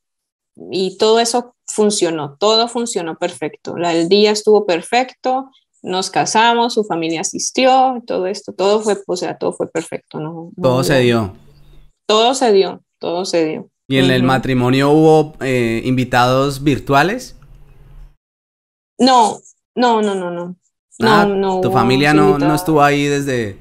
y 0.71 0.97
todo 0.97 1.19
eso 1.19 1.55
funcionó, 1.65 2.35
todo 2.37 2.67
funcionó 2.67 3.17
perfecto. 3.17 3.77
el 3.77 4.09
día 4.09 4.31
estuvo 4.31 4.65
perfecto, 4.65 5.49
nos 5.81 6.09
casamos, 6.09 6.73
su 6.73 6.83
familia 6.83 7.21
asistió, 7.21 8.03
todo 8.05 8.27
esto, 8.27 8.53
todo 8.53 8.81
fue, 8.81 8.97
o 9.07 9.15
sea, 9.15 9.37
todo 9.37 9.53
fue 9.53 9.69
perfecto, 9.69 10.19
¿no? 10.19 10.51
Todo 10.61 10.83
se 10.83 10.99
dio. 10.99 11.35
Todo 12.05 12.33
se 12.33 12.51
dio, 12.51 12.83
todo 12.99 13.23
se 13.25 13.45
dio. 13.45 13.69
¿Y 13.89 13.97
en 13.97 14.11
el 14.11 14.21
matrimonio 14.21 14.91
hubo 14.91 15.33
eh, 15.41 15.81
invitados 15.83 16.63
virtuales? 16.63 17.35
No, 18.99 19.39
no, 19.73 20.03
no, 20.03 20.13
no, 20.13 20.29
no. 20.29 20.55
Ah, 21.01 21.25
no, 21.25 21.59
¿Tu 21.61 21.71
familia 21.71 22.13
no, 22.13 22.37
no, 22.37 22.53
estuvo 22.53 22.83
ahí 22.83 23.05
desde 23.05 23.57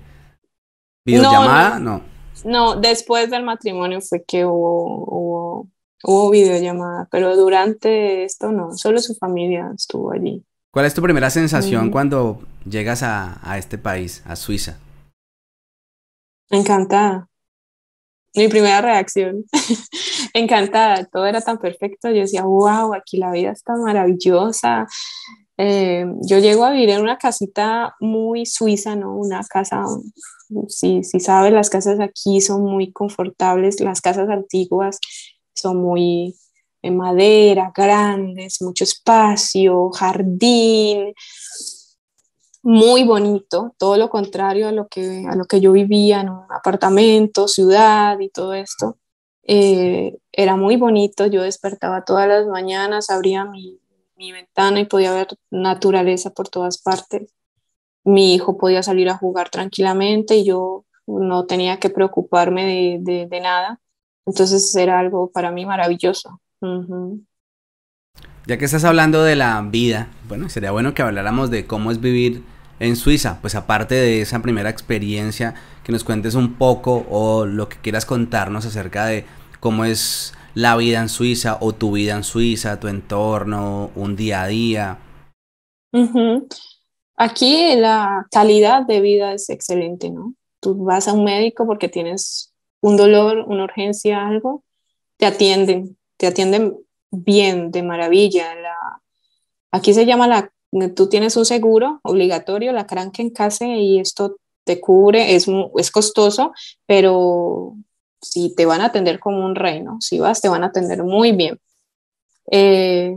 videollamada? 1.06 1.78
No, 1.78 2.02
no, 2.44 2.76
después 2.76 3.30
del 3.30 3.42
matrimonio 3.42 4.02
fue 4.02 4.22
que 4.22 4.44
hubo, 4.44 5.66
hubo, 6.02 6.30
videollamada, 6.30 7.08
pero 7.10 7.34
durante 7.34 8.24
esto 8.24 8.52
no, 8.52 8.76
solo 8.76 9.00
su 9.00 9.14
familia 9.14 9.72
estuvo 9.74 10.12
allí. 10.12 10.44
¿Cuál 10.70 10.84
es 10.84 10.92
tu 10.92 11.00
primera 11.00 11.30
sensación 11.30 11.90
cuando 11.90 12.42
llegas 12.68 13.02
a, 13.02 13.40
a 13.42 13.56
este 13.56 13.78
país, 13.78 14.22
a 14.26 14.36
Suiza? 14.36 14.76
Encantada. 16.50 17.27
Mi 18.34 18.48
primera 18.48 18.80
reacción, 18.80 19.44
encantada, 20.34 21.04
todo 21.06 21.26
era 21.26 21.40
tan 21.40 21.58
perfecto, 21.58 22.10
yo 22.10 22.20
decía, 22.20 22.44
wow, 22.44 22.94
aquí 22.94 23.16
la 23.16 23.30
vida 23.32 23.52
está 23.52 23.74
maravillosa. 23.74 24.86
Eh, 25.56 26.06
yo 26.22 26.38
llego 26.38 26.64
a 26.64 26.70
vivir 26.70 26.90
en 26.90 27.00
una 27.00 27.18
casita 27.18 27.94
muy 28.00 28.46
suiza, 28.46 28.94
¿no? 28.94 29.16
Una 29.16 29.42
casa, 29.42 29.82
si, 30.68 31.02
si 31.02 31.20
sabes, 31.20 31.52
las 31.52 31.70
casas 31.70 31.98
aquí 32.00 32.40
son 32.40 32.62
muy 32.62 32.92
confortables, 32.92 33.80
las 33.80 34.00
casas 34.00 34.28
antiguas 34.28 34.98
son 35.54 35.78
muy, 35.78 36.36
en 36.82 36.96
madera, 36.96 37.72
grandes, 37.74 38.62
mucho 38.62 38.84
espacio, 38.84 39.90
jardín, 39.90 41.12
muy 42.68 43.02
bonito, 43.02 43.74
todo 43.78 43.96
lo 43.96 44.10
contrario 44.10 44.68
a 44.68 44.72
lo 44.72 44.88
que, 44.88 45.24
a 45.26 45.34
lo 45.34 45.46
que 45.46 45.58
yo 45.58 45.72
vivía 45.72 46.20
en 46.20 46.28
un 46.28 46.42
apartamento, 46.52 47.48
ciudad 47.48 48.18
y 48.20 48.28
todo 48.28 48.52
esto. 48.52 48.98
Eh, 49.44 50.18
era 50.30 50.54
muy 50.54 50.76
bonito, 50.76 51.24
yo 51.24 51.40
despertaba 51.44 52.04
todas 52.04 52.28
las 52.28 52.46
mañanas, 52.46 53.08
abría 53.08 53.46
mi, 53.46 53.80
mi 54.16 54.32
ventana 54.32 54.80
y 54.80 54.84
podía 54.84 55.14
ver 55.14 55.28
naturaleza 55.50 56.28
por 56.34 56.50
todas 56.50 56.76
partes. 56.76 57.32
Mi 58.04 58.34
hijo 58.34 58.58
podía 58.58 58.82
salir 58.82 59.08
a 59.08 59.16
jugar 59.16 59.48
tranquilamente 59.48 60.36
y 60.36 60.44
yo 60.44 60.84
no 61.06 61.46
tenía 61.46 61.78
que 61.78 61.88
preocuparme 61.88 63.00
de, 63.00 63.26
de, 63.30 63.40
nada. 63.40 63.80
Entonces 64.26 64.76
era 64.76 64.98
algo 64.98 65.30
para 65.30 65.50
mí 65.50 65.64
maravilloso. 65.64 66.38
Ya 68.46 68.58
que 68.58 68.66
estás 68.66 68.84
hablando 68.84 69.22
de 69.22 69.36
la 69.36 69.62
vida, 69.62 70.10
bueno, 70.28 70.50
sería 70.50 70.70
bueno 70.70 70.92
que 70.92 71.00
habláramos 71.00 71.50
de 71.50 71.66
cómo 71.66 71.90
es 71.90 72.02
vivir 72.02 72.44
en 72.80 72.96
Suiza. 72.96 73.38
Pues 73.40 73.54
aparte 73.54 73.94
de 73.94 74.20
esa 74.22 74.40
primera 74.40 74.70
experiencia, 74.70 75.54
que 75.84 75.92
nos 75.92 76.04
cuentes 76.04 76.34
un 76.34 76.54
poco 76.54 77.06
o 77.10 77.46
lo 77.46 77.68
que 77.68 77.76
quieras 77.78 78.06
contarnos 78.06 78.66
acerca 78.66 79.06
de 79.06 79.24
cómo 79.60 79.84
es 79.84 80.34
la 80.54 80.76
vida 80.76 81.00
en 81.00 81.08
Suiza 81.08 81.58
o 81.60 81.72
tu 81.72 81.92
vida 81.92 82.16
en 82.16 82.24
Suiza, 82.24 82.80
tu 82.80 82.88
entorno, 82.88 83.90
un 83.94 84.16
día 84.16 84.42
a 84.42 84.46
día. 84.48 84.98
Aquí 87.16 87.74
la 87.76 88.26
calidad 88.30 88.86
de 88.86 89.00
vida 89.00 89.32
es 89.32 89.50
excelente, 89.50 90.10
¿no? 90.10 90.34
Tú 90.60 90.84
vas 90.84 91.08
a 91.08 91.12
un 91.12 91.24
médico 91.24 91.66
porque 91.66 91.88
tienes 91.88 92.52
un 92.80 92.96
dolor, 92.96 93.44
una 93.46 93.64
urgencia, 93.64 94.26
algo, 94.26 94.64
te 95.16 95.26
atienden, 95.26 95.96
te 96.16 96.26
atienden 96.26 96.76
bien, 97.10 97.70
de 97.70 97.82
maravilla. 97.82 98.54
La, 98.54 98.76
aquí 99.70 99.94
se 99.94 100.06
llama 100.06 100.28
la, 100.28 100.52
tú 100.94 101.08
tienes 101.08 101.36
un 101.36 101.44
seguro 101.44 102.00
obligatorio, 102.02 102.72
la 102.72 102.86
casa 102.86 103.66
y 103.66 103.98
esto 104.00 104.36
te 104.64 104.80
cubre, 104.80 105.34
es, 105.34 105.46
es 105.76 105.90
costoso, 105.90 106.52
pero 106.86 107.74
si 108.20 108.54
te 108.54 108.66
van 108.66 108.80
a 108.80 108.86
atender 108.86 109.18
como 109.18 109.44
un 109.44 109.54
reino, 109.54 109.96
si 110.00 110.18
vas, 110.18 110.40
te 110.40 110.48
van 110.48 110.62
a 110.62 110.66
atender 110.66 111.02
muy 111.02 111.32
bien. 111.32 111.58
Eh, 112.50 113.16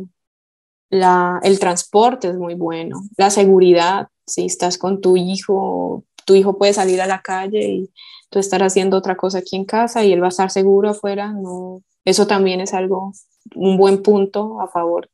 la, 0.89 1.39
el 1.43 1.59
transporte 1.59 2.29
es 2.29 2.37
muy 2.37 2.55
bueno, 2.55 3.01
la 3.17 3.29
seguridad, 3.29 4.07
si 4.25 4.45
estás 4.45 4.77
con 4.77 5.01
tu 5.01 5.17
hijo, 5.17 6.03
tu 6.25 6.35
hijo 6.35 6.57
puede 6.57 6.73
salir 6.73 7.01
a 7.01 7.07
la 7.07 7.21
calle 7.21 7.61
y 7.61 7.89
tú 8.29 8.39
estar 8.39 8.63
haciendo 8.63 8.97
otra 8.97 9.15
cosa 9.15 9.39
aquí 9.39 9.55
en 9.55 9.65
casa 9.65 10.03
y 10.03 10.13
él 10.13 10.21
va 10.21 10.27
a 10.27 10.29
estar 10.29 10.51
seguro 10.51 10.89
afuera, 10.89 11.31
no, 11.31 11.81
eso 12.05 12.27
también 12.27 12.61
es 12.61 12.73
algo, 12.73 13.13
un 13.55 13.77
buen 13.77 14.01
punto 14.01 14.61
a 14.61 14.67
favor. 14.67 15.09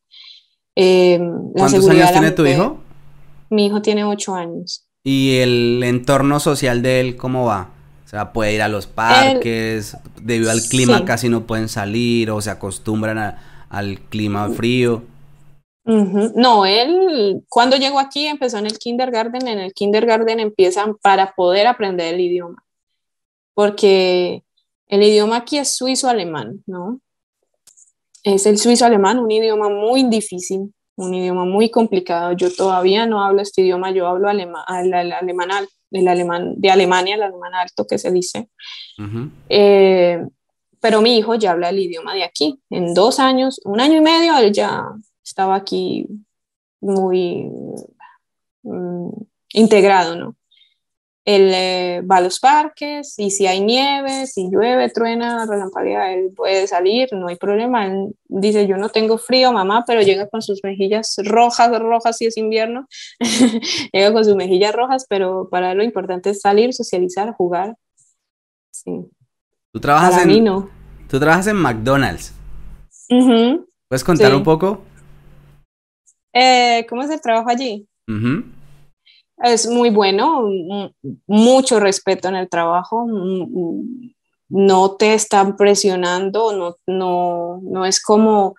Eh, 0.79 1.19
¿Cuántos 1.55 1.89
años 1.89 2.11
tiene 2.11 2.31
tu 2.31 2.45
hijo? 2.45 2.77
Mi 3.49 3.65
hijo 3.65 3.81
tiene 3.81 4.03
ocho 4.03 4.35
años. 4.35 4.87
¿Y 5.03 5.37
el 5.37 5.81
entorno 5.83 6.39
social 6.39 6.83
de 6.83 6.99
él 6.99 7.15
cómo 7.15 7.45
va? 7.45 7.71
O 8.05 8.07
sea, 8.07 8.31
puede 8.31 8.53
ir 8.53 8.61
a 8.61 8.67
los 8.67 8.85
parques, 8.85 9.97
debido 10.21 10.51
al 10.51 10.61
clima 10.61 11.03
casi 11.03 11.29
no 11.29 11.47
pueden 11.47 11.67
salir 11.67 12.29
o 12.29 12.41
se 12.41 12.51
acostumbran 12.51 13.37
al 13.69 13.99
clima 14.01 14.49
frío. 14.49 15.01
No, 15.83 16.65
él 16.65 17.41
cuando 17.49 17.77
llegó 17.77 17.97
aquí 17.99 18.27
empezó 18.27 18.59
en 18.59 18.67
el 18.67 18.77
kindergarten, 18.77 19.47
en 19.47 19.57
el 19.57 19.73
kindergarten 19.73 20.39
empiezan 20.39 20.95
para 21.01 21.33
poder 21.33 21.65
aprender 21.65 22.13
el 22.13 22.21
idioma, 22.21 22.63
porque 23.55 24.43
el 24.87 25.01
idioma 25.01 25.37
aquí 25.37 25.57
es 25.57 25.75
suizo-alemán, 25.75 26.61
¿no? 26.67 26.99
Es 28.27 28.45
el 28.45 28.57
suizo-alemán, 28.57 29.19
un 29.19 29.31
idioma 29.31 29.69
muy 29.69 30.03
difícil, 30.03 30.73
un 30.97 31.13
idioma 31.13 31.45
muy 31.45 31.69
complicado. 31.69 32.33
Yo 32.33 32.53
todavía 32.53 33.05
no 33.05 33.23
hablo 33.23 33.41
este 33.41 33.61
idioma, 33.61 33.91
yo 33.91 34.05
hablo 34.05 34.27
alemán, 34.27 34.65
el 34.67 34.93
alemán 36.09 36.53
de 36.57 36.69
Alemania, 36.69 37.15
el 37.15 37.23
alemán 37.23 37.55
alto 37.55 37.87
que 37.87 37.97
se 37.97 38.11
dice. 38.11 38.49
Eh, 39.47 40.19
pero 40.81 41.01
mi 41.01 41.17
hijo 41.17 41.35
ya 41.35 41.51
habla 41.51 41.69
el 41.69 41.79
idioma 41.79 42.13
de 42.15 42.25
aquí. 42.25 42.59
En 42.69 42.93
dos 42.93 43.21
años, 43.21 43.61
un 43.63 43.79
año 43.79 43.95
y 43.95 44.01
medio, 44.01 44.37
él 44.37 44.51
ya 44.51 44.83
estaba 45.23 45.55
aquí 45.55 46.05
muy 46.81 47.49
mm, 48.63 49.09
integrado, 49.53 50.17
¿no? 50.17 50.35
Él 51.27 51.51
eh, 51.53 52.01
va 52.09 52.17
a 52.17 52.21
los 52.21 52.39
parques 52.39 53.15
y 53.19 53.31
si 53.31 53.47
hay 53.47 53.59
nieve, 53.59 54.27
si 54.27 54.49
llueve, 54.49 54.89
truena, 54.89 55.45
relampaguea, 55.45 56.13
él 56.13 56.31
puede 56.33 56.67
salir, 56.67 57.09
no 57.11 57.27
hay 57.27 57.35
problema. 57.35 57.85
Él 57.85 58.15
dice, 58.29 58.65
yo 58.65 58.77
no 58.77 58.87
tengo 58.87 59.17
frío, 59.17 59.51
mamá, 59.51 59.83
pero 59.85 60.01
llega 60.01 60.29
con 60.29 60.41
sus 60.41 60.63
mejillas 60.63 61.15
rojas, 61.25 61.77
rojas 61.81 62.15
si 62.15 62.27
es 62.27 62.37
invierno, 62.37 62.87
llega 63.91 64.13
con 64.13 64.23
sus 64.23 64.37
mejillas 64.37 64.73
rojas, 64.73 65.05
pero 65.09 65.49
para 65.49 65.73
él 65.73 65.79
lo 65.79 65.83
importante 65.83 66.29
es 66.29 66.39
salir, 66.39 66.73
socializar, 66.73 67.33
jugar. 67.33 67.75
Sí. 68.71 68.91
¿Tú 69.73 69.81
trabajas 69.81 70.25
en, 70.25 70.45
no. 70.45 70.69
¿Tú 71.09 71.19
trabajas 71.19 71.47
en 71.47 71.57
McDonald's? 71.57 72.33
¿Puedes 73.09 74.03
contar 74.05 74.33
un 74.33 74.43
poco? 74.43 74.79
Eh, 76.31 76.85
¿Cómo 76.87 77.01
es 77.01 77.09
el 77.09 77.19
trabajo 77.19 77.49
allí? 77.49 77.85
Es 79.43 79.67
muy 79.67 79.89
bueno, 79.89 80.49
mucho 81.27 81.79
respeto 81.79 82.27
en 82.27 82.35
el 82.35 82.49
trabajo, 82.49 83.05
no 84.49 84.95
te 84.95 85.13
están 85.13 85.57
presionando, 85.57 86.53
no, 86.53 86.75
no, 86.87 87.59
no 87.61 87.85
es 87.85 88.01
como, 88.01 88.55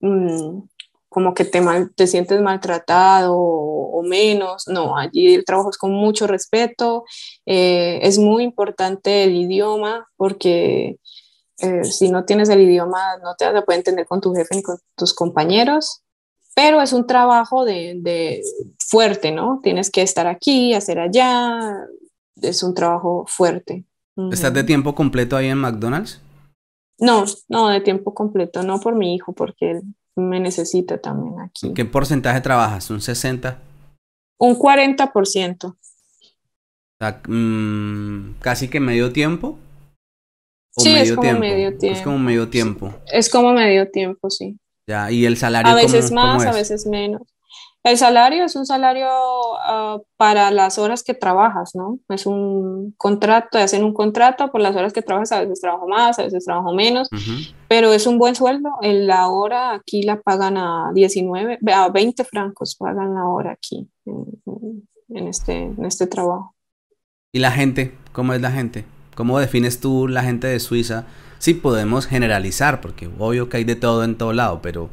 mm, 0.00 0.60
como 1.08 1.34
que 1.34 1.44
te, 1.44 1.60
te 1.96 2.06
sientes 2.06 2.40
maltratado 2.40 3.34
o, 3.36 4.02
menos, 4.04 4.66
no, 4.66 4.96
allí 4.96 5.34
el 5.34 5.44
trabajo 5.44 5.70
es 5.70 5.78
con 5.78 5.92
mucho 5.92 6.26
respeto, 6.26 7.04
eh, 7.46 8.00
es 8.02 8.18
muy 8.18 8.42
importante 8.42 9.24
el 9.24 9.36
idioma 9.36 10.08
porque 10.16 10.98
eh, 11.58 11.84
si 11.84 12.10
no 12.10 12.24
tienes 12.24 12.48
el 12.48 12.62
idioma 12.62 13.18
no 13.22 13.36
te 13.36 13.44
vas 13.44 13.54
a 13.54 13.62
poder 13.62 13.78
entender 13.78 14.06
con 14.06 14.20
tu 14.20 14.34
jefe 14.34 14.56
ni 14.56 14.62
con 14.62 14.78
tus 14.96 15.14
compañeros 15.14 16.02
pero 16.54 16.82
es 16.82 16.92
un 16.92 17.06
trabajo 17.06 17.64
de, 17.64 18.42
fuerte, 18.92 19.32
¿no? 19.32 19.60
Tienes 19.62 19.90
que 19.90 20.02
estar 20.02 20.26
aquí, 20.26 20.74
hacer 20.74 20.98
allá, 20.98 21.78
es 22.42 22.62
un 22.62 22.74
trabajo 22.74 23.24
fuerte. 23.26 23.86
¿Estás 24.30 24.52
de 24.52 24.64
tiempo 24.64 24.94
completo 24.94 25.34
ahí 25.34 25.46
en 25.46 25.56
McDonald's? 25.56 26.20
No, 26.98 27.24
no, 27.48 27.68
de 27.70 27.80
tiempo 27.80 28.12
completo, 28.12 28.62
no 28.62 28.80
por 28.80 28.94
mi 28.94 29.14
hijo, 29.14 29.32
porque 29.32 29.70
él 29.70 29.82
me 30.14 30.40
necesita 30.40 30.98
también 30.98 31.40
aquí. 31.40 31.72
¿Qué 31.72 31.86
porcentaje 31.86 32.42
trabajas? 32.42 32.90
¿Un 32.90 33.00
60? 33.00 33.58
Un 34.38 34.58
40%. 34.58 35.64
O 35.64 35.76
sea, 37.00 37.22
mm, 37.26 38.34
casi 38.40 38.68
que 38.68 38.78
medio 38.78 39.10
tiempo. 39.10 39.58
sí, 40.76 40.94
es 40.94 41.14
como 41.14 41.32
medio 41.38 41.78
tiempo. 41.78 41.98
Es 41.98 42.04
como 42.04 42.18
medio 42.18 42.50
tiempo. 42.50 42.94
Es 43.10 43.30
como 43.30 43.52
medio 43.54 43.90
tiempo, 43.90 44.28
sí. 44.28 44.58
Ya, 44.86 45.10
y 45.10 45.24
el 45.24 45.38
salario. 45.38 45.72
A 45.72 45.74
veces 45.74 46.12
más, 46.12 46.44
a 46.44 46.52
veces 46.52 46.86
menos. 46.86 47.22
El 47.84 47.98
salario 47.98 48.44
es 48.44 48.54
un 48.54 48.64
salario 48.64 49.08
ah, 49.08 49.98
para 50.16 50.52
las 50.52 50.78
horas 50.78 51.02
que 51.02 51.14
trabajas, 51.14 51.74
¿no? 51.74 51.98
Es 52.08 52.26
un 52.26 52.94
contrato, 52.96 53.58
hacen 53.58 53.82
un 53.82 53.92
contrato 53.92 54.52
por 54.52 54.60
las 54.60 54.76
horas 54.76 54.92
que 54.92 55.02
trabajas, 55.02 55.32
a 55.32 55.40
veces 55.40 55.60
trabajo 55.60 55.88
más, 55.88 56.18
a 56.18 56.22
veces 56.22 56.44
trabajo 56.44 56.72
menos, 56.72 57.08
pero 57.66 57.92
es 57.92 58.06
un 58.06 58.18
buen 58.18 58.36
sueldo. 58.36 58.70
En 58.82 59.08
la 59.08 59.28
hora 59.28 59.72
aquí 59.72 60.02
la 60.02 60.20
pagan 60.20 60.56
a 60.58 60.92
19, 60.94 61.58
a 61.74 61.88
20 61.88 62.24
francos 62.24 62.76
pagan 62.76 63.14
la 63.14 63.26
hora 63.26 63.52
aquí 63.52 63.88
en, 64.06 65.26
este, 65.26 65.62
en 65.62 65.84
este 65.84 66.06
trabajo. 66.06 66.54
¿Y 67.32 67.40
la 67.40 67.50
gente? 67.50 67.96
¿Cómo 68.12 68.32
es 68.32 68.40
la 68.40 68.52
gente? 68.52 68.84
¿Cómo 69.16 69.40
defines 69.40 69.80
tú 69.80 70.06
la 70.06 70.22
gente 70.22 70.46
de 70.46 70.60
Suiza? 70.60 71.06
Sí 71.42 71.54
podemos 71.54 72.06
generalizar, 72.06 72.80
porque 72.80 73.10
obvio 73.18 73.48
que 73.48 73.56
hay 73.56 73.64
de 73.64 73.74
todo 73.74 74.04
en 74.04 74.16
todo 74.16 74.32
lado, 74.32 74.60
pero, 74.62 74.90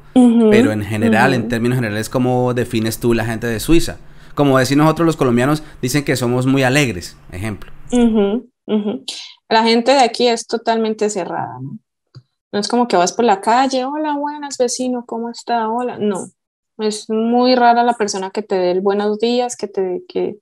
pero 0.49 0.71
en 0.71 0.83
general, 0.83 1.35
en 1.35 1.47
términos 1.47 1.75
generales, 1.75 2.09
¿cómo 2.09 2.55
defines 2.55 2.99
tú 2.99 3.13
la 3.13 3.23
gente 3.23 3.45
de 3.45 3.59
Suiza? 3.59 3.99
Como 4.33 4.57
decir 4.57 4.75
nosotros 4.75 5.05
los 5.05 5.15
colombianos, 5.15 5.61
dicen 5.79 6.03
que 6.03 6.15
somos 6.15 6.47
muy 6.47 6.63
alegres, 6.63 7.15
ejemplo. 7.31 7.71
La 9.47 9.63
gente 9.63 9.91
de 9.91 9.99
aquí 9.99 10.27
es 10.27 10.47
totalmente 10.47 11.11
cerrada, 11.11 11.59
¿no? 11.61 11.77
No 12.51 12.59
es 12.59 12.67
como 12.67 12.87
que 12.87 12.97
vas 12.97 13.13
por 13.13 13.25
la 13.25 13.41
calle, 13.41 13.85
hola, 13.85 14.17
buenas 14.17 14.57
vecino, 14.57 15.03
¿cómo 15.05 15.29
está? 15.29 15.69
Hola, 15.69 15.99
no. 15.99 16.29
Es 16.79 17.11
muy 17.11 17.53
rara 17.53 17.83
la 17.83 17.93
persona 17.93 18.31
que 18.31 18.41
te 18.41 18.55
dé 18.55 18.71
el 18.71 18.81
buenos 18.81 19.19
días, 19.19 19.55
que 19.55 19.67
te... 19.67 20.01
Que, 20.09 20.37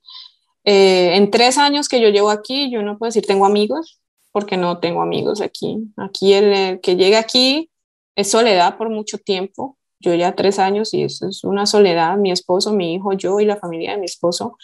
eh, 0.64 1.16
en 1.16 1.30
tres 1.30 1.58
años 1.58 1.86
que 1.86 2.00
yo 2.00 2.08
llevo 2.08 2.30
aquí, 2.30 2.70
yo 2.70 2.82
no 2.82 2.96
puedo 2.96 3.08
decir 3.08 3.26
tengo 3.26 3.44
amigos, 3.44 4.00
porque 4.32 4.56
no 4.56 4.78
tengo 4.78 5.02
amigos 5.02 5.40
aquí. 5.40 5.78
Aquí 5.96 6.32
el, 6.32 6.80
que 6.80 6.96
llega 6.96 7.18
aquí 7.18 7.70
es 8.16 8.30
soledad 8.30 8.76
por 8.76 8.90
mucho 8.90 9.18
tiempo. 9.18 9.76
Yo 10.00 10.14
ya 10.14 10.34
tres 10.34 10.58
años 10.58 10.94
y 10.94 11.02
eso 11.02 11.28
es 11.28 11.42
una 11.44 11.66
soledad, 11.66 12.16
mi 12.16 12.30
esposo, 12.30 12.72
mi 12.72 12.94
hijo, 12.94 13.12
yo 13.14 13.40
y 13.40 13.44
la 13.44 13.56
familia 13.56 13.92
de 13.92 13.98
mi 13.98 14.06
esposo 14.06 14.56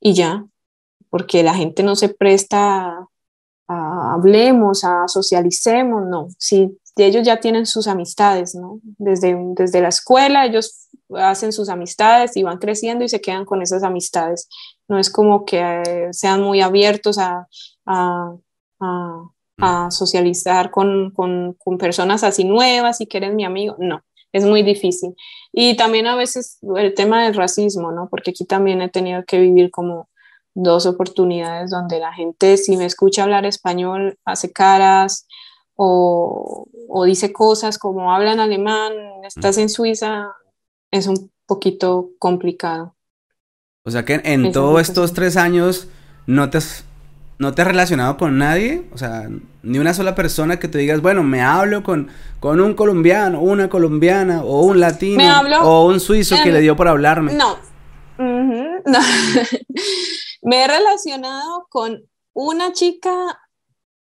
y 0.00 0.14
ya, 0.14 0.46
porque 1.10 1.42
la 1.42 1.54
gente 1.54 1.82
no 1.82 1.96
se 1.96 2.08
presta 2.10 3.08
a, 3.66 4.14
hablemos, 4.14 4.84
a 4.84 5.08
socialicemos, 5.08 6.06
no. 6.06 6.28
Si 6.38 6.78
ellos 6.96 7.24
ya 7.24 7.40
tienen 7.40 7.66
sus 7.66 7.88
amistades, 7.88 8.54
¿no? 8.54 8.80
Desde, 8.82 9.36
desde 9.54 9.80
la 9.80 9.88
escuela 9.88 10.46
ellos 10.46 10.88
hacen 11.16 11.52
sus 11.52 11.68
amistades 11.68 12.36
y 12.36 12.42
van 12.42 12.58
creciendo 12.58 13.04
y 13.04 13.08
se 13.08 13.20
quedan 13.20 13.44
con 13.44 13.62
esas 13.62 13.82
amistades. 13.82 14.48
No 14.88 14.98
es 14.98 15.10
como 15.10 15.44
que 15.44 15.60
eh, 15.60 16.08
sean 16.12 16.42
muy 16.42 16.60
abiertos 16.60 17.18
a, 17.18 17.46
a, 17.86 18.34
a, 18.80 19.88
socializar 19.90 20.70
con, 20.70 21.10
con, 21.10 21.54
con, 21.54 21.78
personas 21.78 22.22
así 22.22 22.44
nuevas 22.44 23.00
y 23.00 23.06
que 23.06 23.18
eres 23.18 23.34
mi 23.34 23.44
amigo. 23.44 23.74
No, 23.78 24.04
es 24.32 24.44
muy 24.44 24.62
difícil. 24.62 25.14
Y 25.52 25.76
también 25.76 26.06
a 26.06 26.14
veces 26.14 26.58
el 26.76 26.94
tema 26.94 27.24
del 27.24 27.34
racismo, 27.34 27.90
¿no? 27.90 28.08
Porque 28.08 28.30
aquí 28.30 28.44
también 28.44 28.82
he 28.82 28.88
tenido 28.88 29.24
que 29.24 29.40
vivir 29.40 29.70
como 29.70 30.08
dos 30.54 30.86
oportunidades 30.86 31.70
donde 31.70 31.98
la 31.98 32.12
gente, 32.12 32.56
si 32.56 32.76
me 32.76 32.84
escucha 32.84 33.24
hablar 33.24 33.46
español, 33.46 34.18
hace 34.24 34.52
caras 34.52 35.26
o, 35.74 36.66
o 36.88 37.04
dice 37.04 37.32
cosas 37.32 37.78
como 37.78 38.12
hablan 38.12 38.40
alemán, 38.40 38.92
estás 39.24 39.58
en 39.58 39.68
Suiza, 39.68 40.28
es 40.90 41.06
un 41.06 41.30
poquito 41.46 42.10
complicado. 42.18 42.94
O 43.84 43.90
sea 43.90 44.04
que 44.04 44.20
en 44.24 44.52
todos 44.52 44.80
estos 44.82 45.14
tres 45.14 45.36
años 45.36 45.88
no 46.26 46.50
te 46.50 46.58
has 46.58 46.84
¿No 47.38 47.54
te 47.54 47.62
has 47.62 47.68
relacionado 47.68 48.16
con 48.16 48.36
nadie? 48.36 48.82
O 48.92 48.98
sea, 48.98 49.28
ni 49.62 49.78
una 49.78 49.94
sola 49.94 50.16
persona 50.16 50.58
que 50.58 50.66
te 50.66 50.78
digas, 50.78 51.00
bueno, 51.00 51.22
me 51.22 51.40
hablo 51.40 51.84
con, 51.84 52.08
con 52.40 52.60
un 52.60 52.74
colombiano, 52.74 53.40
una 53.40 53.68
colombiana, 53.68 54.42
o 54.42 54.62
un 54.62 54.80
latino, 54.80 55.22
o 55.62 55.86
un 55.86 56.00
suizo 56.00 56.36
que 56.42 56.50
le 56.50 56.60
dio 56.60 56.74
por 56.74 56.88
hablarme. 56.88 57.34
No. 57.34 57.56
no. 58.18 58.98
me 60.42 60.64
he 60.64 60.66
relacionado 60.66 61.68
con 61.70 62.02
una 62.32 62.72
chica 62.72 63.38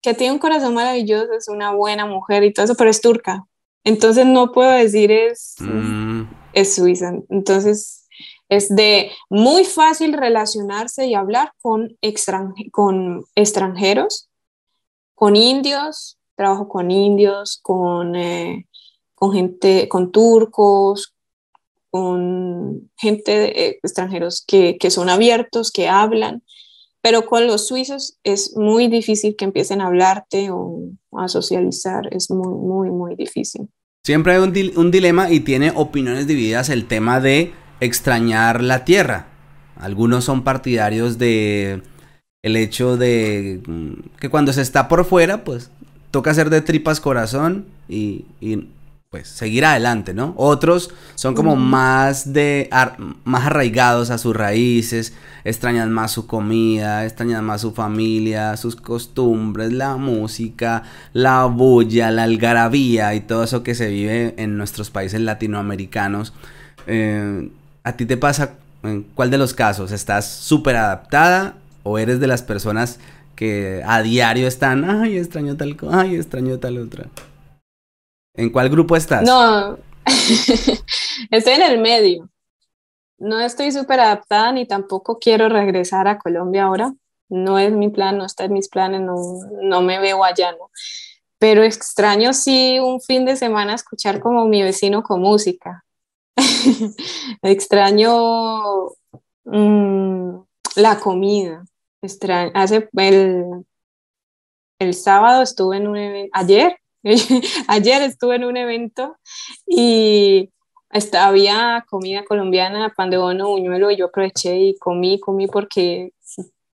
que 0.02 0.14
tiene 0.14 0.34
un 0.34 0.40
corazón 0.40 0.74
maravilloso, 0.74 1.34
es 1.34 1.50
una 1.50 1.72
buena 1.72 2.06
mujer 2.06 2.44
y 2.44 2.54
todo 2.54 2.66
eso, 2.66 2.76
pero 2.76 2.90
es 2.90 3.02
turca. 3.02 3.44
Entonces 3.84 4.26
no 4.26 4.52
puedo 4.52 4.72
decir 4.72 5.12
es, 5.12 5.56
mm. 5.60 6.24
es 6.54 6.76
suiza. 6.76 7.14
Entonces 7.30 8.05
es 8.50 8.74
de 8.74 9.12
muy 9.30 9.66
fácil 9.66 10.14
relacionarse 10.14 11.08
y 11.08 11.16
hablar 11.16 11.52
con, 11.62 11.98
con 12.72 13.24
extranjeros, 13.36 14.30
con 15.16 15.36
indios, 15.36 16.18
trabajo 16.36 16.68
con 16.68 16.92
indios, 16.92 17.60
con, 17.62 18.16
eh, 18.16 18.68
con 19.16 19.34
gente, 19.34 19.88
con 19.88 20.12
turcos, 20.12 21.16
con 21.90 22.92
gente 22.98 23.68
eh, 23.68 23.80
extranjeros 23.82 24.44
que, 24.46 24.78
que, 24.78 24.92
son 24.92 25.10
abiertos, 25.10 25.72
que 25.72 25.88
hablan, 25.88 26.44
pero 27.02 27.26
con 27.26 27.48
los 27.48 27.68
suizos 27.68 28.18
es 28.24 28.56
muy 28.58 28.88
difícil 28.88 29.36
que 29.36 29.46
empiecen 29.46 29.80
a 29.80 29.88
hablarte 29.88 30.50
o 30.52 30.90
a 31.14 31.28
socializar, 31.30 32.14
es 32.14 32.30
muy, 32.30 32.54
muy, 32.54 32.90
muy 32.90 33.16
difícil. 33.16 33.70
Siempre 34.04 34.34
hay 34.34 34.40
un 34.40 34.92
dilema 34.92 35.32
y 35.32 35.40
tiene 35.40 35.72
opiniones 35.76 36.28
divididas 36.28 36.70
el 36.70 36.88
tema 36.88 37.20
de 37.20 37.54
extrañar 37.80 38.62
la 38.64 38.86
tierra. 38.86 39.28
Algunos 39.78 40.24
son 40.24 40.44
partidarios 40.44 41.18
de 41.18 41.84
el 42.44 42.56
hecho 42.56 42.96
de 42.98 43.62
mm, 43.66 44.18
que 44.20 44.30
cuando 44.30 44.54
se 44.54 44.62
está 44.62 44.88
por 44.88 45.06
fuera, 45.06 45.44
pues 45.44 45.72
toca 46.12 46.32
hacer 46.32 46.50
de 46.50 46.62
tripas 46.62 47.02
corazón 47.02 47.66
y, 47.90 48.26
y 48.40 48.70
pues 49.10 49.28
seguir 49.28 49.66
adelante, 49.66 50.14
¿no? 50.14 50.34
Otros 50.38 50.92
son 51.16 51.36
como 51.36 51.56
más 51.56 52.34
de 52.34 52.70
más 53.24 53.46
arraigados 53.46 54.10
a 54.10 54.18
sus 54.18 54.36
raíces, 54.36 55.14
extrañan 55.44 55.92
más 55.92 56.12
su 56.12 56.28
comida, 56.28 57.06
extrañan 57.06 57.46
más 57.46 57.62
su 57.62 57.72
familia, 57.72 58.58
sus 58.58 58.76
costumbres, 58.76 59.72
la 59.72 59.96
música, 59.96 60.84
la 61.14 61.46
bulla, 61.46 62.12
la 62.12 62.24
algarabía 62.24 63.16
y 63.16 63.22
todo 63.22 63.46
eso 63.46 63.64
que 63.64 63.74
se 63.74 63.88
vive 63.90 64.34
en 64.38 64.58
nuestros 64.58 64.90
países 64.90 65.22
latinoamericanos. 65.22 66.34
Eh, 66.88 67.50
¿A 67.86 67.96
ti 67.96 68.08
te 68.08 68.18
pasa 68.18 68.56
en 68.82 69.04
cuál 69.04 69.30
de 69.30 69.38
los 69.38 69.54
casos? 69.54 69.92
¿Estás 69.92 70.28
súper 70.28 70.76
adaptada 70.76 71.56
o 71.84 72.00
eres 72.00 72.20
de 72.20 72.26
las 72.26 72.42
personas 72.42 73.00
que 73.36 73.84
a 73.86 74.02
diario 74.02 74.48
están, 74.48 74.90
ay, 74.90 75.20
extraño 75.20 75.56
tal 75.56 75.78
cosa, 75.78 76.02
ay, 76.02 76.16
extraño 76.16 76.58
tal 76.58 76.80
otra? 76.80 77.06
¿En 78.34 78.50
cuál 78.50 78.70
grupo 78.70 78.96
estás? 78.96 79.22
No, 79.22 79.78
estoy 81.30 81.54
en 81.54 81.62
el 81.62 81.80
medio. 81.80 82.28
No 83.20 83.40
estoy 83.40 83.72
súper 83.72 84.00
adaptada 84.00 84.52
ni 84.52 84.66
tampoco 84.66 85.20
quiero 85.20 85.48
regresar 85.48 86.08
a 86.08 86.18
Colombia 86.18 86.64
ahora. 86.64 86.92
No 87.30 87.60
es 87.60 87.72
mi 87.72 87.90
plan, 87.90 88.18
no 88.18 88.26
está 88.26 88.46
en 88.46 88.54
mis 88.54 88.68
planes, 88.68 89.02
no, 89.02 89.16
no 89.62 89.84
me 89.84 90.00
veo 90.00 90.24
allá, 90.24 90.54
¿no? 90.54 90.72
Pero 91.38 91.62
extraño 91.62 92.34
sí 92.34 92.80
un 92.80 93.00
fin 93.00 93.26
de 93.26 93.36
semana 93.36 93.76
escuchar 93.76 94.22
como 94.22 94.46
mi 94.48 94.64
vecino 94.64 95.04
con 95.04 95.22
música. 95.22 95.85
extraño 97.42 98.90
mm, 99.46 100.38
la 100.76 101.00
comida. 101.00 101.66
hace 102.54 102.90
el, 102.98 103.66
el 104.80 104.94
sábado 104.94 105.42
estuve 105.42 105.78
en 105.78 105.88
un 105.88 105.98
evento, 105.98 106.32
ayer, 106.34 106.78
ayer 107.68 108.02
estuve 108.02 108.36
en 108.36 108.44
un 108.44 108.58
evento 108.58 109.18
y 109.66 110.50
había 111.20 111.86
comida 111.90 112.24
colombiana, 112.24 112.94
pan 112.96 113.10
de 113.10 113.18
bono, 113.18 113.50
buñuelo, 113.50 113.92
y 113.92 113.98
yo 113.98 114.06
aproveché 114.06 114.58
y 114.58 114.78
comí, 114.78 115.20
comí 115.20 115.48
porque 115.48 116.12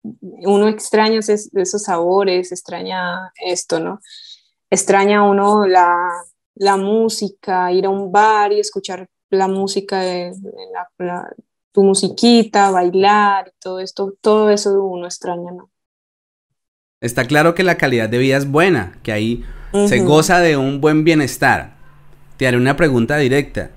uno 0.04 0.68
extraña 0.68 1.20
esos, 1.20 1.84
sabores, 1.84 2.52
extraña 2.52 3.32
esto, 3.36 3.80
¿no? 3.80 4.00
Extraña 4.70 5.24
uno 5.24 5.66
la, 5.66 6.10
la 6.56 6.78
música, 6.78 7.72
ir 7.72 7.86
a 7.86 7.90
un 7.90 8.12
bar 8.12 8.52
y 8.52 8.60
escuchar 8.60 9.08
la 9.30 9.48
música, 9.48 10.00
de, 10.02 10.34
tu 11.72 11.84
musiquita, 11.84 12.72
bailar 12.72 13.50
y 13.50 13.60
todo 13.60 13.80
esto, 13.80 14.16
todo 14.22 14.50
eso 14.50 14.84
uno 14.84 15.06
extraña, 15.06 15.52
¿no? 15.52 15.70
Está 17.02 17.26
claro 17.26 17.56
que 17.56 17.64
la 17.64 17.78
calidad 17.78 18.10
de 18.10 18.18
vida 18.18 18.36
es 18.36 18.50
buena, 18.50 19.00
que 19.04 19.14
ahí 19.14 19.46
se 19.88 20.00
goza 20.04 20.40
de 20.40 20.58
un 20.58 20.82
buen 20.82 21.06
bienestar. 21.06 21.78
Te 22.38 22.48
haré 22.48 22.58
una 22.58 22.76
pregunta 22.76 23.18
directa. 23.18 23.72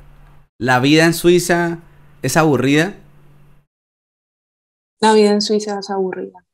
¿La 0.58 0.80
vida 0.80 1.04
en 1.04 1.14
Suiza 1.14 1.78
es 2.22 2.36
aburrida? 2.36 2.94
La 5.00 5.12
vida 5.12 5.30
en 5.30 5.40
Suiza 5.40 5.78
es 5.78 5.90
aburrida. 5.90 6.44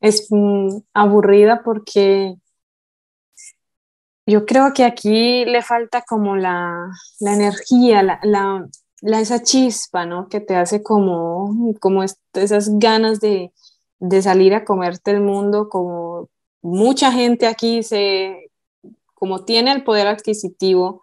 Es 0.00 0.26
mm, 0.30 0.78
aburrida 0.92 1.62
porque 1.62 2.34
yo 4.26 4.46
creo 4.46 4.72
que 4.72 4.84
aquí 4.84 5.44
le 5.44 5.62
falta 5.62 6.02
como 6.02 6.36
la, 6.36 6.88
la 7.20 7.34
energía, 7.34 8.02
la, 8.02 8.20
la, 8.22 9.20
esa 9.20 9.42
chispa, 9.42 10.06
¿no? 10.06 10.28
Que 10.28 10.40
te 10.40 10.56
hace 10.56 10.82
como, 10.82 11.74
como 11.80 12.02
esas 12.02 12.78
ganas 12.78 13.20
de, 13.20 13.52
de 13.98 14.22
salir 14.22 14.54
a 14.54 14.64
comerte 14.64 15.10
el 15.10 15.20
mundo, 15.20 15.68
como 15.68 16.28
mucha 16.62 17.12
gente 17.12 17.46
aquí 17.46 17.82
se, 17.82 18.50
como 19.14 19.44
tiene 19.44 19.72
el 19.72 19.84
poder 19.84 20.06
adquisitivo, 20.06 21.02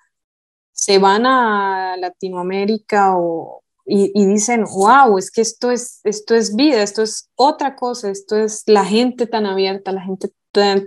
se 0.72 1.00
van 1.00 1.26
a 1.26 1.98
Latinoamérica 1.98 3.18
o, 3.18 3.64
y, 3.86 4.12
y, 4.14 4.26
dicen, 4.26 4.64
wow, 4.66 5.18
es 5.18 5.32
que 5.32 5.42
esto 5.42 5.72
es, 5.72 6.02
esto 6.04 6.36
es 6.36 6.56
vida, 6.56 6.84
esto 6.84 7.02
es 7.04 7.30
otra 7.36 7.76
cosa, 7.76 8.10
esto 8.10 8.36
es 8.36 8.64
la 8.66 8.84
gente 8.86 9.28
tan 9.28 9.46
abierta, 9.46 9.92
la 9.92 10.02
gente, 10.02 10.32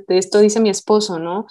esto 0.08 0.38
dice 0.40 0.60
mi 0.60 0.70
esposo, 0.70 1.18
¿no? 1.18 1.46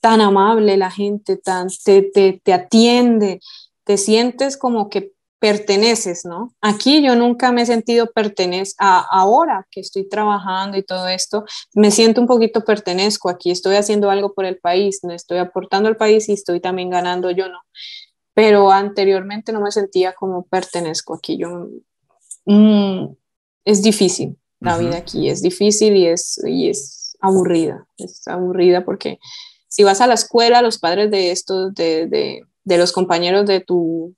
Tan 0.00 0.20
amable 0.20 0.76
la 0.76 0.90
gente, 0.90 1.36
tan, 1.36 1.68
te, 1.84 2.02
te, 2.02 2.40
te 2.42 2.52
atiende, 2.52 3.40
te 3.84 3.96
sientes 3.96 4.56
como 4.56 4.88
que 4.88 5.12
perteneces, 5.38 6.24
¿no? 6.24 6.54
Aquí 6.60 7.02
yo 7.02 7.14
nunca 7.14 7.52
me 7.52 7.62
he 7.62 7.66
sentido 7.66 8.10
pertenez, 8.12 8.74
ahora 8.78 9.66
que 9.70 9.80
estoy 9.80 10.08
trabajando 10.08 10.76
y 10.76 10.82
todo 10.82 11.06
esto, 11.08 11.44
me 11.74 11.90
siento 11.90 12.20
un 12.20 12.26
poquito 12.26 12.64
pertenezco 12.64 13.28
aquí, 13.28 13.50
estoy 13.50 13.76
haciendo 13.76 14.10
algo 14.10 14.34
por 14.34 14.44
el 14.44 14.58
país, 14.58 15.00
me 15.04 15.14
estoy 15.14 15.38
aportando 15.38 15.88
al 15.88 15.96
país 15.96 16.28
y 16.28 16.32
estoy 16.32 16.60
también 16.60 16.90
ganando 16.90 17.30
yo, 17.30 17.48
¿no? 17.48 17.60
Pero 18.34 18.70
anteriormente 18.70 19.52
no 19.52 19.60
me 19.60 19.70
sentía 19.70 20.12
como 20.12 20.44
pertenezco 20.46 21.14
aquí, 21.14 21.38
yo, 21.38 21.68
mm, 22.46 23.14
es 23.64 23.82
difícil, 23.82 24.36
la 24.60 24.76
vida 24.76 24.96
aquí 24.96 25.28
es 25.28 25.40
difícil 25.40 25.96
y 25.96 26.06
es, 26.06 26.40
y 26.44 26.68
es 26.68 27.16
aburrida, 27.20 27.86
es 27.96 28.26
aburrida 28.26 28.84
porque 28.84 29.18
si 29.68 29.84
vas 29.84 30.00
a 30.00 30.06
la 30.06 30.14
escuela, 30.14 30.62
los 30.62 30.78
padres 30.78 31.10
de 31.10 31.30
estos, 31.30 31.74
de, 31.74 32.42
los 32.64 32.92
compañeros 32.92 33.46
de 33.46 33.60
tu, 33.60 34.14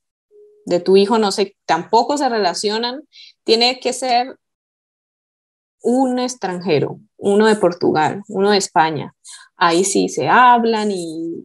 de 0.65 0.81
tu 0.81 0.97
hijo, 0.97 1.19
no 1.19 1.33
sé, 1.33 1.57
tampoco 1.67 2.17
se 2.17 2.29
relacionan, 2.29 3.03
tiene 3.45 3.81
que 3.81 3.93
ser 3.93 4.37
un 5.83 6.19
extranjero, 6.19 7.01
uno 7.17 7.47
de 7.47 7.57
Portugal, 7.57 8.23
uno 8.29 8.51
de 8.51 8.59
España. 8.59 9.15
Ahí 9.57 9.85
sí 9.85 10.09
se 10.09 10.29
hablan 10.29 10.91
y 10.91 11.45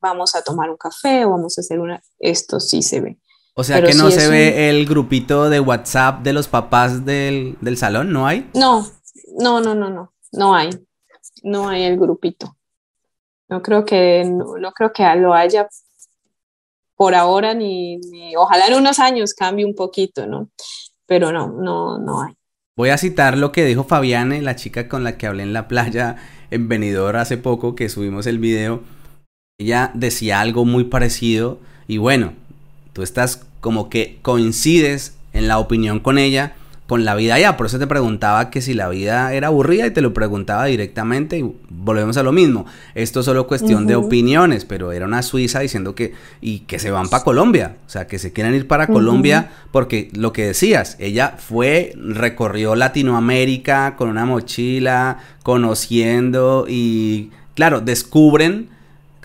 vamos 0.00 0.34
a 0.34 0.42
tomar 0.42 0.70
un 0.70 0.76
café 0.76 1.24
o 1.24 1.30
vamos 1.30 1.58
a 1.58 1.60
hacer 1.60 1.78
una... 1.78 2.02
Esto 2.18 2.58
sí 2.58 2.82
se 2.82 3.00
ve. 3.00 3.18
O 3.54 3.64
sea 3.64 3.82
que 3.82 3.94
no 3.94 4.10
se 4.10 4.28
ve 4.28 4.70
el 4.70 4.86
grupito 4.86 5.50
de 5.50 5.60
WhatsApp 5.60 6.22
de 6.22 6.32
los 6.32 6.48
papás 6.48 7.04
del, 7.04 7.58
del 7.60 7.76
salón, 7.76 8.12
¿no 8.12 8.26
hay? 8.26 8.50
No, 8.54 8.90
no, 9.38 9.60
no, 9.60 9.74
no, 9.74 9.90
no, 9.90 10.14
no 10.32 10.54
hay. 10.54 10.70
No 11.42 11.68
hay 11.68 11.82
el 11.84 11.98
grupito. 11.98 12.56
No 13.52 13.60
creo 13.60 13.84
que, 13.84 14.24
no, 14.24 14.72
creo 14.72 14.94
que 14.94 15.04
lo 15.16 15.34
haya 15.34 15.68
por 16.96 17.14
ahora, 17.14 17.52
ni, 17.52 18.00
ojalá 18.34 18.66
en 18.68 18.74
unos 18.74 18.98
años 18.98 19.34
cambie 19.34 19.66
un 19.66 19.74
poquito, 19.74 20.26
¿no? 20.26 20.48
Pero 21.04 21.32
no, 21.32 21.48
no, 21.48 21.98
no 21.98 22.22
hay. 22.22 22.32
Voy 22.76 22.88
a 22.88 22.96
citar 22.96 23.36
lo 23.36 23.52
que 23.52 23.66
dijo 23.66 23.84
Fabiane, 23.84 24.40
la 24.40 24.56
chica 24.56 24.88
con 24.88 25.04
la 25.04 25.18
que 25.18 25.26
hablé 25.26 25.42
en 25.42 25.52
la 25.52 25.68
playa 25.68 26.16
en 26.50 26.66
Benidorm 26.66 27.18
hace 27.18 27.36
poco, 27.36 27.74
que 27.74 27.90
subimos 27.90 28.26
el 28.26 28.38
video. 28.38 28.80
Ella 29.58 29.90
decía 29.92 30.40
algo 30.40 30.64
muy 30.64 30.84
parecido 30.84 31.58
y 31.86 31.98
bueno, 31.98 32.32
tú 32.94 33.02
estás 33.02 33.44
como 33.60 33.90
que 33.90 34.18
coincides 34.22 35.18
en 35.34 35.46
la 35.46 35.58
opinión 35.58 36.00
con 36.00 36.16
ella, 36.16 36.56
con 36.92 37.06
la 37.06 37.14
vida 37.14 37.38
ya. 37.38 37.56
Por 37.56 37.68
eso 37.68 37.78
te 37.78 37.86
preguntaba 37.86 38.50
que 38.50 38.60
si 38.60 38.74
la 38.74 38.90
vida 38.90 39.32
era 39.32 39.46
aburrida 39.46 39.86
y 39.86 39.92
te 39.92 40.02
lo 40.02 40.12
preguntaba 40.12 40.66
directamente 40.66 41.38
y 41.38 41.54
volvemos 41.70 42.18
a 42.18 42.22
lo 42.22 42.32
mismo. 42.32 42.66
Esto 42.94 43.20
es 43.20 43.24
solo 43.24 43.46
cuestión 43.46 43.86
de 43.86 43.96
opiniones, 43.96 44.66
pero 44.66 44.92
era 44.92 45.06
una 45.06 45.22
suiza 45.22 45.60
diciendo 45.60 45.94
que 45.94 46.12
y 46.42 46.58
que 46.60 46.78
se 46.78 46.90
van 46.90 47.08
para 47.08 47.24
Colombia, 47.24 47.76
o 47.86 47.88
sea, 47.88 48.06
que 48.06 48.18
se 48.18 48.34
quieren 48.34 48.54
ir 48.54 48.68
para 48.68 48.88
Colombia 48.88 49.52
porque 49.70 50.10
lo 50.12 50.34
que 50.34 50.48
decías, 50.48 50.98
ella 50.98 51.36
fue, 51.38 51.94
recorrió 51.96 52.74
Latinoamérica 52.74 53.96
con 53.96 54.10
una 54.10 54.26
mochila, 54.26 55.16
conociendo 55.42 56.66
y 56.68 57.30
claro, 57.54 57.80
descubren 57.80 58.68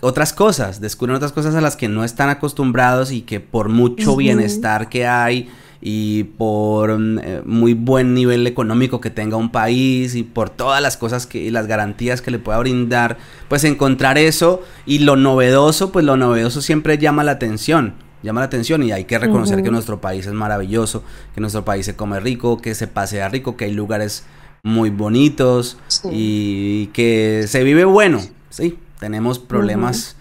otras 0.00 0.32
cosas, 0.32 0.80
descubren 0.80 1.16
otras 1.16 1.32
cosas 1.32 1.54
a 1.54 1.60
las 1.60 1.76
que 1.76 1.88
no 1.88 2.02
están 2.02 2.30
acostumbrados 2.30 3.12
y 3.12 3.20
que 3.20 3.40
por 3.40 3.68
mucho 3.68 4.16
bienestar 4.16 4.88
que 4.88 5.06
hay 5.06 5.50
y 5.80 6.24
por 6.24 6.98
mm, 6.98 7.18
eh, 7.18 7.42
muy 7.44 7.74
buen 7.74 8.14
nivel 8.14 8.46
económico 8.46 9.00
que 9.00 9.10
tenga 9.10 9.36
un 9.36 9.50
país 9.50 10.14
y 10.14 10.22
por 10.22 10.50
todas 10.50 10.82
las 10.82 10.96
cosas 10.96 11.26
que 11.26 11.38
y 11.38 11.50
las 11.50 11.66
garantías 11.66 12.20
que 12.22 12.30
le 12.30 12.38
pueda 12.38 12.58
brindar, 12.58 13.18
pues 13.48 13.64
encontrar 13.64 14.18
eso 14.18 14.62
y 14.86 15.00
lo 15.00 15.16
novedoso, 15.16 15.92
pues 15.92 16.04
lo 16.04 16.16
novedoso 16.16 16.60
siempre 16.60 16.98
llama 16.98 17.24
la 17.24 17.32
atención, 17.32 17.94
llama 18.22 18.40
la 18.40 18.46
atención 18.46 18.82
y 18.82 18.92
hay 18.92 19.04
que 19.04 19.18
reconocer 19.18 19.62
que 19.62 19.70
nuestro 19.70 20.00
país 20.00 20.26
es 20.26 20.32
maravilloso, 20.32 21.04
que 21.34 21.40
nuestro 21.40 21.64
país 21.64 21.86
se 21.86 21.96
come 21.96 22.20
rico, 22.20 22.58
que 22.58 22.74
se 22.74 22.88
pasea 22.88 23.28
rico, 23.28 23.56
que 23.56 23.66
hay 23.66 23.72
lugares 23.72 24.24
muy 24.64 24.90
bonitos 24.90 25.78
y 26.10 26.86
que 26.88 27.44
se 27.46 27.62
vive 27.62 27.84
bueno, 27.84 28.20
sí, 28.50 28.78
tenemos 28.98 29.38
problemas 29.38 30.16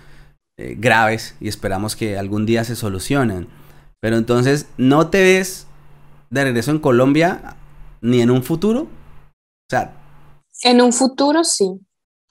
eh, 0.60 0.76
graves 0.78 1.36
y 1.40 1.48
esperamos 1.48 1.96
que 1.96 2.18
algún 2.18 2.46
día 2.46 2.64
se 2.64 2.76
solucionen. 2.76 3.48
Pero 4.00 4.18
entonces, 4.18 4.68
¿no 4.78 5.10
te 5.10 5.22
ves 5.22 5.68
de 6.30 6.44
regreso 6.44 6.72
en 6.72 6.80
Colombia 6.80 7.58
ni 8.02 8.22
en 8.22 8.32
un 8.32 8.44
futuro? 8.44 8.82
O 8.82 9.70
sea... 9.70 9.94
En 10.64 10.82
un 10.82 10.94
futuro 10.94 11.44
sí. 11.44 11.80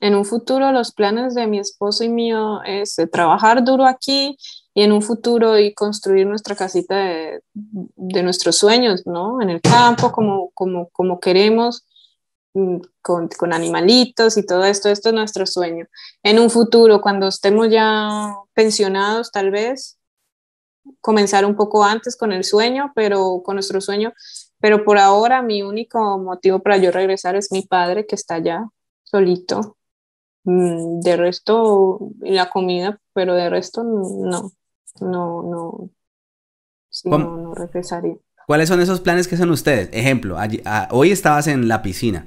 En 0.00 0.14
un 0.14 0.24
futuro 0.24 0.72
los 0.72 0.92
planes 0.92 1.34
de 1.34 1.46
mi 1.46 1.58
esposo 1.58 2.04
y 2.04 2.08
mío 2.08 2.62
es 2.64 2.96
trabajar 3.10 3.64
duro 3.64 3.86
aquí 3.86 4.36
y 4.74 4.82
en 4.82 4.92
un 4.92 5.00
futuro 5.00 5.58
y 5.58 5.72
construir 5.74 6.26
nuestra 6.26 6.54
casita 6.54 6.96
de, 6.96 7.42
nuestros 8.22 8.56
sueños, 8.56 9.06
¿no? 9.06 9.40
En 9.40 9.48
el 9.48 9.60
campo, 9.62 10.12
como, 10.12 10.50
como, 10.54 10.88
como 10.90 11.18
queremos 11.18 11.86
Mm, 12.56 12.78
con, 13.02 13.28
con, 13.28 13.52
animalitos 13.52 14.38
y 14.38 14.46
todo 14.46 14.64
esto, 14.64 14.88
esto 14.88 15.10
es 15.10 15.14
nuestro 15.14 15.44
sueño. 15.44 15.86
En 16.22 16.38
un 16.38 16.48
futuro, 16.48 17.02
cuando 17.02 17.28
estemos 17.28 17.68
ya 17.70 18.34
pensionados, 18.54 19.30
tal 19.30 19.50
vez, 19.50 19.95
comenzar 21.00 21.44
un 21.44 21.56
poco 21.56 21.84
antes 21.84 22.16
con 22.16 22.32
el 22.32 22.44
sueño, 22.44 22.92
pero 22.94 23.42
con 23.44 23.56
nuestro 23.56 23.80
sueño. 23.80 24.12
Pero 24.60 24.84
por 24.84 24.98
ahora 24.98 25.42
mi 25.42 25.62
único 25.62 26.18
motivo 26.18 26.60
para 26.60 26.78
yo 26.78 26.90
regresar 26.90 27.36
es 27.36 27.52
mi 27.52 27.62
padre 27.62 28.06
que 28.06 28.14
está 28.14 28.36
allá 28.36 28.68
solito. 29.02 29.76
Mm, 30.44 31.00
de 31.00 31.16
resto, 31.16 31.98
la 32.20 32.48
comida, 32.48 33.00
pero 33.12 33.34
de 33.34 33.50
resto 33.50 33.82
no, 33.82 34.52
no, 35.00 35.42
no, 35.42 35.90
no, 37.04 37.18
no 37.18 37.54
regresaría. 37.54 38.16
¿Cuáles 38.46 38.68
son 38.68 38.80
esos 38.80 39.00
planes 39.00 39.26
que 39.26 39.36
son 39.36 39.50
ustedes? 39.50 39.88
Ejemplo, 39.92 40.36
ah, 40.38 40.88
hoy 40.92 41.10
estabas 41.10 41.48
en 41.48 41.66
la 41.66 41.82
piscina. 41.82 42.26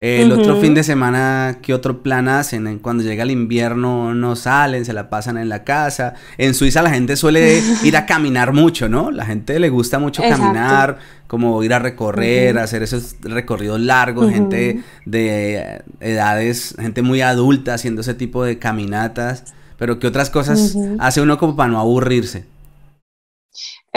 El 0.00 0.30
otro 0.30 0.60
fin 0.60 0.74
de 0.74 0.84
semana, 0.84 1.58
¿qué 1.60 1.74
otro 1.74 2.04
plan 2.04 2.28
hacen? 2.28 2.78
Cuando 2.78 3.02
llega 3.02 3.24
el 3.24 3.32
invierno 3.32 4.14
no 4.14 4.36
salen, 4.36 4.84
se 4.84 4.92
la 4.92 5.10
pasan 5.10 5.38
en 5.38 5.48
la 5.48 5.64
casa. 5.64 6.14
En 6.36 6.54
Suiza 6.54 6.82
la 6.82 6.90
gente 6.90 7.16
suele 7.16 7.60
ir 7.82 7.96
a 7.96 8.06
caminar 8.06 8.52
mucho, 8.52 8.88
¿no? 8.88 9.10
La 9.10 9.26
gente 9.26 9.58
le 9.58 9.70
gusta 9.70 9.98
mucho 9.98 10.22
caminar, 10.22 10.98
como 11.26 11.64
ir 11.64 11.74
a 11.74 11.80
recorrer, 11.80 12.58
hacer 12.58 12.84
esos 12.84 13.16
recorridos 13.22 13.80
largos, 13.80 14.30
gente 14.30 14.84
de 15.04 15.82
edades, 15.98 16.76
gente 16.78 17.02
muy 17.02 17.20
adulta 17.20 17.74
haciendo 17.74 18.02
ese 18.02 18.14
tipo 18.14 18.44
de 18.44 18.56
caminatas. 18.60 19.52
Pero 19.78 19.98
¿qué 19.98 20.06
otras 20.06 20.30
cosas 20.30 20.76
hace 21.00 21.20
uno 21.20 21.38
como 21.38 21.56
para 21.56 21.70
no 21.70 21.80
aburrirse? 21.80 22.44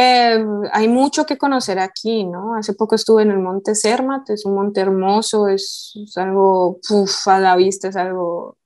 Eh, 0.04 0.44
hay 0.72 0.88
mucho 0.88 1.28
que 1.28 1.38
conocer 1.38 1.78
aquí, 1.78 2.24
¿no? 2.24 2.56
Hace 2.56 2.74
poco 2.74 2.96
estuve 2.96 3.22
en 3.22 3.30
el 3.30 3.38
Monte 3.38 3.76
Zermatt, 3.76 4.32
es 4.32 4.46
un 4.46 4.56
monte 4.56 4.82
hermoso, 4.82 5.48
es, 5.48 5.94
algo 6.16 6.80
a 7.28 7.40
la 7.40 7.56
vista, 7.56 7.90
es 7.90 7.96
algo 7.96 8.58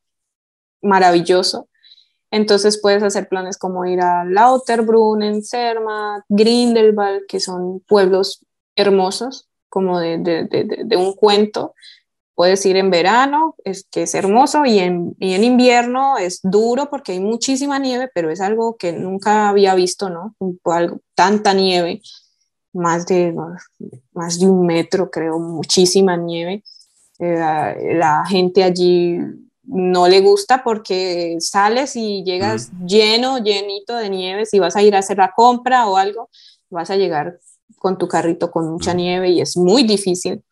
maravilloso. 0.81 1.67
Entonces 2.31 2.79
puedes 2.81 3.03
hacer 3.03 3.27
planes 3.27 3.57
como 3.57 3.85
ir 3.85 3.99
a 3.99 4.23
Lauterbrunnen, 4.23 5.43
Zermatt, 5.43 6.23
Grindelwald, 6.29 7.25
que 7.27 7.41
son 7.41 7.81
pueblos 7.81 8.45
hermosos, 8.77 9.49
como 9.67 9.99
de 9.99 10.87
un 10.97 11.15
cuento, 11.15 11.75
Puedes 12.35 12.65
ir 12.65 12.75
en 12.75 12.89
verano, 12.89 13.55
es 13.63 13.87
que 13.89 14.03
es 14.03 14.13
hermoso, 14.13 14.65
y 14.65 14.79
en, 14.79 15.15
y 15.19 15.33
en 15.33 15.43
invierno 15.43 16.17
es 16.17 16.41
duro 16.43 16.89
porque 16.89 17.13
hay 17.13 17.21
muchísima 17.21 17.79
nieve, 17.79 18.09
pero 18.13 18.29
es 18.29 18.41
algo 18.41 18.75
que 18.75 18.91
nunca 18.91 19.47
había 19.47 19.73
visto, 19.73 20.09
¿no? 20.09 20.35
Algo, 20.65 20.99
tanta 21.15 21.53
nieve, 21.53 22.01
más 22.73 23.05
de, 23.05 23.33
más 24.13 24.39
de 24.39 24.47
un 24.47 24.65
metro, 24.65 25.09
creo, 25.09 25.39
muchísima 25.39 26.17
nieve. 26.17 26.63
Eh, 27.19 27.95
la 27.95 28.25
gente 28.27 28.63
allí 28.63 29.17
no 29.63 30.07
le 30.07 30.19
gusta 30.19 30.63
porque 30.63 31.37
sales 31.39 31.95
y 31.95 32.23
llegas 32.23 32.71
lleno, 32.85 33.39
llenito 33.39 33.95
de 33.95 34.09
nieve. 34.09 34.45
Si 34.45 34.59
vas 34.59 34.75
a 34.75 34.81
ir 34.81 34.95
a 34.95 34.99
hacer 34.99 35.17
la 35.17 35.31
compra 35.33 35.87
o 35.87 35.97
algo, 35.97 36.29
vas 36.69 36.89
a 36.89 36.97
llegar 36.97 37.39
con 37.77 37.97
tu 37.97 38.07
carrito 38.07 38.51
con 38.51 38.69
mucha 38.69 38.93
nieve 38.93 39.29
y 39.29 39.41
es 39.41 39.57
muy 39.57 39.83
difícil 39.83 40.43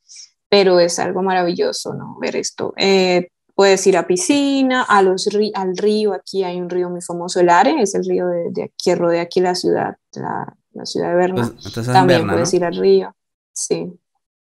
pero 0.53 0.79
es 0.79 0.99
algo 0.99 1.23
maravilloso, 1.23 1.95
¿no? 1.95 2.15
Ver 2.21 2.35
esto. 2.35 2.75
Eh, 2.77 3.29
puedes 3.55 3.87
ir 3.87 3.97
a 3.97 4.05
piscina, 4.05 4.83
a 4.83 5.01
los 5.01 5.27
al 5.55 5.75
río, 5.75 6.13
aquí 6.13 6.43
hay 6.43 6.61
un 6.61 6.69
río 6.69 6.91
muy 6.91 7.01
famoso, 7.01 7.39
el 7.39 7.49
Are, 7.49 7.81
es 7.81 7.95
el 7.95 8.05
río 8.05 8.27
de, 8.27 8.51
de 8.51 8.71
que 8.77 8.93
rodea 8.93 9.23
aquí 9.23 9.39
la 9.39 9.55
ciudad, 9.55 9.95
la, 10.13 10.55
la 10.73 10.85
ciudad 10.85 11.09
de 11.09 11.15
Berna. 11.15 11.51
Pues, 11.59 11.87
También 11.87 12.27
puedes 12.27 12.53
ir 12.53 12.63
al 12.63 12.75
río, 12.75 13.15
sí. 13.51 13.99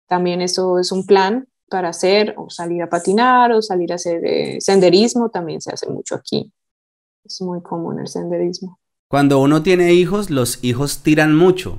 También 0.06 0.42
eso 0.42 0.78
es 0.78 0.92
un 0.92 1.06
plan 1.06 1.48
para 1.70 1.88
hacer, 1.88 2.34
o 2.36 2.50
salir 2.50 2.82
a 2.82 2.90
patinar, 2.90 3.52
o 3.52 3.62
salir 3.62 3.90
a 3.90 3.94
hacer 3.94 4.22
eh, 4.26 4.58
senderismo, 4.60 5.30
también 5.30 5.62
se 5.62 5.72
hace 5.72 5.88
mucho 5.88 6.16
aquí. 6.16 6.52
Es 7.24 7.40
muy 7.40 7.62
común 7.62 7.98
el 7.98 8.08
senderismo. 8.08 8.78
Cuando 9.08 9.40
uno 9.40 9.62
tiene 9.62 9.94
hijos, 9.94 10.28
los 10.28 10.62
hijos 10.62 10.98
tiran 10.98 11.34
mucho. 11.34 11.78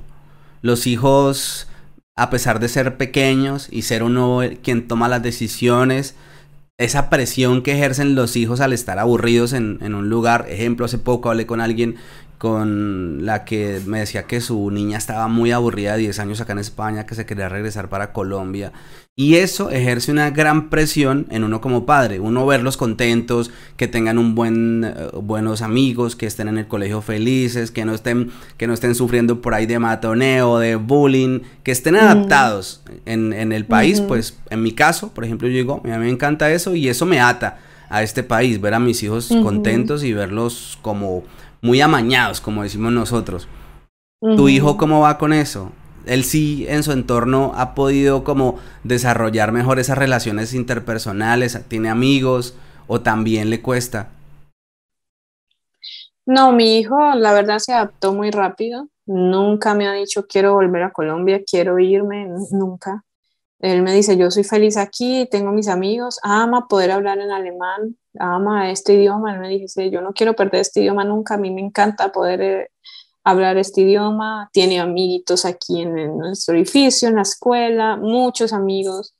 Los 0.62 0.88
hijos 0.88 1.68
a 2.16 2.30
pesar 2.30 2.60
de 2.60 2.68
ser 2.68 2.96
pequeños 2.96 3.68
y 3.70 3.82
ser 3.82 4.02
uno 4.02 4.40
quien 4.62 4.88
toma 4.88 5.08
las 5.08 5.22
decisiones, 5.22 6.14
esa 6.78 7.08
presión 7.10 7.62
que 7.62 7.72
ejercen 7.72 8.14
los 8.14 8.36
hijos 8.36 8.60
al 8.60 8.72
estar 8.72 8.98
aburridos 8.98 9.52
en, 9.52 9.94
un 9.94 10.08
lugar. 10.08 10.46
Ejemplo, 10.48 10.86
hace 10.86 10.98
poco 10.98 11.30
hablé 11.30 11.46
con 11.46 11.60
alguien 11.60 11.96
con 12.38 13.24
la 13.24 13.44
que 13.44 13.80
me 13.86 14.00
decía 14.00 14.24
que 14.24 14.40
su 14.40 14.70
niña 14.70 14.98
estaba 14.98 15.28
muy 15.28 15.52
aburrida 15.52 15.92
de 15.92 16.00
10 16.00 16.18
años 16.18 16.40
acá 16.40 16.52
en 16.52 16.58
España, 16.58 17.06
que 17.06 17.14
se 17.14 17.24
quería 17.26 17.48
regresar 17.48 17.88
para 17.88 18.12
Colombia. 18.12 18.72
Y 19.18 19.36
eso 19.36 19.70
ejerce 19.70 20.12
una 20.12 20.28
gran 20.28 20.68
presión 20.68 21.26
en 21.30 21.42
uno 21.42 21.62
como 21.62 21.86
padre, 21.86 22.20
uno 22.20 22.44
verlos 22.44 22.76
contentos, 22.76 23.50
que 23.78 23.88
tengan 23.88 24.18
un 24.18 24.34
buen, 24.34 24.84
eh, 24.84 25.08
buenos 25.14 25.62
amigos, 25.62 26.16
que 26.16 26.26
estén 26.26 26.48
en 26.48 26.58
el 26.58 26.66
colegio 26.66 27.00
felices, 27.00 27.70
que 27.70 27.86
no 27.86 27.94
estén, 27.94 28.30
que 28.58 28.66
no 28.66 28.74
estén 28.74 28.94
sufriendo 28.94 29.40
por 29.40 29.54
ahí 29.54 29.64
de 29.64 29.78
matoneo, 29.78 30.58
de 30.58 30.76
bullying, 30.76 31.40
que 31.62 31.72
estén 31.72 31.96
adaptados 31.96 32.82
en, 33.06 33.32
en, 33.32 33.52
el 33.52 33.64
país, 33.64 34.02
pues 34.02 34.36
en 34.50 34.62
mi 34.62 34.72
caso, 34.72 35.08
por 35.14 35.24
ejemplo, 35.24 35.48
yo 35.48 35.54
digo, 35.54 35.80
a 35.82 35.88
mí 35.88 35.96
me 35.96 36.10
encanta 36.10 36.52
eso 36.52 36.74
y 36.74 36.90
eso 36.90 37.06
me 37.06 37.18
ata 37.18 37.56
a 37.88 38.02
este 38.02 38.22
país, 38.22 38.60
ver 38.60 38.74
a 38.74 38.80
mis 38.80 39.02
hijos 39.02 39.28
contentos 39.42 40.02
y 40.04 40.12
verlos 40.12 40.78
como 40.82 41.24
muy 41.62 41.80
amañados, 41.80 42.40
como 42.40 42.62
decimos 42.62 42.92
nosotros. 42.92 43.48
¿Tu 44.20 44.48
hijo 44.48 44.76
cómo 44.76 45.00
va 45.00 45.18
con 45.18 45.32
eso? 45.32 45.72
Él 46.06 46.24
sí 46.24 46.66
en 46.68 46.82
su 46.82 46.92
entorno 46.92 47.52
ha 47.56 47.74
podido 47.74 48.24
como 48.24 48.58
desarrollar 48.84 49.52
mejor 49.52 49.78
esas 49.78 49.98
relaciones 49.98 50.54
interpersonales, 50.54 51.60
tiene 51.68 51.88
amigos 51.88 52.56
o 52.86 53.00
también 53.00 53.50
le 53.50 53.60
cuesta. 53.60 54.08
No, 56.24 56.52
mi 56.52 56.78
hijo 56.78 56.96
la 57.14 57.32
verdad 57.32 57.58
se 57.58 57.72
adaptó 57.72 58.12
muy 58.12 58.30
rápido. 58.30 58.88
Nunca 59.06 59.74
me 59.74 59.86
ha 59.86 59.92
dicho 59.92 60.26
quiero 60.26 60.54
volver 60.54 60.82
a 60.82 60.92
Colombia, 60.92 61.42
quiero 61.48 61.78
irme, 61.78 62.28
nunca. 62.50 63.04
Él 63.72 63.82
me 63.82 63.92
dice, 63.92 64.16
yo 64.16 64.30
soy 64.30 64.44
feliz 64.44 64.76
aquí, 64.76 65.26
tengo 65.30 65.50
mis 65.52 65.68
amigos, 65.68 66.18
ama 66.22 66.68
poder 66.68 66.90
hablar 66.92 67.18
en 67.18 67.30
alemán, 67.30 67.96
ama 68.18 68.70
este 68.70 68.94
idioma. 68.94 69.34
Él 69.34 69.40
me 69.40 69.48
dice, 69.48 69.90
yo 69.90 70.00
no 70.00 70.12
quiero 70.12 70.34
perder 70.34 70.60
este 70.60 70.80
idioma 70.80 71.04
nunca, 71.04 71.34
a 71.34 71.38
mí 71.38 71.50
me 71.50 71.60
encanta 71.60 72.12
poder 72.12 72.40
eh, 72.42 72.70
hablar 73.24 73.56
este 73.58 73.80
idioma. 73.82 74.48
Tiene 74.52 74.78
amiguitos 74.78 75.44
aquí 75.44 75.82
en, 75.82 76.16
nuestro 76.16 76.54
edificio, 76.54 77.08
en 77.08 77.16
la 77.16 77.22
escuela, 77.22 77.96
muchos 77.96 78.52
amigos. 78.52 79.14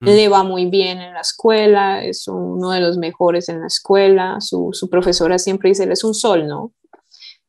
Mm. 0.00 0.06
Le 0.06 0.28
va 0.28 0.42
muy 0.42 0.66
bien 0.66 1.00
en 1.00 1.14
la 1.14 1.20
escuela, 1.20 2.02
es 2.02 2.26
uno 2.28 2.70
de 2.70 2.80
los 2.80 2.98
mejores 2.98 3.48
en 3.48 3.60
la 3.60 3.66
escuela. 3.66 4.36
Su, 4.40 4.70
su 4.72 4.88
profesora 4.88 5.38
siempre 5.38 5.68
dice, 5.68 5.84
él 5.84 5.92
es 5.92 6.02
un 6.02 6.14
sol, 6.14 6.46
¿no? 6.48 6.72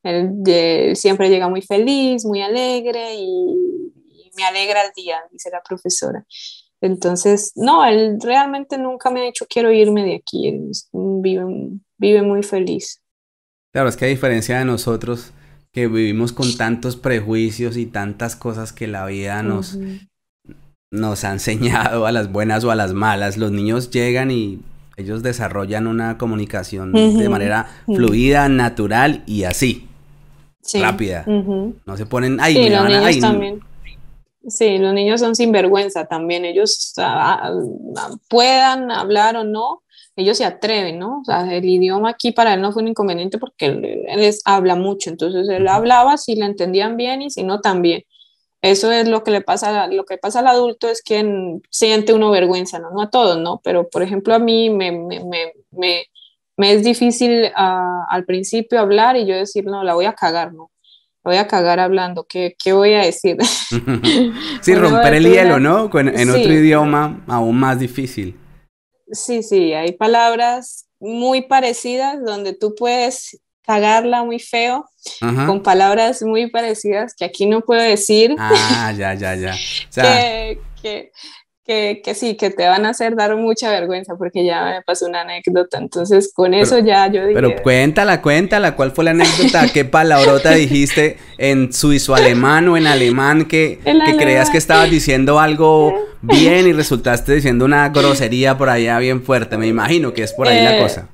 Él, 0.04 0.94
siempre 0.94 1.30
llega 1.30 1.48
muy 1.48 1.62
feliz, 1.62 2.24
muy 2.26 2.42
alegre 2.42 3.14
y, 3.16 3.93
me 4.36 4.44
alegra 4.44 4.82
el 4.82 4.92
día, 4.94 5.18
dice 5.30 5.50
la 5.50 5.62
profesora. 5.62 6.24
Entonces, 6.80 7.52
no, 7.56 7.84
él 7.84 8.18
realmente 8.22 8.76
nunca 8.76 9.10
me 9.10 9.20
ha 9.20 9.24
dicho 9.24 9.46
quiero 9.48 9.72
irme 9.72 10.04
de 10.04 10.16
aquí, 10.16 10.48
él 10.48 10.70
vive, 10.92 11.44
vive 11.96 12.22
muy 12.22 12.42
feliz. 12.42 13.00
Claro, 13.72 13.88
es 13.88 13.96
que 13.96 14.04
a 14.04 14.08
diferencia 14.08 14.58
de 14.58 14.64
nosotros, 14.64 15.32
que 15.72 15.88
vivimos 15.88 16.32
con 16.32 16.56
tantos 16.56 16.96
prejuicios 16.96 17.76
y 17.76 17.86
tantas 17.86 18.36
cosas 18.36 18.72
que 18.72 18.86
la 18.86 19.06
vida 19.06 19.42
nos, 19.42 19.78
nos 20.90 21.24
ha 21.24 21.32
enseñado 21.32 22.06
a 22.06 22.12
las 22.12 22.30
buenas 22.30 22.64
o 22.64 22.70
a 22.70 22.76
las 22.76 22.92
malas, 22.92 23.36
los 23.36 23.50
niños 23.50 23.90
llegan 23.90 24.30
y 24.30 24.60
ellos 24.96 25.22
desarrollan 25.22 25.86
una 25.86 26.18
comunicación 26.18 26.92
de 26.92 27.28
manera 27.28 27.66
fluida, 27.86 28.48
natural 28.48 29.24
y 29.26 29.44
así 29.44 29.88
rápida. 30.74 31.24
No 31.26 31.96
se 31.96 32.06
ponen, 32.06 32.38
ay, 32.40 32.54
sí, 32.54 32.70
los 32.70 32.88
niños 32.88 33.18
también. 33.18 33.60
Sí, 34.48 34.78
los 34.78 34.92
niños 34.92 35.20
son 35.20 35.34
sinvergüenza 35.34 36.06
también. 36.06 36.44
Ellos 36.44 36.92
ah, 36.98 37.50
puedan 38.28 38.90
hablar 38.90 39.36
o 39.36 39.44
no, 39.44 39.82
ellos 40.16 40.38
se 40.38 40.44
atreven, 40.44 40.98
¿no? 40.98 41.20
O 41.20 41.24
sea, 41.24 41.52
el 41.54 41.64
idioma 41.64 42.10
aquí 42.10 42.32
para 42.32 42.54
él 42.54 42.60
no 42.60 42.72
fue 42.72 42.82
un 42.82 42.88
inconveniente 42.88 43.38
porque 43.38 43.66
él, 43.66 44.04
les 44.16 44.42
habla 44.44 44.76
mucho. 44.76 45.10
Entonces 45.10 45.48
él 45.48 45.68
hablaba 45.68 46.16
si 46.18 46.34
le 46.36 46.46
entendían 46.46 46.96
bien 46.96 47.22
y 47.22 47.30
si 47.30 47.42
no 47.42 47.60
también. 47.60 48.04
Eso 48.62 48.92
es 48.92 49.08
lo 49.08 49.24
que 49.24 49.30
le 49.30 49.42
pasa, 49.42 49.88
lo 49.88 50.04
que 50.04 50.18
pasa 50.18 50.40
al 50.40 50.46
adulto 50.48 50.88
es 50.88 51.02
que 51.02 51.60
siente 51.70 52.14
uno 52.14 52.30
vergüenza, 52.30 52.78
¿no? 52.78 52.90
No 52.90 53.02
a 53.02 53.10
todos, 53.10 53.38
¿no? 53.38 53.60
Pero 53.64 53.88
por 53.90 54.02
ejemplo 54.02 54.34
a 54.34 54.38
mí 54.38 54.70
me, 54.70 54.92
me, 54.92 55.22
me 55.72 56.06
me 56.56 56.72
es 56.72 56.84
difícil 56.84 57.50
ah, 57.56 58.06
al 58.08 58.24
principio 58.24 58.80
hablar 58.80 59.16
y 59.16 59.26
yo 59.26 59.34
decir, 59.34 59.64
no, 59.64 59.82
la 59.84 59.94
voy 59.94 60.04
a 60.06 60.14
cagar, 60.14 60.52
¿no? 60.52 60.70
Voy 61.24 61.36
a 61.36 61.46
cagar 61.46 61.80
hablando, 61.80 62.26
¿qué, 62.28 62.54
qué 62.62 62.72
voy 62.74 62.92
a 62.92 63.02
decir? 63.02 63.38
sí, 64.60 64.74
romper 64.74 65.14
el 65.14 65.24
hielo, 65.24 65.58
¿no? 65.58 65.90
en 65.98 66.30
otro 66.30 66.52
idioma 66.52 67.24
aún 67.26 67.58
más 67.58 67.78
difícil. 67.78 68.38
Sí, 69.10 69.42
sí, 69.42 69.72
hay 69.72 69.92
palabras 69.92 70.86
muy 71.00 71.42
parecidas 71.42 72.22
donde 72.24 72.52
tú 72.52 72.74
puedes 72.74 73.38
cagarla 73.62 74.22
muy 74.24 74.38
feo 74.38 74.84
con 75.46 75.62
palabras 75.62 76.22
muy 76.22 76.50
parecidas 76.50 77.14
que 77.14 77.24
aquí 77.24 77.46
no 77.46 77.62
puedo 77.62 77.82
decir. 77.82 78.34
Ah, 78.38 78.92
ya, 78.96 79.14
ya, 79.14 79.34
ya. 79.34 79.54
que, 79.94 80.60
que, 80.82 81.12
que, 81.64 82.02
que, 82.04 82.14
sí, 82.14 82.36
que 82.36 82.50
te 82.50 82.66
van 82.66 82.84
a 82.84 82.90
hacer 82.90 83.16
dar 83.16 83.34
mucha 83.36 83.70
vergüenza 83.70 84.16
porque 84.16 84.44
ya 84.44 84.64
me 84.64 84.82
pasó 84.82 85.06
una 85.06 85.22
anécdota. 85.22 85.78
Entonces, 85.78 86.32
con 86.34 86.52
eso 86.52 86.78
ya 86.78 87.06
yo 87.06 87.22
dije. 87.26 87.34
Pero 87.34 87.62
cuéntala, 87.62 88.20
cuéntala, 88.20 88.76
¿cuál 88.76 88.92
fue 88.92 89.04
la 89.04 89.12
anécdota? 89.12 89.66
¿Qué 89.72 89.84
palabrota 89.84 90.50
dijiste 90.52 91.16
en 91.38 91.72
suizo 91.72 92.14
alemán 92.14 92.68
o 92.68 92.76
en 92.76 92.86
alemán 92.86 93.46
que, 93.46 93.80
que 93.84 94.16
creías 94.16 94.50
que 94.50 94.58
estabas 94.58 94.90
diciendo 94.90 95.40
algo 95.40 95.94
bien 96.22 96.68
y 96.68 96.72
resultaste 96.72 97.34
diciendo 97.34 97.64
una 97.64 97.88
grosería 97.88 98.58
por 98.58 98.68
allá 98.68 98.98
bien 98.98 99.22
fuerte? 99.22 99.56
Me 99.56 99.66
imagino 99.66 100.12
que 100.12 100.22
es 100.22 100.34
por 100.34 100.48
ahí 100.48 100.62
la 100.62 100.76
eh, 100.76 100.82
cosa. 100.82 101.08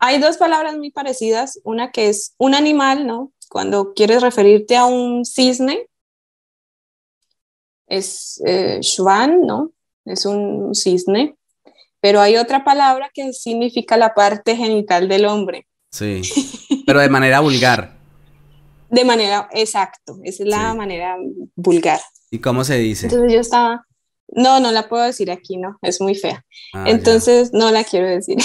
Hay 0.00 0.18
dos 0.18 0.36
palabras 0.36 0.76
muy 0.76 0.90
parecidas. 0.90 1.60
Una 1.62 1.92
que 1.92 2.08
es 2.08 2.34
un 2.38 2.54
animal, 2.54 3.06
¿no? 3.06 3.32
Cuando 3.48 3.94
quieres 3.94 4.20
referirte 4.20 4.76
a 4.76 4.86
un 4.86 5.24
cisne, 5.24 5.86
es 7.86 8.42
eh, 8.44 8.80
schwan, 8.82 9.42
¿no? 9.42 9.70
Es 10.06 10.24
un 10.24 10.74
cisne, 10.74 11.36
pero 12.00 12.20
hay 12.20 12.36
otra 12.36 12.64
palabra 12.64 13.10
que 13.12 13.32
significa 13.32 13.96
la 13.96 14.14
parte 14.14 14.56
genital 14.56 15.08
del 15.08 15.26
hombre. 15.26 15.66
Sí, 15.90 16.22
pero 16.86 17.00
de 17.00 17.08
manera 17.08 17.40
vulgar. 17.40 17.96
De 18.88 19.04
manera, 19.04 19.48
exacto, 19.52 20.18
esa 20.22 20.44
es 20.44 20.48
la 20.48 20.72
manera 20.74 21.16
vulgar. 21.56 22.00
¿Y 22.30 22.38
cómo 22.38 22.64
se 22.64 22.78
dice? 22.78 23.06
Entonces 23.06 23.32
yo 23.32 23.40
estaba, 23.40 23.84
no, 24.28 24.60
no 24.60 24.70
la 24.70 24.88
puedo 24.88 25.04
decir 25.04 25.30
aquí, 25.30 25.56
no, 25.56 25.78
es 25.82 26.00
muy 26.00 26.14
fea. 26.14 26.44
Ah, 26.72 26.84
Entonces 26.86 27.52
no 27.52 27.70
la 27.70 27.82
quiero 27.82 28.06
decir. 28.06 28.36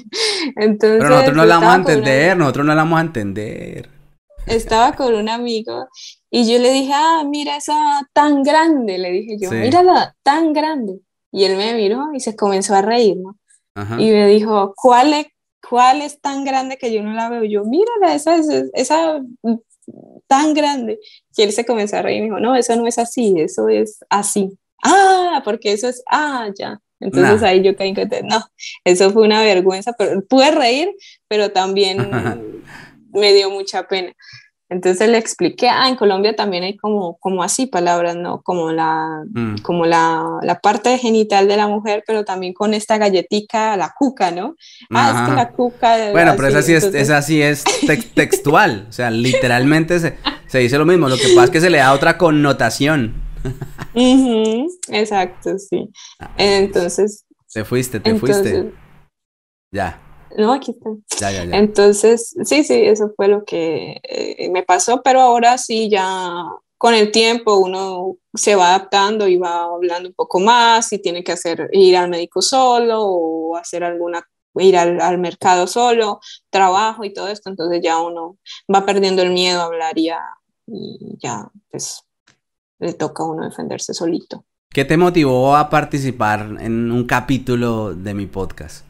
Entonces, 0.56 0.98
pero 0.98 1.08
nosotros 1.08 1.36
no 1.36 1.44
la 1.46 1.58
vamos 1.58 1.72
a 1.72 1.76
entender, 1.76 2.36
nosotros 2.36 2.66
no 2.66 2.74
la 2.74 2.82
vamos 2.82 2.98
a 2.98 3.02
entender. 3.02 3.88
Estaba 4.46 4.92
con 4.92 5.14
un 5.14 5.28
amigo 5.28 5.88
y 6.30 6.50
yo 6.50 6.58
le 6.58 6.70
dije, 6.70 6.92
ah, 6.94 7.24
mira 7.26 7.56
esa 7.56 8.06
tan 8.12 8.42
grande, 8.42 8.98
le 8.98 9.10
dije 9.10 9.36
yo, 9.40 9.50
mírala 9.50 10.14
tan 10.22 10.52
grande. 10.52 11.00
Y 11.36 11.44
él 11.44 11.58
me 11.58 11.74
miró 11.74 12.14
y 12.14 12.20
se 12.20 12.34
comenzó 12.34 12.74
a 12.74 12.80
reír, 12.80 13.18
¿no? 13.18 13.38
Y 13.98 14.10
me 14.10 14.26
dijo, 14.26 14.72
¿cuál 14.74 15.12
es, 15.12 15.26
¿cuál 15.68 16.00
es 16.00 16.18
tan 16.22 16.46
grande 16.46 16.78
que 16.78 16.90
yo 16.90 17.02
no 17.02 17.12
la 17.12 17.28
veo? 17.28 17.44
yo, 17.44 17.62
mírala, 17.62 18.14
esa, 18.14 18.40
esa 18.72 19.20
tan 20.26 20.54
grande. 20.54 20.98
Y 21.36 21.42
él 21.42 21.52
se 21.52 21.66
comenzó 21.66 21.98
a 21.98 22.02
reír 22.02 22.16
y 22.16 22.20
me 22.20 22.26
dijo, 22.28 22.40
no, 22.40 22.56
eso 22.56 22.74
no 22.76 22.86
es 22.86 22.98
así, 22.98 23.34
eso 23.36 23.68
es 23.68 23.98
así. 24.08 24.58
Ah, 24.82 25.42
porque 25.44 25.72
eso 25.72 25.88
es, 25.88 26.02
ah, 26.10 26.48
ya. 26.58 26.80
Entonces 27.00 27.42
ahí 27.42 27.62
yo 27.62 27.76
caí 27.76 27.92
en 27.94 28.26
no, 28.28 28.42
eso 28.84 29.10
fue 29.10 29.24
una 29.24 29.42
vergüenza, 29.42 29.92
pero 29.92 30.24
pude 30.24 30.50
reír, 30.52 30.88
pero 31.28 31.52
también 31.52 31.98
me 33.12 33.34
dio 33.34 33.50
mucha 33.50 33.86
pena. 33.86 34.14
Entonces 34.68 35.08
le 35.08 35.16
expliqué, 35.16 35.68
ah, 35.68 35.88
en 35.88 35.94
Colombia 35.94 36.34
también 36.34 36.64
hay 36.64 36.76
como, 36.76 37.18
como 37.18 37.44
así 37.44 37.66
palabras, 37.66 38.16
¿no? 38.16 38.42
Como, 38.42 38.72
la, 38.72 39.22
mm. 39.32 39.58
como 39.62 39.86
la, 39.86 40.24
la, 40.42 40.58
parte 40.58 40.98
genital 40.98 41.46
de 41.46 41.56
la 41.56 41.68
mujer, 41.68 42.02
pero 42.04 42.24
también 42.24 42.52
con 42.52 42.74
esta 42.74 42.98
galletica, 42.98 43.76
la 43.76 43.94
cuca, 43.96 44.32
¿no? 44.32 44.56
Ah, 44.90 45.12
es 45.14 45.30
que 45.30 45.36
la 45.36 45.50
cuca... 45.50 46.10
Bueno, 46.10 46.34
pero 46.36 46.48
esa 46.48 46.62
sí 46.62 46.74
es, 46.74 46.82
esa 46.82 47.22
sí 47.22 47.40
es 47.40 47.62
textual, 48.14 48.86
o 48.88 48.92
sea, 48.92 49.10
literalmente 49.10 50.00
se, 50.00 50.18
se, 50.48 50.58
dice 50.58 50.78
lo 50.78 50.84
mismo, 50.84 51.08
lo 51.08 51.16
que 51.16 51.28
pasa 51.28 51.44
es 51.44 51.50
que 51.50 51.60
se 51.60 51.70
le 51.70 51.78
da 51.78 51.92
otra 51.92 52.18
connotación. 52.18 53.14
exacto, 53.94 55.58
sí. 55.58 55.90
Ah, 56.18 56.32
entonces... 56.38 57.24
Te 57.52 57.64
fuiste, 57.64 58.00
te 58.00 58.16
fuiste. 58.16 58.72
Ya. 59.70 60.05
No, 60.36 60.52
aquí 60.52 60.72
está. 60.72 60.90
Entonces, 61.56 62.34
sí, 62.44 62.64
sí, 62.64 62.74
eso 62.74 63.12
fue 63.16 63.28
lo 63.28 63.44
que 63.44 64.00
eh, 64.02 64.50
me 64.50 64.62
pasó, 64.62 65.02
pero 65.02 65.20
ahora 65.20 65.58
sí, 65.58 65.88
ya 65.88 66.44
con 66.78 66.94
el 66.94 67.10
tiempo 67.10 67.56
uno 67.56 68.16
se 68.34 68.54
va 68.54 68.68
adaptando 68.68 69.28
y 69.28 69.36
va 69.36 69.64
hablando 69.64 70.08
un 70.08 70.14
poco 70.14 70.40
más 70.40 70.92
y 70.92 70.98
tiene 70.98 71.24
que 71.24 71.32
hacer, 71.32 71.68
ir 71.72 71.96
al 71.96 72.10
médico 72.10 72.42
solo 72.42 73.02
o 73.02 73.56
hacer 73.56 73.82
alguna, 73.82 74.22
ir 74.56 74.76
al, 74.76 75.18
mercado 75.18 75.66
solo, 75.66 76.20
trabajo 76.50 77.04
y 77.04 77.12
todo 77.12 77.28
esto, 77.28 77.50
entonces 77.50 77.80
ya 77.82 77.98
uno 78.00 78.38
va 78.72 78.84
perdiendo 78.84 79.22
el 79.22 79.30
miedo 79.30 79.60
a 79.60 79.64
hablar 79.64 79.96
y 79.96 80.04
ya, 80.04 80.20
y 80.66 81.16
ya 81.18 81.48
pues 81.70 82.02
le 82.78 82.92
toca 82.92 83.22
a 83.22 83.26
uno 83.26 83.44
defenderse 83.44 83.94
solito. 83.94 84.44
¿Qué 84.70 84.84
te 84.84 84.98
motivó 84.98 85.56
a 85.56 85.70
participar 85.70 86.40
en 86.60 86.90
un 86.92 87.06
capítulo 87.06 87.94
de 87.94 88.12
mi 88.12 88.26
podcast? 88.26 88.84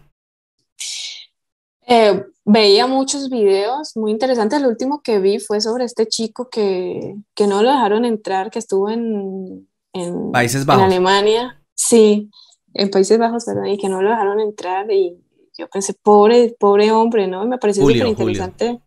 Eh, 1.86 2.24
veía 2.44 2.86
muchos 2.86 3.30
videos 3.30 3.96
muy 3.96 4.10
interesantes. 4.10 4.60
El 4.60 4.66
último 4.66 5.02
que 5.02 5.18
vi 5.18 5.38
fue 5.38 5.60
sobre 5.60 5.84
este 5.84 6.06
chico 6.06 6.48
que, 6.50 7.16
que 7.34 7.46
no 7.46 7.62
lo 7.62 7.70
dejaron 7.70 8.04
entrar, 8.04 8.50
que 8.50 8.58
estuvo 8.58 8.90
en, 8.90 9.68
en, 9.92 10.32
Países 10.32 10.66
Bajos. 10.66 10.82
en 10.82 10.86
Alemania. 10.86 11.62
Sí, 11.74 12.30
en 12.74 12.90
Países 12.90 13.18
Bajos, 13.18 13.44
perdón, 13.44 13.66
y 13.66 13.78
que 13.78 13.88
no 13.88 14.02
lo 14.02 14.10
dejaron 14.10 14.40
entrar. 14.40 14.90
Y 14.90 15.16
yo 15.56 15.68
pensé, 15.68 15.94
pobre, 15.94 16.54
pobre 16.58 16.90
hombre, 16.90 17.26
¿no? 17.26 17.46
me 17.46 17.58
pareció 17.58 17.82
súper 17.82 18.06
interesante 18.06 18.80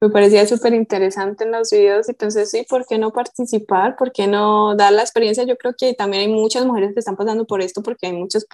me 0.00 0.10
parecía 0.10 0.46
súper 0.46 0.74
interesante 0.74 1.44
en 1.44 1.52
los 1.52 1.70
videos 1.70 2.06
pensé, 2.18 2.44
sí, 2.44 2.66
¿por 2.68 2.86
qué 2.86 2.98
no 2.98 3.12
participar? 3.12 3.96
¿Por 3.96 4.12
qué 4.12 4.26
no 4.26 4.74
dar 4.76 4.92
la 4.92 5.02
experiencia? 5.02 5.44
Yo 5.44 5.56
creo 5.56 5.74
que 5.78 5.94
también 5.94 6.22
hay 6.22 6.28
muchas 6.28 6.66
mujeres 6.66 6.92
que 6.92 7.00
están 7.00 7.16
pasando 7.16 7.46
por 7.46 7.62
esto 7.62 7.82
porque 7.82 8.06
hay 8.06 8.12
muchos, 8.12 8.46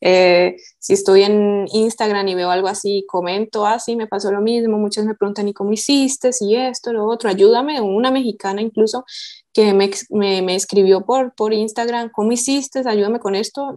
eh, 0.00 0.56
si 0.78 0.92
estoy 0.92 1.22
en 1.22 1.66
Instagram 1.72 2.26
y 2.28 2.34
veo 2.34 2.50
algo 2.50 2.68
así, 2.68 3.04
comento, 3.06 3.66
así, 3.66 3.92
ah, 3.92 3.96
me 3.96 4.06
pasó 4.06 4.32
lo 4.32 4.40
mismo, 4.40 4.78
muchas 4.78 5.04
me 5.04 5.14
preguntan, 5.14 5.48
¿y 5.48 5.52
cómo 5.52 5.72
hiciste? 5.72 6.32
Si 6.32 6.56
esto, 6.56 6.92
lo 6.92 7.04
otro, 7.06 7.30
ayúdame, 7.30 7.80
una 7.80 8.10
mexicana 8.10 8.60
incluso 8.60 9.04
que 9.52 9.74
me, 9.74 9.90
me, 10.10 10.42
me, 10.42 10.54
escribió 10.54 11.04
por, 11.04 11.34
por 11.34 11.52
Instagram, 11.52 12.10
¿cómo 12.12 12.32
hiciste? 12.32 12.82
Ayúdame 12.86 13.18
con 13.18 13.34
esto. 13.34 13.76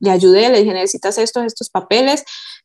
Le 0.00 0.10
ayudé, 0.10 0.50
le 0.50 0.60
dije, 0.60 0.74
necesitas 0.74 1.16
estos, 1.18 1.44
estos 1.44 1.70
papeles, 1.70 2.24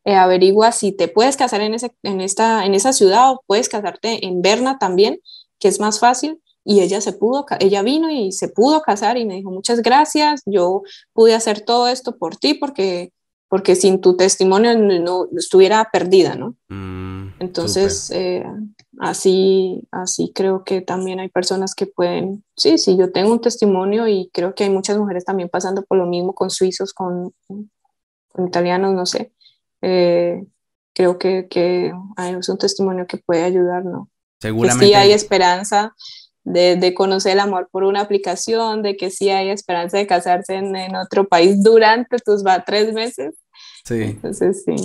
eh, 0.10 0.16
averigua 0.16 0.72
si 0.72 0.92
te 0.92 1.08
puedes 1.08 1.38
casar 1.38 1.62
en, 1.62 1.76
ese, 1.76 1.92
en, 2.02 2.20
esta, 2.20 2.66
en 2.66 2.74
esa 2.74 2.94
ciudad 2.94 3.32
o 3.32 3.44
puedes 3.46 3.70
casarte 3.70 4.26
en 4.26 4.42
Berna 4.42 4.80
también, 4.80 5.20
que 5.60 5.68
es 5.68 5.80
más 5.80 6.00
fácil. 6.00 6.42
y 6.66 6.82
ella 6.82 7.00
se 7.00 7.14
pudo, 7.14 7.46
ella 7.60 7.84
vino 7.84 8.10
y 8.10 8.32
se 8.32 8.48
pudo 8.50 8.82
casar 8.82 9.18
y 9.18 9.26
me 9.26 9.36
dijo 9.36 9.52
muchas 9.52 9.82
gracias, 9.84 10.42
yo 10.48 10.82
pude 11.14 11.36
hacer 11.36 11.62
todo 11.62 11.88
esto 11.88 12.18
por 12.18 12.38
ti 12.38 12.56
porque, 12.56 13.12
porque 13.50 13.76
sin 13.76 14.02
tu 14.02 14.18
testimonio 14.18 14.76
no, 14.78 15.28
estuviera 15.38 15.88
perdida, 15.92 16.34
¿no? 16.34 16.56
Mm, 16.70 17.36
Entonces, 17.40 18.10
eh, 18.10 18.46
así, 19.00 19.88
así 19.92 20.32
creo 20.34 20.64
que 20.64 20.82
también 20.82 21.20
hay 21.20 21.30
personas 21.30 21.76
que 21.76 21.86
pueden, 21.86 22.44
sí, 22.56 22.80
sí, 22.80 22.98
yo 22.98 23.12
tengo 23.12 23.32
un 23.32 23.42
testimonio 23.42 24.08
y 24.08 24.32
creo 24.34 24.56
que 24.56 24.64
hay 24.64 24.72
muchas 24.72 24.98
mujeres 24.98 25.24
también 25.24 25.50
pasando 25.50 25.84
por 25.84 26.00
lo 26.00 26.08
mismo 26.08 26.34
con 26.34 26.50
suizos, 26.50 26.94
con, 26.94 27.32
con 27.48 28.48
italianos, 28.48 28.94
no 28.94 29.06
sé. 29.06 29.34
Eh, 29.82 30.44
creo 30.94 31.18
que, 31.18 31.48
que 31.50 31.94
es 32.18 32.50
un 32.50 32.58
testimonio 32.58 33.08
que 33.08 33.18
puede 33.18 33.44
ayudar, 33.44 33.86
¿no? 33.86 34.10
Seguramente. 34.42 34.86
Que 34.86 34.92
sí 34.92 34.94
hay 34.96 35.12
esperanza 35.12 35.96
de, 36.44 36.76
de, 36.76 36.94
conocer 36.94 37.34
el 37.34 37.40
amor 37.40 37.70
por 37.72 37.84
una 37.84 38.02
aplicación, 38.02 38.82
de 38.82 38.98
que 38.98 39.10
sí 39.10 39.30
hay 39.30 39.50
esperanza 39.50 39.98
de 39.98 40.08
casarse 40.08 40.56
en, 40.56 40.76
en 40.76 40.96
otro 40.96 41.28
país 41.28 41.62
durante 41.64 42.18
tus 42.18 42.46
va 42.46 42.64
tres 42.64 42.94
meses. 42.94 43.36
Sí. 43.84 44.02
Entonces, 44.02 44.64
sí. 44.66 44.76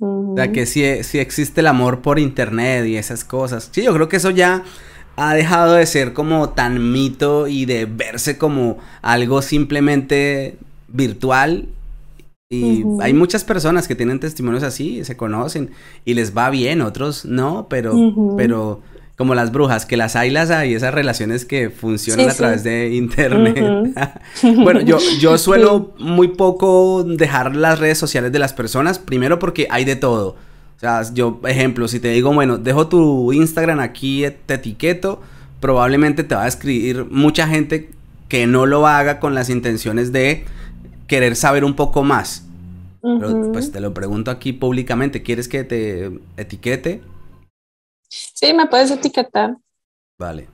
O 0.00 0.34
sea, 0.36 0.52
que 0.52 0.66
sí, 0.66 1.02
sí 1.02 1.18
existe 1.18 1.60
el 1.60 1.66
amor 1.66 2.02
por 2.02 2.18
internet 2.18 2.86
y 2.86 2.96
esas 2.96 3.24
cosas. 3.24 3.68
Sí, 3.72 3.82
yo 3.82 3.92
creo 3.94 4.08
que 4.08 4.16
eso 4.16 4.30
ya 4.30 4.62
ha 5.16 5.34
dejado 5.34 5.74
de 5.74 5.86
ser 5.86 6.12
como 6.12 6.50
tan 6.50 6.92
mito 6.92 7.48
y 7.48 7.64
de 7.64 7.86
verse 7.86 8.38
como 8.38 8.78
algo 9.02 9.42
simplemente 9.42 10.56
virtual 10.86 11.68
y 12.50 12.82
hay 13.02 13.12
muchas 13.12 13.44
personas 13.44 13.86
que 13.86 13.94
tienen 13.94 14.20
testimonios 14.20 14.62
así, 14.62 15.04
se 15.04 15.18
conocen 15.18 15.70
y 16.06 16.14
les 16.14 16.34
va 16.34 16.48
bien, 16.48 16.80
otros 16.80 17.26
no, 17.26 17.66
pero, 17.68 17.92
pero 18.38 18.80
como 19.16 19.34
las 19.34 19.52
brujas, 19.52 19.84
que 19.84 19.98
las 19.98 20.16
hay, 20.16 20.30
las 20.30 20.50
hay, 20.50 20.72
esas 20.72 20.94
relaciones 20.94 21.44
que 21.44 21.68
funcionan 21.68 22.30
a 22.30 22.32
través 22.32 22.64
de 22.64 22.94
internet. 22.94 23.92
bueno, 24.62 24.80
yo, 24.80 24.96
yo 25.20 25.36
suelo 25.36 25.92
muy 25.98 26.28
poco 26.28 27.04
dejar 27.04 27.54
las 27.54 27.80
redes 27.80 27.98
sociales 27.98 28.32
de 28.32 28.38
las 28.38 28.54
personas, 28.54 28.98
primero 28.98 29.38
porque 29.38 29.66
hay 29.70 29.84
de 29.84 29.96
todo. 29.96 30.28
O 30.28 30.80
sea, 30.80 31.02
yo, 31.12 31.40
ejemplo, 31.46 31.86
si 31.86 32.00
te 32.00 32.08
digo, 32.12 32.32
bueno, 32.32 32.56
dejo 32.56 32.88
tu 32.88 33.30
Instagram 33.34 33.80
aquí, 33.80 34.24
te 34.46 34.54
etiqueto, 34.54 35.20
probablemente 35.60 36.24
te 36.24 36.34
va 36.34 36.44
a 36.44 36.48
escribir 36.48 37.04
mucha 37.10 37.46
gente 37.46 37.90
que 38.28 38.46
no 38.46 38.64
lo 38.64 38.86
haga 38.86 39.20
con 39.20 39.34
las 39.34 39.50
intenciones 39.50 40.12
de 40.12 40.46
querer 41.08 41.34
saber 41.34 41.64
un 41.64 41.74
poco 41.74 42.04
más. 42.04 42.44
Pero 43.00 43.52
pues 43.52 43.72
te 43.72 43.80
lo 43.80 43.94
pregunto 43.94 44.30
aquí 44.30 44.52
públicamente, 44.52 45.22
¿quieres 45.22 45.48
que 45.48 45.64
te 45.64 46.20
etiquete? 46.36 47.00
Sí, 48.08 48.52
me 48.52 48.66
puedes 48.66 48.90
etiquetar. 48.90 49.56
Vale. 50.18 50.48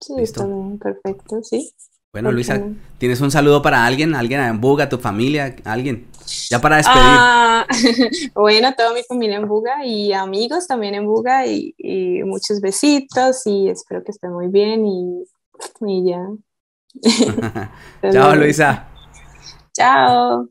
Sí, 0.00 0.14
está 0.18 0.46
bien, 0.46 0.78
perfecto, 0.78 1.42
sí. 1.42 1.72
Bueno, 2.12 2.32
Luisa, 2.32 2.60
¿tienes 2.98 3.20
un 3.20 3.30
saludo 3.30 3.62
para 3.62 3.84
alguien? 3.84 4.14
¿Alguien 4.14 4.40
en 4.40 4.60
Buga, 4.60 4.88
tu 4.88 4.98
familia? 4.98 5.54
¿Alguien? 5.64 6.08
Ya 6.50 6.60
para 6.60 6.76
despedir. 6.76 6.98
Ah, 7.02 7.66
bueno, 8.34 8.74
toda 8.74 8.92
mi 8.92 9.02
familia 9.04 9.36
en 9.36 9.46
Buga 9.46 9.84
y 9.84 10.12
amigos 10.12 10.66
también 10.66 10.94
en 10.94 11.06
Buga 11.06 11.46
y, 11.46 11.74
muchos 12.24 12.60
besitos 12.60 13.46
y 13.46 13.68
espero 13.68 14.02
que 14.02 14.10
estén 14.10 14.32
muy 14.32 14.48
bien 14.48 14.86
y, 14.86 15.24
y 15.86 16.10
ya. 16.10 16.26
Chao, 18.12 18.34
Luisa. 18.34 18.89
Chao. 19.80 20.48